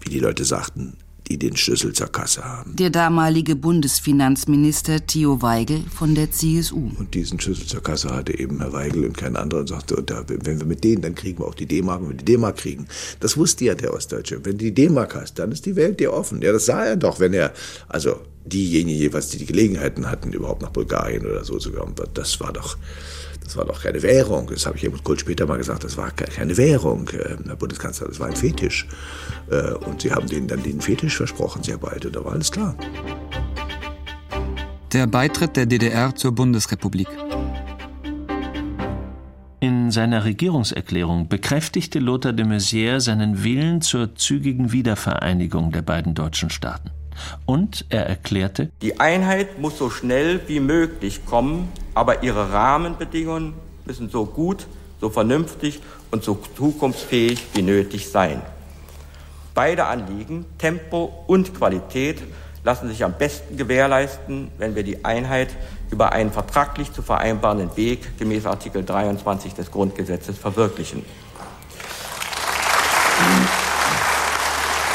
wie 0.02 0.10
die 0.10 0.20
Leute 0.20 0.46
sagten, 0.46 0.98
die 1.32 1.38
den 1.38 1.56
Schlüssel 1.56 1.94
zur 1.94 2.08
Kasse 2.08 2.44
haben. 2.44 2.76
Der 2.76 2.90
damalige 2.90 3.56
Bundesfinanzminister 3.56 5.06
Theo 5.06 5.42
Weigel 5.42 5.84
von 5.90 6.14
der 6.14 6.30
CSU. 6.32 6.92
Und 6.98 7.14
diesen 7.14 7.40
Schlüssel 7.40 7.68
zur 7.68 7.82
Kasse 7.82 8.10
hatte 8.10 8.38
eben 8.38 8.60
Herr 8.60 8.74
Weigel 8.74 9.06
und 9.06 9.18
kein 9.18 9.38
anderer 9.38 9.62
und 9.62 9.70
sagte, 9.70 9.96
und 9.96 10.10
da, 10.10 10.26
wenn 10.28 10.60
wir 10.60 10.66
mit 10.66 10.84
denen, 10.84 11.02
dann 11.02 11.16
kriegen 11.16 11.40
wir 11.40 11.48
auch 11.48 11.56
die 11.56 11.66
D-Mark, 11.66 12.02
wenn 12.02 12.10
wir 12.10 12.18
die 12.18 12.26
D-Mark 12.26 12.58
kriegen. 12.58 12.88
Das 13.22 13.38
wusste 13.38 13.64
ja 13.66 13.76
der 13.76 13.94
Ostdeutsche. 13.94 14.44
Wenn 14.44 14.58
du 14.58 14.66
die 14.66 14.74
D-Mark 14.74 15.16
hast, 15.16 15.40
dann 15.40 15.54
ist 15.54 15.66
die 15.66 15.78
Welt 15.78 16.02
dir 16.02 16.12
offen. 16.12 16.42
Ja, 16.42 16.52
das 16.52 16.66
sah 16.66 16.84
er 16.84 16.98
doch, 16.98 17.22
wenn 17.22 17.34
er, 17.34 17.54
also 17.88 18.20
diejenigen 18.44 19.00
jeweils, 19.00 19.30
die 19.30 19.38
die 19.38 19.46
Gelegenheiten 19.46 20.12
hatten, 20.12 20.34
überhaupt 20.34 20.62
nach 20.62 20.72
Bulgarien 20.72 21.26
oder 21.26 21.46
so 21.46 21.60
zu 21.60 21.72
kommen, 21.72 21.96
das 22.14 22.40
war 22.42 22.52
doch, 22.52 22.78
das 23.44 23.58
war 23.58 23.66
doch 23.66 23.82
keine 23.82 24.02
Währung. 24.02 24.48
Das 24.48 24.66
habe 24.66 24.78
ich 24.78 24.84
Helmut 24.84 25.04
Kohl 25.04 25.20
später 25.20 25.46
mal 25.46 25.58
gesagt. 25.58 25.84
Das 25.84 25.98
war 25.98 26.12
keine 26.12 26.56
Währung, 26.58 27.10
äh, 27.10 27.38
Herr 27.46 27.56
Bundeskanzler. 27.56 28.08
Das 28.08 28.20
war 28.20 28.28
ein 28.28 28.36
Fetisch. 28.36 28.88
Äh, 29.50 29.74
und 29.74 30.02
Sie 30.02 30.12
haben 30.12 30.28
denen 30.28 30.48
dann 30.48 30.64
den 30.64 30.82
Fetisch 30.82 31.18
versprochen, 31.18 31.64
sehr 31.64 31.78
bald. 31.78 32.06
Und 32.06 32.16
da 32.16 32.24
war 32.24 32.34
alles 32.34 32.52
klar. 32.52 32.76
Der 34.94 35.08
Beitritt 35.08 35.56
der 35.56 35.66
DDR 35.66 36.16
zur 36.16 36.34
Bundesrepublik. 36.34 37.08
In 39.60 39.92
seiner 39.92 40.26
Regierungserklärung 40.26 41.28
bekräftigte 41.28 42.00
Lothar 42.00 42.34
de 42.34 42.46
Maizière 42.46 43.00
seinen 43.00 43.44
Willen 43.44 43.82
zur 43.82 44.16
zügigen 44.16 44.72
Wiedervereinigung 44.72 45.72
der 45.72 45.82
beiden 45.82 46.14
deutschen 46.16 46.50
Staaten. 46.50 46.90
Und 47.46 47.86
er 47.90 48.06
erklärte, 48.06 48.72
die 48.82 49.00
Einheit 49.00 49.60
muss 49.60 49.78
so 49.78 49.90
schnell 49.90 50.42
wie 50.48 50.60
möglich 50.60 51.26
kommen, 51.26 51.70
aber 51.94 52.24
ihre 52.24 52.52
Rahmenbedingungen 52.52 53.54
müssen 53.86 54.10
so 54.10 54.26
gut, 54.26 54.68
so 55.00 55.10
vernünftig 55.10 55.80
und 56.12 56.24
so 56.24 56.40
zukunftsfähig 56.56 57.48
wie 57.54 57.62
nötig 57.62 58.10
sein. 58.10 58.42
Beide 59.54 59.86
Anliegen, 59.86 60.46
Tempo 60.58 61.26
und 61.28 61.54
Qualität, 61.54 62.22
lassen 62.64 62.88
sich 62.88 63.04
am 63.04 63.14
besten 63.14 63.58
gewährleisten, 63.58 64.50
wenn 64.58 64.76
wir 64.76 64.84
die 64.84 65.04
Einheit 65.04 65.50
über 65.90 66.12
einen 66.12 66.32
vertraglich 66.32 66.94
zu 66.94 67.02
vereinbarenden 67.02 67.76
Weg 67.76 68.18
gemäß 68.18 68.46
Artikel 68.46 68.84
23 68.86 69.54
des 69.54 69.72
Grundgesetzes 69.72 70.38
verwirklichen. 70.38 71.04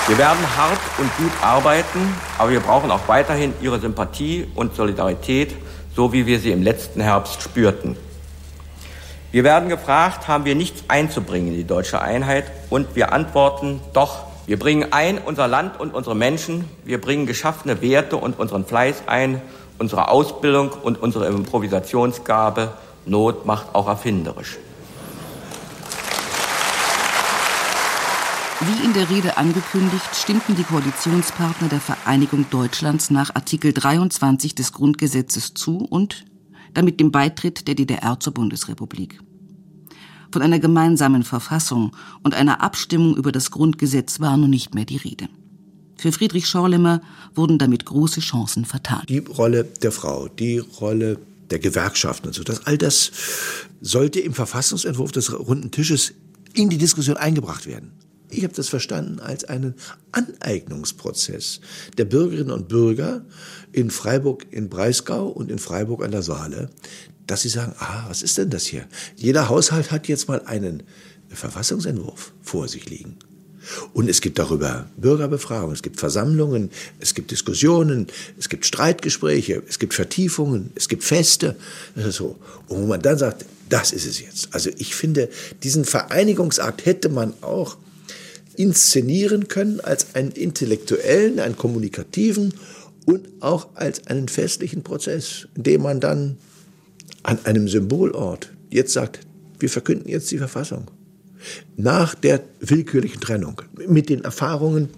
Wir 0.09 0.19
werden 0.19 0.57
hart 0.57 0.79
und 0.99 1.11
gut 1.17 1.33
arbeiten, 1.43 2.15
aber 2.39 2.51
wir 2.53 2.61
brauchen 2.61 2.93
auch 2.93 3.09
weiterhin 3.09 3.53
Ihre 3.61 3.81
Sympathie 3.81 4.47
und 4.55 4.77
Solidarität, 4.77 5.57
so 5.97 6.13
wie 6.13 6.27
wir 6.27 6.39
sie 6.39 6.53
im 6.53 6.63
letzten 6.63 7.01
Herbst 7.01 7.43
spürten. 7.43 7.97
Wir 9.33 9.43
werden 9.43 9.69
gefragt, 9.69 10.29
haben 10.29 10.45
wir 10.45 10.55
nichts 10.55 10.85
einzubringen 10.87 11.49
in 11.49 11.55
die 11.55 11.67
deutsche 11.67 12.01
Einheit? 12.01 12.45
Und 12.71 12.95
wir 12.95 13.13
antworten, 13.13 13.81
doch, 13.95 14.27
wir 14.47 14.61
bringen 14.61 14.93
ein 14.93 15.19
unser 15.19 15.49
Land 15.49 15.81
und 15.81 15.93
unsere 15.93 16.15
Menschen, 16.15 16.67
wir 16.85 17.01
bringen 17.01 17.27
geschaffene 17.27 17.83
Werte 17.83 18.17
und 18.17 18.39
unseren 18.39 18.65
Fleiß 18.65 19.03
ein, 19.09 19.43
unsere 19.79 20.09
Ausbildung 20.09 20.71
und 20.71 21.03
unsere 21.03 21.27
Improvisationsgabe. 21.27 22.75
Not 23.07 23.45
macht 23.45 23.75
auch 23.75 23.89
erfinderisch. 23.89 24.59
Wie 28.61 28.87
in 28.87 28.95
der 28.95 29.11
Rede 29.11 29.37
angekündigt, 29.37 30.17
stimmten 30.17 30.57
die 30.57 30.63
Koalitionspartner 30.63 31.69
der 31.69 31.81
Vereinigung 31.81 32.47
Deutschlands 32.49 33.11
nach 33.11 33.35
Artikel 33.35 33.75
23 33.75 34.55
des 34.55 34.73
Grundgesetzes 34.73 35.53
zu 35.53 35.77
und 35.77 36.25
damit 36.73 36.99
dem 36.99 37.13
Beitritt 37.13 37.69
der 37.69 37.75
DDR 37.75 38.19
zur 38.19 38.33
Bundesrepublik. 38.33 39.21
Von 40.33 40.41
einer 40.41 40.59
gemeinsamen 40.59 41.23
Verfassung 41.23 41.95
und 42.23 42.35
einer 42.35 42.63
Abstimmung 42.63 43.15
über 43.19 43.31
das 43.31 43.51
Grundgesetz 43.51 44.21
war 44.21 44.39
nun 44.39 44.49
nicht 44.49 44.75
mehr 44.75 44.87
die 44.87 44.97
Rede. 44.97 45.29
Für 45.99 46.11
Friedrich 46.11 46.47
Schorlemmer 46.47 47.03
wurden 47.35 47.59
damit 47.59 47.85
große 47.85 48.21
Chancen 48.21 48.65
vertan. 48.65 49.05
Die 49.07 49.19
Rolle 49.19 49.65
der 49.65 49.93
Frau, 49.93 50.29
die 50.29 50.59
Rolle 50.59 51.19
der 51.51 51.59
Gewerkschaften 51.59 52.29
und 52.29 52.33
so, 52.33 52.43
das, 52.43 52.67
all 52.67 52.79
das 52.79 53.13
sollte 53.83 54.21
im 54.21 54.33
Verfassungsentwurf 54.33 55.13
des 55.13 55.39
runden 55.39 55.71
Tisches 55.71 56.15
in 56.55 56.71
die 56.71 56.79
Diskussion 56.79 57.19
eingebracht 57.19 57.67
werden. 57.67 57.93
Ich 58.31 58.43
habe 58.45 58.55
das 58.55 58.69
verstanden 58.69 59.21
als 59.21 59.45
einen 59.45 59.75
Aneignungsprozess 60.13 61.61
der 61.97 62.07
Bürgerinnen 62.07 62.51
und 62.51 62.69
Bürger 62.69 63.25
in 63.73 63.91
Freiburg 63.91 64.47
in 64.51 64.69
Breisgau 64.69 65.29
und 65.29 65.51
in 65.51 65.59
Freiburg 65.59 66.05
an 66.05 66.11
der 66.11 66.23
Saale, 66.23 66.71
dass 67.27 67.43
sie 67.43 67.49
sagen, 67.49 67.75
ah, 67.79 68.05
was 68.09 68.23
ist 68.23 68.39
denn 68.39 68.51
das 68.51 68.67
hier? 68.67 68.87
Jeder 69.17 69.49
Haushalt 69.49 69.91
hat 69.91 70.09
jetzt 70.09 70.29
mal 70.29 70.43
einen 70.45 70.83
Verfassungsentwurf 71.29 72.33
vor 72.43 72.69
sich 72.69 72.89
liegen. 72.89 73.17
Und 73.93 74.09
es 74.09 74.21
gibt 74.21 74.39
darüber 74.39 74.87
Bürgerbefragungen, 74.97 75.75
es 75.75 75.83
gibt 75.83 75.99
Versammlungen, 75.99 76.71
es 77.01 77.15
gibt 77.15 77.33
Diskussionen, 77.33 78.07
es 78.39 78.49
gibt 78.49 78.65
Streitgespräche, 78.65 79.63
es 79.69 79.81
gibt 79.81 79.95
Vertiefungen, 79.95 80.71
es 80.77 80.89
gibt 80.89 81.03
Feste. 81.03 81.57
So. 81.97 82.37
Und 82.69 82.83
wo 82.83 82.87
man 82.87 83.03
dann 83.03 83.19
sagt, 83.19 83.45
das 83.69 83.93
ist 83.93 84.07
es 84.07 84.21
jetzt. 84.21 84.49
Also 84.53 84.71
ich 84.77 84.95
finde, 84.95 85.29
diesen 85.65 85.85
Vereinigungsakt 85.85 86.87
hätte 86.87 87.09
man 87.09 87.35
auch 87.41 87.77
inszenieren 88.57 89.49
können 89.49 89.81
als 89.81 90.15
einen 90.15 90.33
intellektuellen, 90.33 91.41
einen 91.41 91.57
kommunikativen 91.57 92.55
und 93.05 93.29
auch 93.41 93.69
als 93.75 94.07
einen 94.07 94.29
festlichen 94.29 94.83
Prozess, 94.83 95.49
in 95.55 95.63
dem 95.63 95.83
man 95.83 96.01
dann 96.01 96.39
an 97.23 97.39
einem 97.45 97.69
Symbolort 97.69 98.53
jetzt 98.71 98.93
sagt, 98.93 99.21
wir 99.59 99.71
verkünden 99.71 100.09
jetzt 100.09 100.31
die 100.31 100.39
Verfassung. 100.39 100.91
Nach 101.77 102.15
der 102.15 102.43
willkürlichen 102.61 103.21
Trennung 103.21 103.63
mit 103.89 104.09
den 104.09 104.25
Erfahrungen 104.25 104.89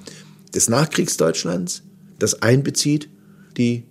des 0.55 0.69
Nachkriegsdeutschlands, 0.69 1.83
das 2.19 2.43
einbezieht 2.43 3.09
die 3.57 3.85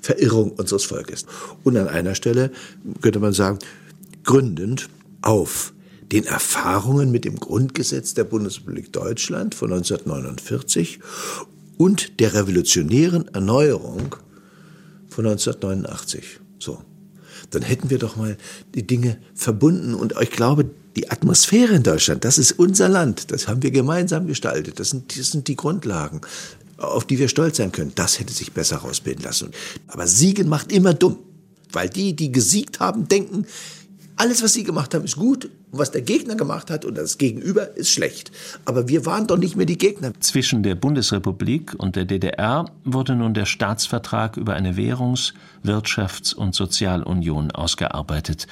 Verirrung 0.00 0.50
unseres 0.50 0.84
Volkes. 0.84 1.26
Und 1.64 1.76
an 1.76 1.88
einer 1.88 2.14
Stelle 2.14 2.50
könnte 3.00 3.18
man 3.18 3.32
sagen, 3.32 3.58
gründend 4.24 4.88
auf 5.22 5.72
den 6.12 6.24
Erfahrungen 6.24 7.10
mit 7.10 7.24
dem 7.24 7.40
Grundgesetz 7.40 8.14
der 8.14 8.24
Bundesrepublik 8.24 8.92
Deutschland 8.92 9.54
von 9.54 9.72
1949 9.72 11.00
und 11.76 12.20
der 12.20 12.34
revolutionären 12.34 13.28
Erneuerung 13.34 14.16
von 15.08 15.26
1989. 15.26 16.40
So. 16.58 16.82
Dann 17.50 17.62
hätten 17.62 17.90
wir 17.90 17.98
doch 17.98 18.16
mal 18.16 18.36
die 18.74 18.86
Dinge 18.86 19.18
verbunden 19.34 19.94
und 19.94 20.14
ich 20.20 20.30
glaube, 20.30 20.70
die 20.96 21.10
Atmosphäre 21.10 21.74
in 21.74 21.82
Deutschland, 21.82 22.24
das 22.24 22.38
ist 22.38 22.52
unser 22.52 22.88
Land, 22.88 23.30
das 23.30 23.48
haben 23.48 23.62
wir 23.62 23.70
gemeinsam 23.70 24.26
gestaltet, 24.26 24.80
das 24.80 24.90
sind, 24.90 25.18
das 25.18 25.30
sind 25.30 25.46
die 25.46 25.56
Grundlagen, 25.56 26.22
auf 26.78 27.04
die 27.04 27.18
wir 27.18 27.28
stolz 27.28 27.58
sein 27.58 27.72
können. 27.72 27.92
Das 27.94 28.18
hätte 28.18 28.32
sich 28.32 28.52
besser 28.52 28.78
rausbilden 28.78 29.22
lassen. 29.24 29.50
Aber 29.88 30.06
Siegen 30.06 30.48
macht 30.48 30.72
immer 30.72 30.94
dumm, 30.94 31.18
weil 31.72 31.88
die, 31.88 32.16
die 32.16 32.32
gesiegt 32.32 32.80
haben, 32.80 33.08
denken, 33.08 33.46
alles, 34.16 34.42
was 34.42 34.54
sie 34.54 34.64
gemacht 34.64 34.94
haben, 34.94 35.04
ist 35.04 35.16
gut. 35.16 35.44
Und 35.70 35.78
was 35.78 35.90
der 35.90 36.02
Gegner 36.02 36.36
gemacht 36.36 36.70
hat 36.70 36.84
und 36.84 36.96
das 36.96 37.18
Gegenüber 37.18 37.76
ist 37.76 37.90
schlecht. 37.90 38.32
Aber 38.64 38.88
wir 38.88 39.04
waren 39.04 39.26
doch 39.26 39.36
nicht 39.36 39.56
mehr 39.56 39.66
die 39.66 39.78
Gegner. 39.78 40.12
Zwischen 40.20 40.62
der 40.62 40.74
Bundesrepublik 40.74 41.74
und 41.76 41.96
der 41.96 42.06
DDR 42.06 42.64
wurde 42.84 43.14
nun 43.14 43.34
der 43.34 43.44
Staatsvertrag 43.44 44.36
über 44.36 44.54
eine 44.54 44.76
Währungs-, 44.76 45.34
Wirtschafts- 45.64 46.34
und 46.34 46.54
Sozialunion 46.54 47.50
ausgearbeitet. 47.50 48.46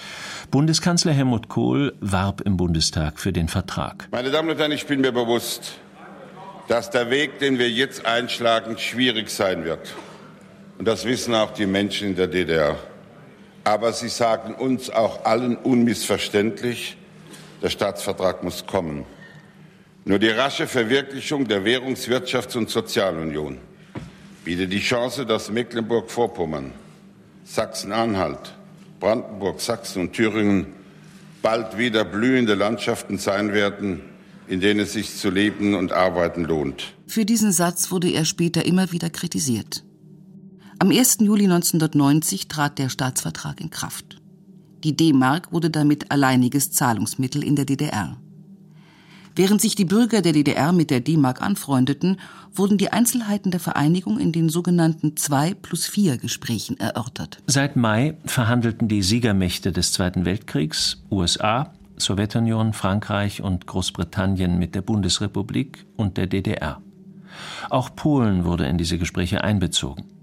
Bundeskanzler 0.51 1.13
Helmut 1.13 1.49
Kohl 1.49 1.95
warb 2.01 2.43
im 2.43 2.57
Bundestag 2.57 3.19
für 3.19 3.33
den 3.33 3.49
Vertrag. 3.49 4.09
Meine 4.11 4.31
Damen 4.31 4.51
und 4.51 4.59
Herren, 4.59 4.73
ich 4.73 4.87
bin 4.87 5.01
mir 5.01 5.13
bewusst, 5.13 5.79
dass 6.69 6.91
der 6.91 7.11
Weg, 7.11 7.39
den 7.39 7.59
wir 7.59 7.71
jetzt 7.71 8.05
einschlagen, 8.05 8.77
schwierig 8.79 9.31
sein 9.31 9.65
wird. 9.65 9.95
Und 10.79 10.87
das 10.87 11.05
wissen 11.05 11.35
auch 11.35 11.53
die 11.53 11.67
Menschen 11.67 12.09
in 12.09 12.17
der 12.17 12.27
DDR. 12.27 12.77
Aber 13.65 13.93
sie 13.93 14.11
sagen 14.11 14.55
uns 14.55 14.91
auch 14.91 15.25
allen 15.25 15.57
unmissverständlich, 15.57 16.97
der 17.63 17.71
Staatsvertrag 17.71 18.45
muss 18.45 18.67
kommen. 18.67 19.07
Nur 20.05 20.19
die 20.19 20.29
rasche 20.29 20.67
Verwirklichung 20.67 21.49
der 21.49 21.65
Währungs-, 21.65 22.09
Wirtschafts- 22.09 22.59
und 22.59 22.69
Sozialunion 22.69 23.59
bietet 24.45 24.71
die 24.71 24.81
Chance, 24.81 25.25
dass 25.25 25.51
Mecklenburg-Vorpommern, 25.51 26.73
Sachsen-Anhalt, 27.45 28.55
Brandenburg, 29.01 29.61
Sachsen 29.61 30.03
und 30.03 30.13
Thüringen 30.13 30.67
bald 31.41 31.79
wieder 31.79 32.05
blühende 32.05 32.55
Landschaften 32.55 33.17
sein 33.17 33.55
werden, 33.55 34.03
in 34.47 34.61
denen 34.61 34.81
es 34.81 34.93
sich 34.93 35.17
zu 35.17 35.31
leben 35.31 35.75
und 35.75 35.93
arbeiten 35.93 36.45
lohnt. 36.45 36.95
Für 37.07 37.25
diesen 37.25 37.53
Satz 37.53 37.91
wurde 37.91 38.11
er 38.11 38.27
später 38.27 38.65
immer 38.67 38.93
wieder 38.93 39.09
kritisiert. 39.09 39.83
Am 40.81 40.91
1. 40.91 41.19
Juli 41.21 41.45
1990 41.45 42.49
trat 42.49 42.79
der 42.79 42.89
Staatsvertrag 42.89 43.61
in 43.61 43.71
Kraft. 43.71 44.21
Die 44.83 44.97
D-Mark 44.97 45.53
wurde 45.53 45.71
damit 45.71 46.11
alleiniges 46.11 46.73
Zahlungsmittel 46.73 47.45
in 47.45 47.55
der 47.55 47.65
DDR. 47.65 48.17
Während 49.37 49.61
sich 49.61 49.77
die 49.77 49.85
Bürger 49.85 50.21
der 50.21 50.33
DDR 50.33 50.73
mit 50.73 50.91
der 50.91 51.01
D-Mark 51.01 51.43
anfreundeten, 51.43 52.19
wurden 52.53 52.77
die 52.77 52.93
Einzelheiten 52.93 53.51
der 53.51 53.61
Vereinigung 53.61 54.19
in 54.19 54.33
den 54.33 54.49
sogenannten 54.49 55.17
2 55.17 55.55
plus 55.55 55.87
4 55.87 56.19
Gesprächen 56.19 56.79
erörtert. 56.79 57.39
Seit 57.47 57.77
Mai 57.77 58.17
verhandelten 58.27 58.89
die 58.89 59.03
Siegermächte 59.03 59.73
des 59.73 59.93
Zweiten 59.93 60.25
Weltkriegs, 60.25 61.03
USA, 61.11 61.73
Sowjetunion, 61.97 62.73
Frankreich 62.73 63.43
und 63.43 63.67
Großbritannien 63.67 64.59
mit 64.59 64.75
der 64.75 64.83
Bundesrepublik 64.83 65.87
und 65.97 66.17
der 66.17 66.27
DDR. 66.27 66.81
Auch 67.71 67.95
Polen 67.95 68.45
wurde 68.45 68.67
in 68.67 68.79
diese 68.79 68.99
Gespräche 68.99 69.43
einbezogen. 69.43 70.14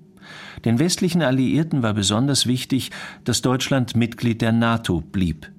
Den 0.65 0.79
westlichen 0.79 1.21
Alliierten 1.21 1.83
war 1.83 1.93
besonders 1.93 2.45
wichtig, 2.45 2.91
dass 3.23 3.41
Deutschland 3.41 3.95
Mitglied 3.95 4.41
der 4.41 4.51
NATO 4.51 5.01
blieb. 5.01 5.51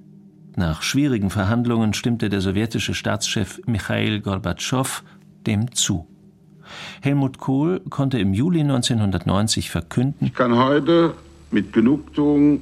Nach 0.55 0.81
schwierigen 0.81 1.29
Verhandlungen 1.29 1.93
stimmte 1.93 2.29
der 2.29 2.41
sowjetische 2.41 2.93
Staatschef 2.93 3.59
Michail 3.65 4.21
Gorbatschow 4.21 5.03
dem 5.47 5.73
zu. 5.73 6.07
Helmut 7.01 7.39
Kohl 7.39 7.81
konnte 7.89 8.19
im 8.19 8.33
Juli 8.33 8.61
1990 8.61 9.69
verkünden, 9.69 10.27
ich 10.27 10.33
kann 10.33 10.55
heute 10.55 11.13
mit 11.51 11.73
Genugtuung 11.73 12.61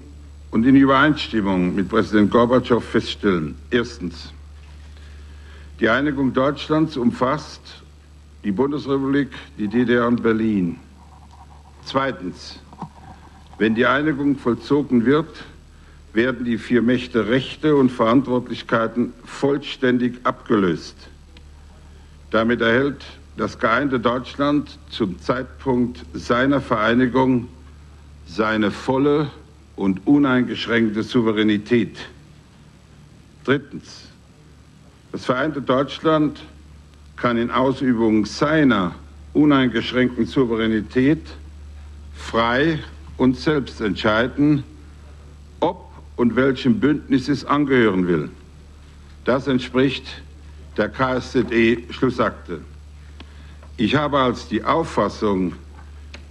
und 0.51 0.66
in 0.66 0.76
Übereinstimmung 0.76 1.76
mit 1.76 1.89
Präsident 1.89 2.32
Gorbatschow 2.32 2.84
feststellen, 2.84 3.55
erstens, 3.70 4.34
die 5.80 5.89
Einigung 5.89 6.34
Deutschlands 6.34 6.97
umfasst 6.97 7.82
die 8.43 8.51
Bundesrepublik, 8.51 9.30
die 9.57 9.68
DDR 9.68 10.07
und 10.07 10.24
Berlin. 10.24 10.78
Zweitens, 11.92 12.58
wenn 13.58 13.76
die 13.76 13.86
Einigung 13.86 14.38
vollzogen 14.38 15.06
wird, 15.06 15.44
werden 16.14 16.46
die 16.46 16.58
vier 16.58 16.82
Mächte 16.82 17.28
Rechte 17.28 17.76
und 17.76 17.89
Verantwortlichkeiten 17.89 19.12
vollständig 19.26 20.20
abgelöst. 20.24 20.96
Damit 22.30 22.62
erhält 22.62 23.04
das 23.36 23.60
geeinte 23.60 24.00
Deutschland 24.00 24.80
zum 24.89 25.20
Zeitpunkt 25.20 26.06
seiner 26.14 26.62
Vereinigung 26.62 27.50
seine 28.26 28.72
volle 28.72 29.30
und 29.76 30.08
uneingeschränkte 30.08 31.04
Souveränität. 31.04 31.98
Drittens. 33.44 34.08
Das 35.12 35.26
vereinte 35.26 35.62
Deutschland 35.62 36.39
kann 37.18 37.36
in 37.36 37.52
Ausübung 37.52 38.26
seiner 38.26 38.96
uneingeschränkten 39.34 40.26
Souveränität 40.26 41.20
frei 42.22 42.80
und 43.18 43.38
selbst 43.38 43.82
entscheiden, 43.82 44.64
ob 45.60 45.92
und 46.16 46.36
welchem 46.36 46.80
Bündnis 46.80 47.28
es 47.28 47.46
angehören 47.46 48.08
will. 48.08 48.30
Das 49.26 49.48
entspricht 49.48 50.22
der 50.78 50.90
KSZE-Schlussakte. 50.90 52.62
Ich 53.78 53.96
habe 53.96 54.20
als 54.20 54.48
die 54.48 54.64
Auffassung 54.64 55.54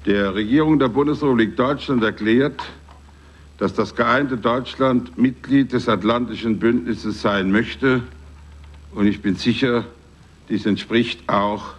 der 0.07 0.35
Regierung 0.35 0.79
der 0.79 0.89
Bundesrepublik 0.89 1.57
Deutschland 1.57 2.03
erklärt, 2.03 2.63
dass 3.59 3.75
das 3.75 3.95
geeinte 3.95 4.39
Deutschland 4.39 5.19
Mitglied 5.19 5.73
des 5.73 5.89
Atlantischen 5.89 6.59
Bündnisses 6.59 7.21
sein 7.21 7.53
möchte. 7.53 8.03
Und 8.95 9.07
ich 9.07 9.21
bin 9.21 9.37
sicher, 9.37 9.85
dies 10.49 10.65
entspricht 10.65 11.29
auch 11.29 11.75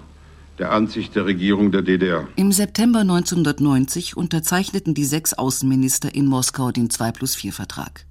der 0.61 0.71
Ansicht 0.71 1.15
der 1.15 1.25
Regierung 1.25 1.71
der 1.71 1.81
DDR. 1.81 2.27
Im 2.35 2.51
September 2.51 2.99
1990 2.99 4.15
unterzeichneten 4.15 4.93
die 4.93 5.05
sechs 5.05 5.33
Außenminister 5.33 6.13
in 6.13 6.27
Moskau 6.27 6.71
den 6.71 6.91
2 6.91 7.11
plus 7.11 7.33
4 7.33 7.51
Vertrag. 7.51 8.05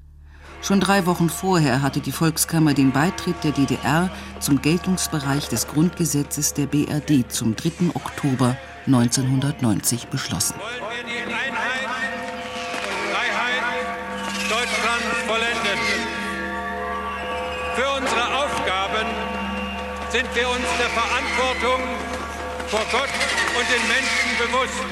Schon 0.60 0.80
drei 0.80 1.06
Wochen 1.06 1.30
vorher 1.30 1.80
hatte 1.80 2.00
die 2.00 2.10
Volkskammer 2.10 2.74
den 2.74 2.90
Beitritt 2.90 3.36
der 3.44 3.52
DDR 3.52 4.10
zum 4.40 4.60
Geltungsbereich 4.60 5.48
des 5.48 5.68
Grundgesetzes 5.68 6.52
der 6.52 6.66
BRD 6.66 7.30
zum 7.30 7.54
3. 7.54 7.94
Oktober 7.94 8.56
1990 8.86 10.08
beschlossen. 10.08 10.56
Wollen 10.58 11.06
wir 11.06 11.26
die 11.26 11.32
Einheit 11.32 11.86
und 12.82 13.14
Freiheit 13.14 13.86
Deutschlands 14.50 15.16
vollenden. 15.28 15.80
Für 17.76 17.90
unsere 17.96 18.24
Aufgaben 18.44 19.06
sind 20.10 20.26
wir 20.34 20.48
uns 20.48 20.66
der 20.80 20.90
Verantwortung 20.90 22.09
vor 22.70 22.86
Gott 22.92 23.08
und 23.58 23.66
den 23.68 23.82
Menschen 23.88 24.30
bewusst. 24.38 24.84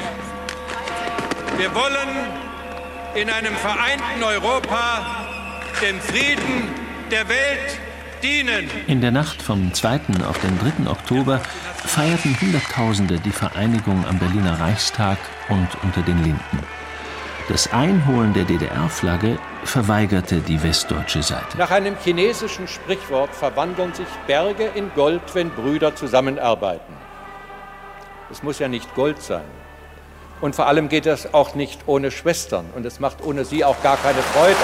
Wir 1.57 1.73
wollen 1.77 2.09
in 3.15 3.31
einem 3.31 3.55
vereinten 3.55 4.25
Europa 4.25 5.07
dem 5.81 6.01
Frieden 6.01 6.75
der 7.13 7.29
Welt 7.29 7.79
dienen. 8.21 8.69
In 8.89 9.01
der 9.01 9.13
Nacht 9.13 9.41
vom 9.41 9.73
2. 9.73 10.01
auf 10.29 10.41
den 10.41 10.59
3. 10.59 10.91
Oktober 10.91 11.41
feierten 11.77 12.37
Hunderttausende 12.41 13.21
die 13.21 13.31
Vereinigung 13.31 14.05
am 14.09 14.19
Berliner 14.19 14.59
Reichstag 14.59 15.19
und 15.49 15.69
unter 15.85 16.03
den 16.03 16.21
Linden. 16.25 16.59
Das 17.49 17.73
Einholen 17.73 18.35
der 18.35 18.45
DDR-Flagge 18.45 19.39
verweigerte 19.63 20.41
die 20.41 20.61
westdeutsche 20.65 21.23
Seite. 21.23 21.57
Nach 21.57 21.71
einem 21.71 21.97
chinesischen 22.03 22.67
Sprichwort 22.67 23.33
verwandeln 23.35 23.95
sich 23.95 24.09
Berge 24.27 24.69
in 24.75 24.91
Gold, 24.97 25.23
wenn 25.35 25.51
Brüder 25.51 25.95
zusammenarbeiten. 25.95 26.98
Es 28.31 28.43
muss 28.43 28.59
ja 28.59 28.69
nicht 28.69 28.95
Gold 28.95 29.23
sein. 29.23 29.45
Und 30.41 30.55
vor 30.55 30.67
allem 30.67 30.89
geht 30.89 31.07
das 31.07 31.33
auch 31.35 31.55
nicht 31.55 31.81
ohne 31.87 32.11
Schwestern. 32.11 32.67
Und 32.75 32.85
es 32.85 33.01
macht 33.01 33.25
ohne 33.25 33.45
sie 33.45 33.65
auch 33.65 33.83
gar 33.83 33.97
keine 33.97 34.23
Freude. 34.23 34.57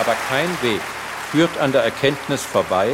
Aber 0.00 0.14
kein 0.28 0.48
Weg 0.62 0.80
führt 1.30 1.58
an 1.58 1.72
der 1.72 1.82
Erkenntnis 1.82 2.42
vorbei, 2.42 2.88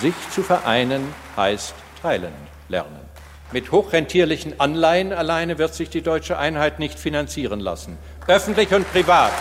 sich 0.00 0.14
zu 0.30 0.42
vereinen 0.42 1.12
heißt 1.36 1.74
teilen 2.02 2.32
lernen. 2.68 3.00
Mit 3.52 3.72
hochrentierlichen 3.72 4.60
Anleihen 4.60 5.12
alleine 5.12 5.58
wird 5.58 5.74
sich 5.74 5.88
die 5.88 6.02
deutsche 6.02 6.38
Einheit 6.38 6.78
nicht 6.78 6.98
finanzieren 6.98 7.60
lassen. 7.60 7.96
Öffentlich 8.26 8.72
und 8.74 8.90
privat 8.92 9.32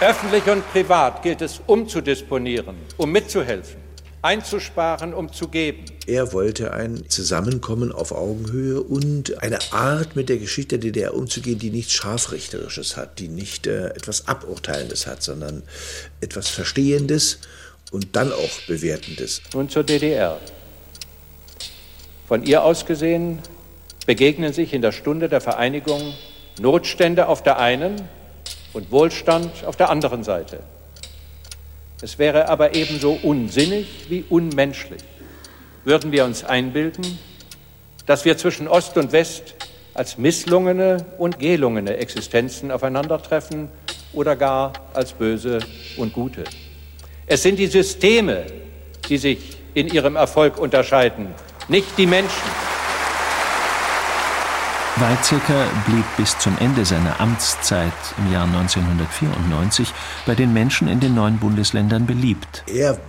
Öffentlich 0.00 0.44
und 0.48 0.68
privat 0.72 1.22
gilt 1.22 1.40
es 1.40 1.60
umzudisponieren, 1.68 2.74
um 2.96 3.12
mitzuhelfen, 3.12 3.76
einzusparen, 4.22 5.14
um 5.14 5.32
zu 5.32 5.46
geben. 5.46 5.84
Er 6.06 6.32
wollte 6.32 6.74
ein 6.74 7.08
Zusammenkommen 7.08 7.92
auf 7.92 8.10
Augenhöhe 8.10 8.82
und 8.82 9.40
eine 9.40 9.58
Art, 9.70 10.16
mit 10.16 10.28
der 10.28 10.38
Geschichte 10.38 10.80
der 10.80 10.90
DDR 10.90 11.14
umzugehen, 11.14 11.60
die 11.60 11.70
nichts 11.70 11.92
Scharfrichterisches 11.92 12.96
hat, 12.96 13.20
die 13.20 13.28
nicht 13.28 13.68
äh, 13.68 13.90
etwas 13.90 14.26
Aburteilendes 14.26 15.06
hat, 15.06 15.22
sondern 15.22 15.62
etwas 16.20 16.48
Verstehendes 16.48 17.38
und 17.92 18.16
dann 18.16 18.32
auch 18.32 18.60
Bewertendes. 18.66 19.42
Nun 19.54 19.68
zur 19.68 19.84
DDR. 19.84 20.40
Von 22.26 22.42
ihr 22.42 22.64
aus 22.64 22.84
gesehen 22.84 23.38
begegnen 24.06 24.52
sich 24.52 24.72
in 24.74 24.82
der 24.82 24.92
Stunde 24.92 25.28
der 25.28 25.40
Vereinigung 25.40 26.14
Notstände 26.60 27.28
auf 27.28 27.44
der 27.44 27.58
einen 27.58 28.02
und 28.74 28.90
Wohlstand 28.92 29.64
auf 29.64 29.76
der 29.76 29.88
anderen 29.88 30.22
Seite. 30.24 30.60
Es 32.02 32.18
wäre 32.18 32.48
aber 32.48 32.74
ebenso 32.74 33.18
unsinnig 33.22 34.06
wie 34.10 34.24
unmenschlich, 34.28 35.02
würden 35.84 36.12
wir 36.12 36.24
uns 36.24 36.44
einbilden, 36.44 37.18
dass 38.04 38.24
wir 38.26 38.36
zwischen 38.36 38.68
Ost 38.68 38.98
und 38.98 39.12
West 39.12 39.54
als 39.94 40.18
misslungene 40.18 41.06
und 41.18 41.38
gelungene 41.38 41.96
Existenzen 41.96 42.70
aufeinandertreffen 42.70 43.68
oder 44.12 44.36
gar 44.36 44.72
als 44.92 45.12
böse 45.12 45.60
und 45.96 46.12
gute. 46.12 46.44
Es 47.26 47.42
sind 47.42 47.58
die 47.58 47.68
Systeme, 47.68 48.44
die 49.08 49.16
sich 49.16 49.56
in 49.72 49.88
ihrem 49.88 50.16
Erfolg 50.16 50.58
unterscheiden, 50.58 51.28
nicht 51.68 51.96
die 51.96 52.06
Menschen. 52.06 52.63
Weizsäcker 54.96 55.66
blieb 55.86 56.04
bis 56.16 56.38
zum 56.38 56.56
Ende 56.58 56.84
seiner 56.84 57.18
Amtszeit 57.18 57.92
im 58.16 58.32
Jahr 58.32 58.44
1994 58.44 59.92
bei 60.24 60.36
den 60.36 60.52
Menschen 60.52 60.86
in 60.86 61.00
den 61.00 61.16
neuen 61.16 61.40
Bundesländern 61.40 62.06
beliebt. 62.06 62.62
Er 62.72 63.00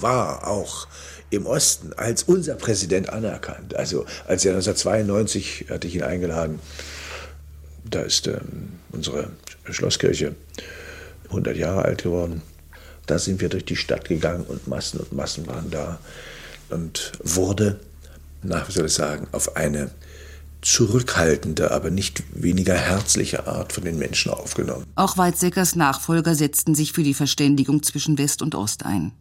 war 0.00 0.46
auch 0.46 0.88
im 1.28 1.44
Osten 1.44 1.92
als 1.92 2.22
unser 2.22 2.54
Präsident 2.54 3.10
anerkannt. 3.10 3.76
Also 3.76 4.06
als 4.26 4.46
er 4.46 4.52
1992 4.52 5.66
hatte 5.68 5.86
ich 5.86 5.96
ihn 5.96 6.02
eingeladen, 6.02 6.60
da 7.84 8.00
ist 8.00 8.26
ähm, 8.26 8.78
unsere 8.90 9.28
Schlosskirche 9.68 10.34
100 11.26 11.58
Jahre 11.58 11.84
alt 11.84 12.04
geworden. 12.04 12.40
Da 13.04 13.18
sind 13.18 13.42
wir 13.42 13.50
durch 13.50 13.66
die 13.66 13.76
Stadt 13.76 14.08
gegangen 14.08 14.44
und 14.44 14.66
Massen 14.66 14.98
und 14.98 15.12
Massen 15.12 15.46
waren 15.46 15.70
da 15.70 15.98
und 16.70 17.12
wurde, 17.22 17.78
nach 18.42 18.66
wie 18.66 18.72
soll 18.72 18.86
ich 18.86 18.94
sagen, 18.94 19.26
auf 19.32 19.56
eine 19.56 19.90
zurückhaltende, 20.62 21.70
aber 21.70 21.90
nicht 21.90 22.22
weniger 22.32 22.74
herzliche 22.74 23.46
Art 23.46 23.72
von 23.72 23.84
den 23.84 23.98
Menschen 23.98 24.32
aufgenommen. 24.32 24.84
Auch 24.94 25.16
Weizsäckers 25.16 25.76
Nachfolger 25.76 26.34
setzten 26.34 26.74
sich 26.74 26.92
für 26.92 27.02
die 27.02 27.14
Verständigung 27.14 27.82
zwischen 27.82 28.18
West 28.18 28.42
und 28.42 28.54
Ost 28.54 28.84
ein. 28.84 29.12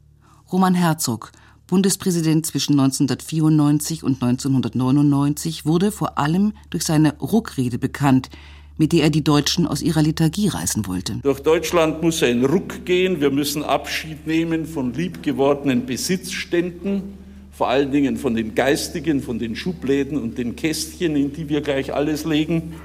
Roman 0.51 0.73
Herzog, 0.73 1.31
Bundespräsident 1.67 2.45
zwischen 2.45 2.79
1994 2.79 4.03
und 4.03 4.21
1999, 4.23 5.65
wurde 5.65 5.91
vor 5.91 6.17
allem 6.17 6.53
durch 6.69 6.83
seine 6.83 7.17
Ruckrede 7.19 7.77
bekannt, 7.77 8.29
mit 8.77 8.93
der 8.93 9.03
er 9.03 9.09
die 9.09 9.23
Deutschen 9.23 9.67
aus 9.67 9.81
ihrer 9.81 10.01
Lethargie 10.01 10.47
reißen 10.47 10.87
wollte. 10.87 11.19
Durch 11.23 11.41
Deutschland 11.41 12.01
muss 12.01 12.23
ein 12.23 12.45
Ruck 12.45 12.85
gehen. 12.85 13.19
Wir 13.19 13.31
müssen 13.31 13.63
Abschied 13.63 14.25
nehmen 14.27 14.65
von 14.65 14.93
liebgewordenen 14.93 15.85
Besitzständen 15.85 17.26
vor 17.57 17.69
allen 17.69 17.91
Dingen 17.91 18.17
von 18.17 18.35
den 18.35 18.53
Geistigen, 18.53 19.23
von 19.23 19.39
den 19.39 19.55
Schubläden 19.55 20.21
und 20.21 20.37
den 20.37 20.55
Kästchen, 20.55 21.15
in 21.15 21.33
die 21.33 21.49
wir 21.49 21.61
gleich 21.61 21.91
alles 21.91 22.23
legen. 22.23 22.75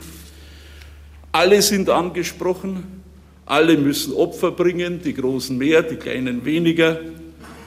Alle 1.31 1.61
sind 1.61 1.91
angesprochen 1.91 3.03
Alle 3.45 3.77
müssen 3.77 4.15
Opfer 4.15 4.53
bringen, 4.53 5.03
die 5.05 5.13
Großen 5.13 5.59
mehr, 5.59 5.83
die 5.83 5.97
Kleinen 5.97 6.47
weniger. 6.47 7.01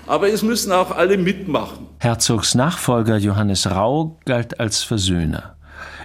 Aber 0.07 0.29
es 0.29 0.41
müssen 0.41 0.71
auch 0.71 0.89
alle 0.89 1.17
mitmachen. 1.17 1.85
Herzogs 1.99 2.55
Nachfolger 2.55 3.17
Johannes 3.17 3.69
Rau 3.69 4.17
galt 4.25 4.59
als 4.59 4.81
Versöhner. 4.81 5.57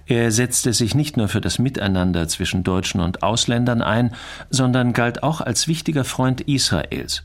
Er 0.07 0.30
setzte 0.32 0.74
sich 0.74 0.94
nicht 0.94 1.16
nur 1.16 1.28
für 1.28 1.40
das 1.40 1.59
Miteinander 1.59 2.28
zwischen 2.28 2.62
Deutschen 2.62 3.01
und 3.01 3.22
Ausländern 3.22 3.80
ein, 3.80 4.14
sondern 4.51 4.92
galt 4.92 5.22
auch 5.22 5.40
als 5.40 5.66
wichtiger 5.66 6.05
Freund 6.05 6.42
Israels. 6.42 7.22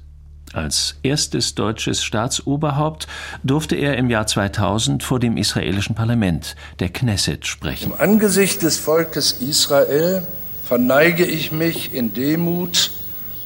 Als 0.56 0.96
erstes 1.04 1.54
deutsches 1.54 2.02
Staatsoberhaupt 2.02 3.08
durfte 3.44 3.76
er 3.76 3.98
im 3.98 4.10
Jahr 4.10 4.26
2000 4.26 5.04
vor 5.04 5.20
dem 5.20 5.36
israelischen 5.36 5.96
Parlament, 5.96 6.56
der 6.80 6.88
Knesset, 6.88 7.46
sprechen. 7.46 7.92
Im 7.92 8.00
Angesicht 8.00 8.62
des 8.62 8.78
Volkes 8.78 9.34
Israel 9.34 10.26
verneige 10.64 11.26
ich 11.26 11.52
mich 11.52 11.94
in 11.94 12.14
Demut 12.14 12.92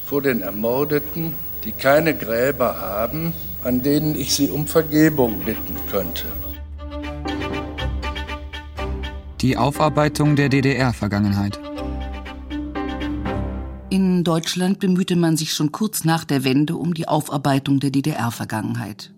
vor 0.06 0.22
den 0.22 0.44
Ermordeten, 0.44 1.34
die 1.66 1.72
keine 1.72 2.16
Gräber 2.16 2.80
haben, 2.80 3.34
an 3.64 3.82
denen 3.82 4.14
ich 4.14 4.36
sie 4.36 4.52
um 4.52 4.68
Vergebung 4.68 5.40
bitten 5.40 5.78
könnte. 5.90 6.26
Die 9.42 9.58
Aufarbeitung 9.58 10.36
der 10.36 10.50
DDR-Vergangenheit. 10.50 11.60
In 13.92 14.24
Deutschland 14.24 14.78
bemühte 14.80 15.16
man 15.16 15.36
sich 15.36 15.52
schon 15.52 15.72
kurz 15.72 16.04
nach 16.04 16.24
der 16.24 16.44
Wende 16.44 16.76
um 16.76 16.94
die 16.94 17.08
Aufarbeitung 17.08 17.80
der 17.80 17.90
DDR-Vergangenheit. 17.90 19.12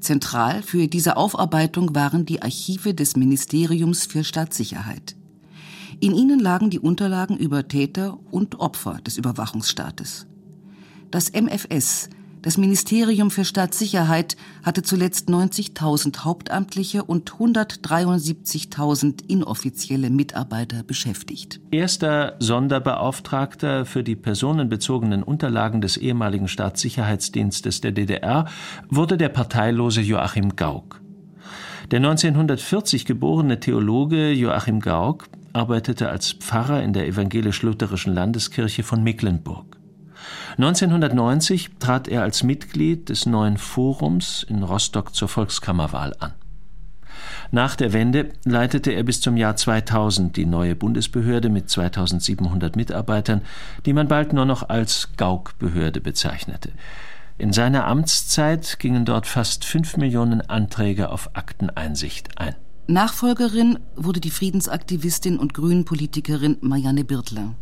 Zentral 0.00 0.62
für 0.62 0.86
diese 0.86 1.18
Aufarbeitung 1.18 1.94
waren 1.94 2.24
die 2.24 2.40
Archive 2.40 2.94
des 2.94 3.16
Ministeriums 3.16 4.06
für 4.06 4.24
Staatssicherheit. 4.24 5.14
In 6.00 6.14
ihnen 6.14 6.40
lagen 6.40 6.70
die 6.70 6.78
Unterlagen 6.78 7.36
über 7.36 7.68
Täter 7.68 8.18
und 8.30 8.60
Opfer 8.60 8.98
des 9.04 9.18
Überwachungsstaates. 9.18 10.26
Das 11.10 11.30
MFS, 11.32 12.08
das 12.42 12.58
Ministerium 12.58 13.30
für 13.30 13.44
Staatssicherheit, 13.44 14.36
hatte 14.62 14.82
zuletzt 14.82 15.28
90.000 15.28 16.24
Hauptamtliche 16.24 17.04
und 17.04 17.30
173.000 17.32 19.28
inoffizielle 19.28 20.10
Mitarbeiter 20.10 20.82
beschäftigt. 20.82 21.60
Erster 21.70 22.36
Sonderbeauftragter 22.38 23.84
für 23.84 24.02
die 24.02 24.16
personenbezogenen 24.16 25.22
Unterlagen 25.22 25.80
des 25.80 25.96
ehemaligen 25.96 26.48
Staatssicherheitsdienstes 26.48 27.80
der 27.80 27.92
DDR 27.92 28.46
wurde 28.88 29.16
der 29.16 29.28
parteilose 29.28 30.00
Joachim 30.00 30.56
Gauck. 30.56 31.00
Der 31.90 31.98
1940 32.00 33.06
geborene 33.06 33.60
Theologe 33.60 34.30
Joachim 34.32 34.80
Gauck 34.80 35.28
arbeitete 35.54 36.10
als 36.10 36.32
Pfarrer 36.32 36.82
in 36.82 36.92
der 36.92 37.06
evangelisch-lutherischen 37.06 38.12
Landeskirche 38.12 38.82
von 38.82 39.02
Mecklenburg. 39.02 39.77
1990 40.56 41.70
trat 41.78 42.08
er 42.08 42.22
als 42.22 42.42
Mitglied 42.42 43.08
des 43.08 43.26
neuen 43.26 43.58
Forums 43.58 44.44
in 44.48 44.62
Rostock 44.62 45.14
zur 45.14 45.28
Volkskammerwahl 45.28 46.14
an. 46.18 46.32
Nach 47.50 47.76
der 47.76 47.92
Wende 47.92 48.30
leitete 48.44 48.92
er 48.92 49.02
bis 49.02 49.20
zum 49.20 49.36
Jahr 49.36 49.56
2000 49.56 50.36
die 50.36 50.46
neue 50.46 50.76
Bundesbehörde 50.76 51.48
mit 51.48 51.70
2700 51.70 52.76
Mitarbeitern, 52.76 53.42
die 53.86 53.92
man 53.92 54.08
bald 54.08 54.32
nur 54.32 54.44
noch 54.44 54.68
als 54.68 55.10
Gauk-Behörde 55.16 56.00
bezeichnete. 56.00 56.70
In 57.38 57.52
seiner 57.52 57.86
Amtszeit 57.86 58.78
gingen 58.78 59.04
dort 59.04 59.26
fast 59.26 59.64
fünf 59.64 59.96
Millionen 59.96 60.40
Anträge 60.42 61.10
auf 61.10 61.30
Akteneinsicht 61.34 62.38
ein. 62.38 62.54
Nachfolgerin 62.88 63.78
wurde 63.96 64.20
die 64.20 64.30
Friedensaktivistin 64.30 65.38
und 65.38 65.54
Grünenpolitikerin 65.54 66.56
Marianne 66.62 67.04
Birtler. 67.04 67.54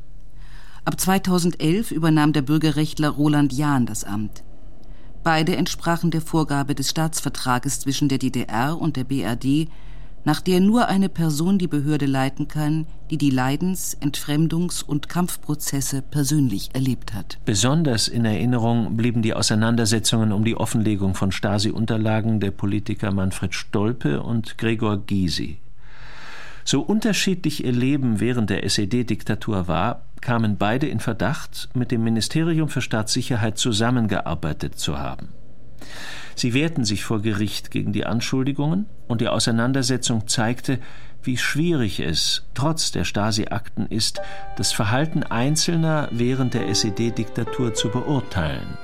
Ab 0.87 1.01
2011 1.01 1.91
übernahm 1.91 2.33
der 2.33 2.43
Bürgerrechtler 2.43 3.09
Roland 3.09 3.53
Jahn 3.53 3.87
das 3.87 4.05
Amt. 4.05 4.45
Beide 5.25 5.57
entsprachen 5.57 6.13
der 6.13 6.21
Vorgabe 6.21 6.77
des 6.77 6.91
Staatsvertrages 6.91 7.81
zwischen 7.81 8.09
der 8.09 8.19
DDR 8.19 8.81
und 8.81 8.97
der 8.97 9.03
BRD, 9.03 9.69
nach 10.25 10.41
der 10.41 10.61
nur 10.61 10.87
eine 10.87 11.09
Person 11.09 11.59
die 11.59 11.67
Behörde 11.67 12.07
leiten 12.07 12.47
kann, 12.47 12.87
die 13.11 13.19
die 13.19 13.31
Leidens-, 13.31 13.97
Entfremdungs- 14.01 14.85
und 14.85 15.09
Kampfprozesse 15.09 16.03
persönlich 16.03 16.71
erlebt 16.73 17.15
hat. 17.15 17.41
Besonders 17.45 18.07
in 18.07 18.25
Erinnerung 18.25 18.97
blieben 18.97 19.23
die 19.23 19.35
Auseinandersetzungen 19.35 20.31
um 20.31 20.45
die 20.45 20.57
Offenlegung 20.57 21.17
von 21.17 21.33
Stasi-Unterlagen 21.33 22.39
der 22.39 22.53
Politiker 22.53 23.11
Manfred 23.11 23.57
Stolpe 23.57 24.23
und 24.23 24.57
Gregor 24.57 24.99
Gysi. 24.99 25.59
So 26.67 26.81
unterschiedlich 26.81 27.65
ihr 27.65 27.71
Leben 27.71 28.19
während 28.19 28.51
der 28.51 28.65
SED-Diktatur 28.65 29.69
war, 29.69 30.03
kamen 30.21 30.59
beide 30.59 30.89
in 30.89 30.99
Verdacht, 30.99 31.69
mit 31.75 31.93
dem 31.93 32.03
Ministerium 32.03 32.69
für 32.69 32.81
Staatssicherheit 32.81 33.57
zusammengearbeitet 33.57 34.77
zu 34.77 34.99
haben. 34.99 35.29
Sie 36.35 36.55
wehrten 36.55 36.85
sich 36.85 37.05
vor 37.05 37.23
Gericht 37.23 37.71
gegen 37.71 37.93
die 37.93 38.05
Anschuldigungen 38.05 38.87
und 39.07 39.21
die 39.21 39.29
Auseinandersetzung 39.29 40.27
zeigte, 40.27 40.81
wie 41.23 41.37
schwierig 41.37 42.01
es 42.01 42.49
trotz 42.55 42.91
der 42.91 43.05
Stasi-Akten 43.05 43.87
ist, 43.87 44.21
das 44.57 44.73
Verhalten 44.73 45.23
Einzelner 45.23 46.09
während 46.11 46.55
der 46.55 46.69
SED-Diktatur 46.69 47.75
zu 47.75 47.91
beurteilen 47.91 48.77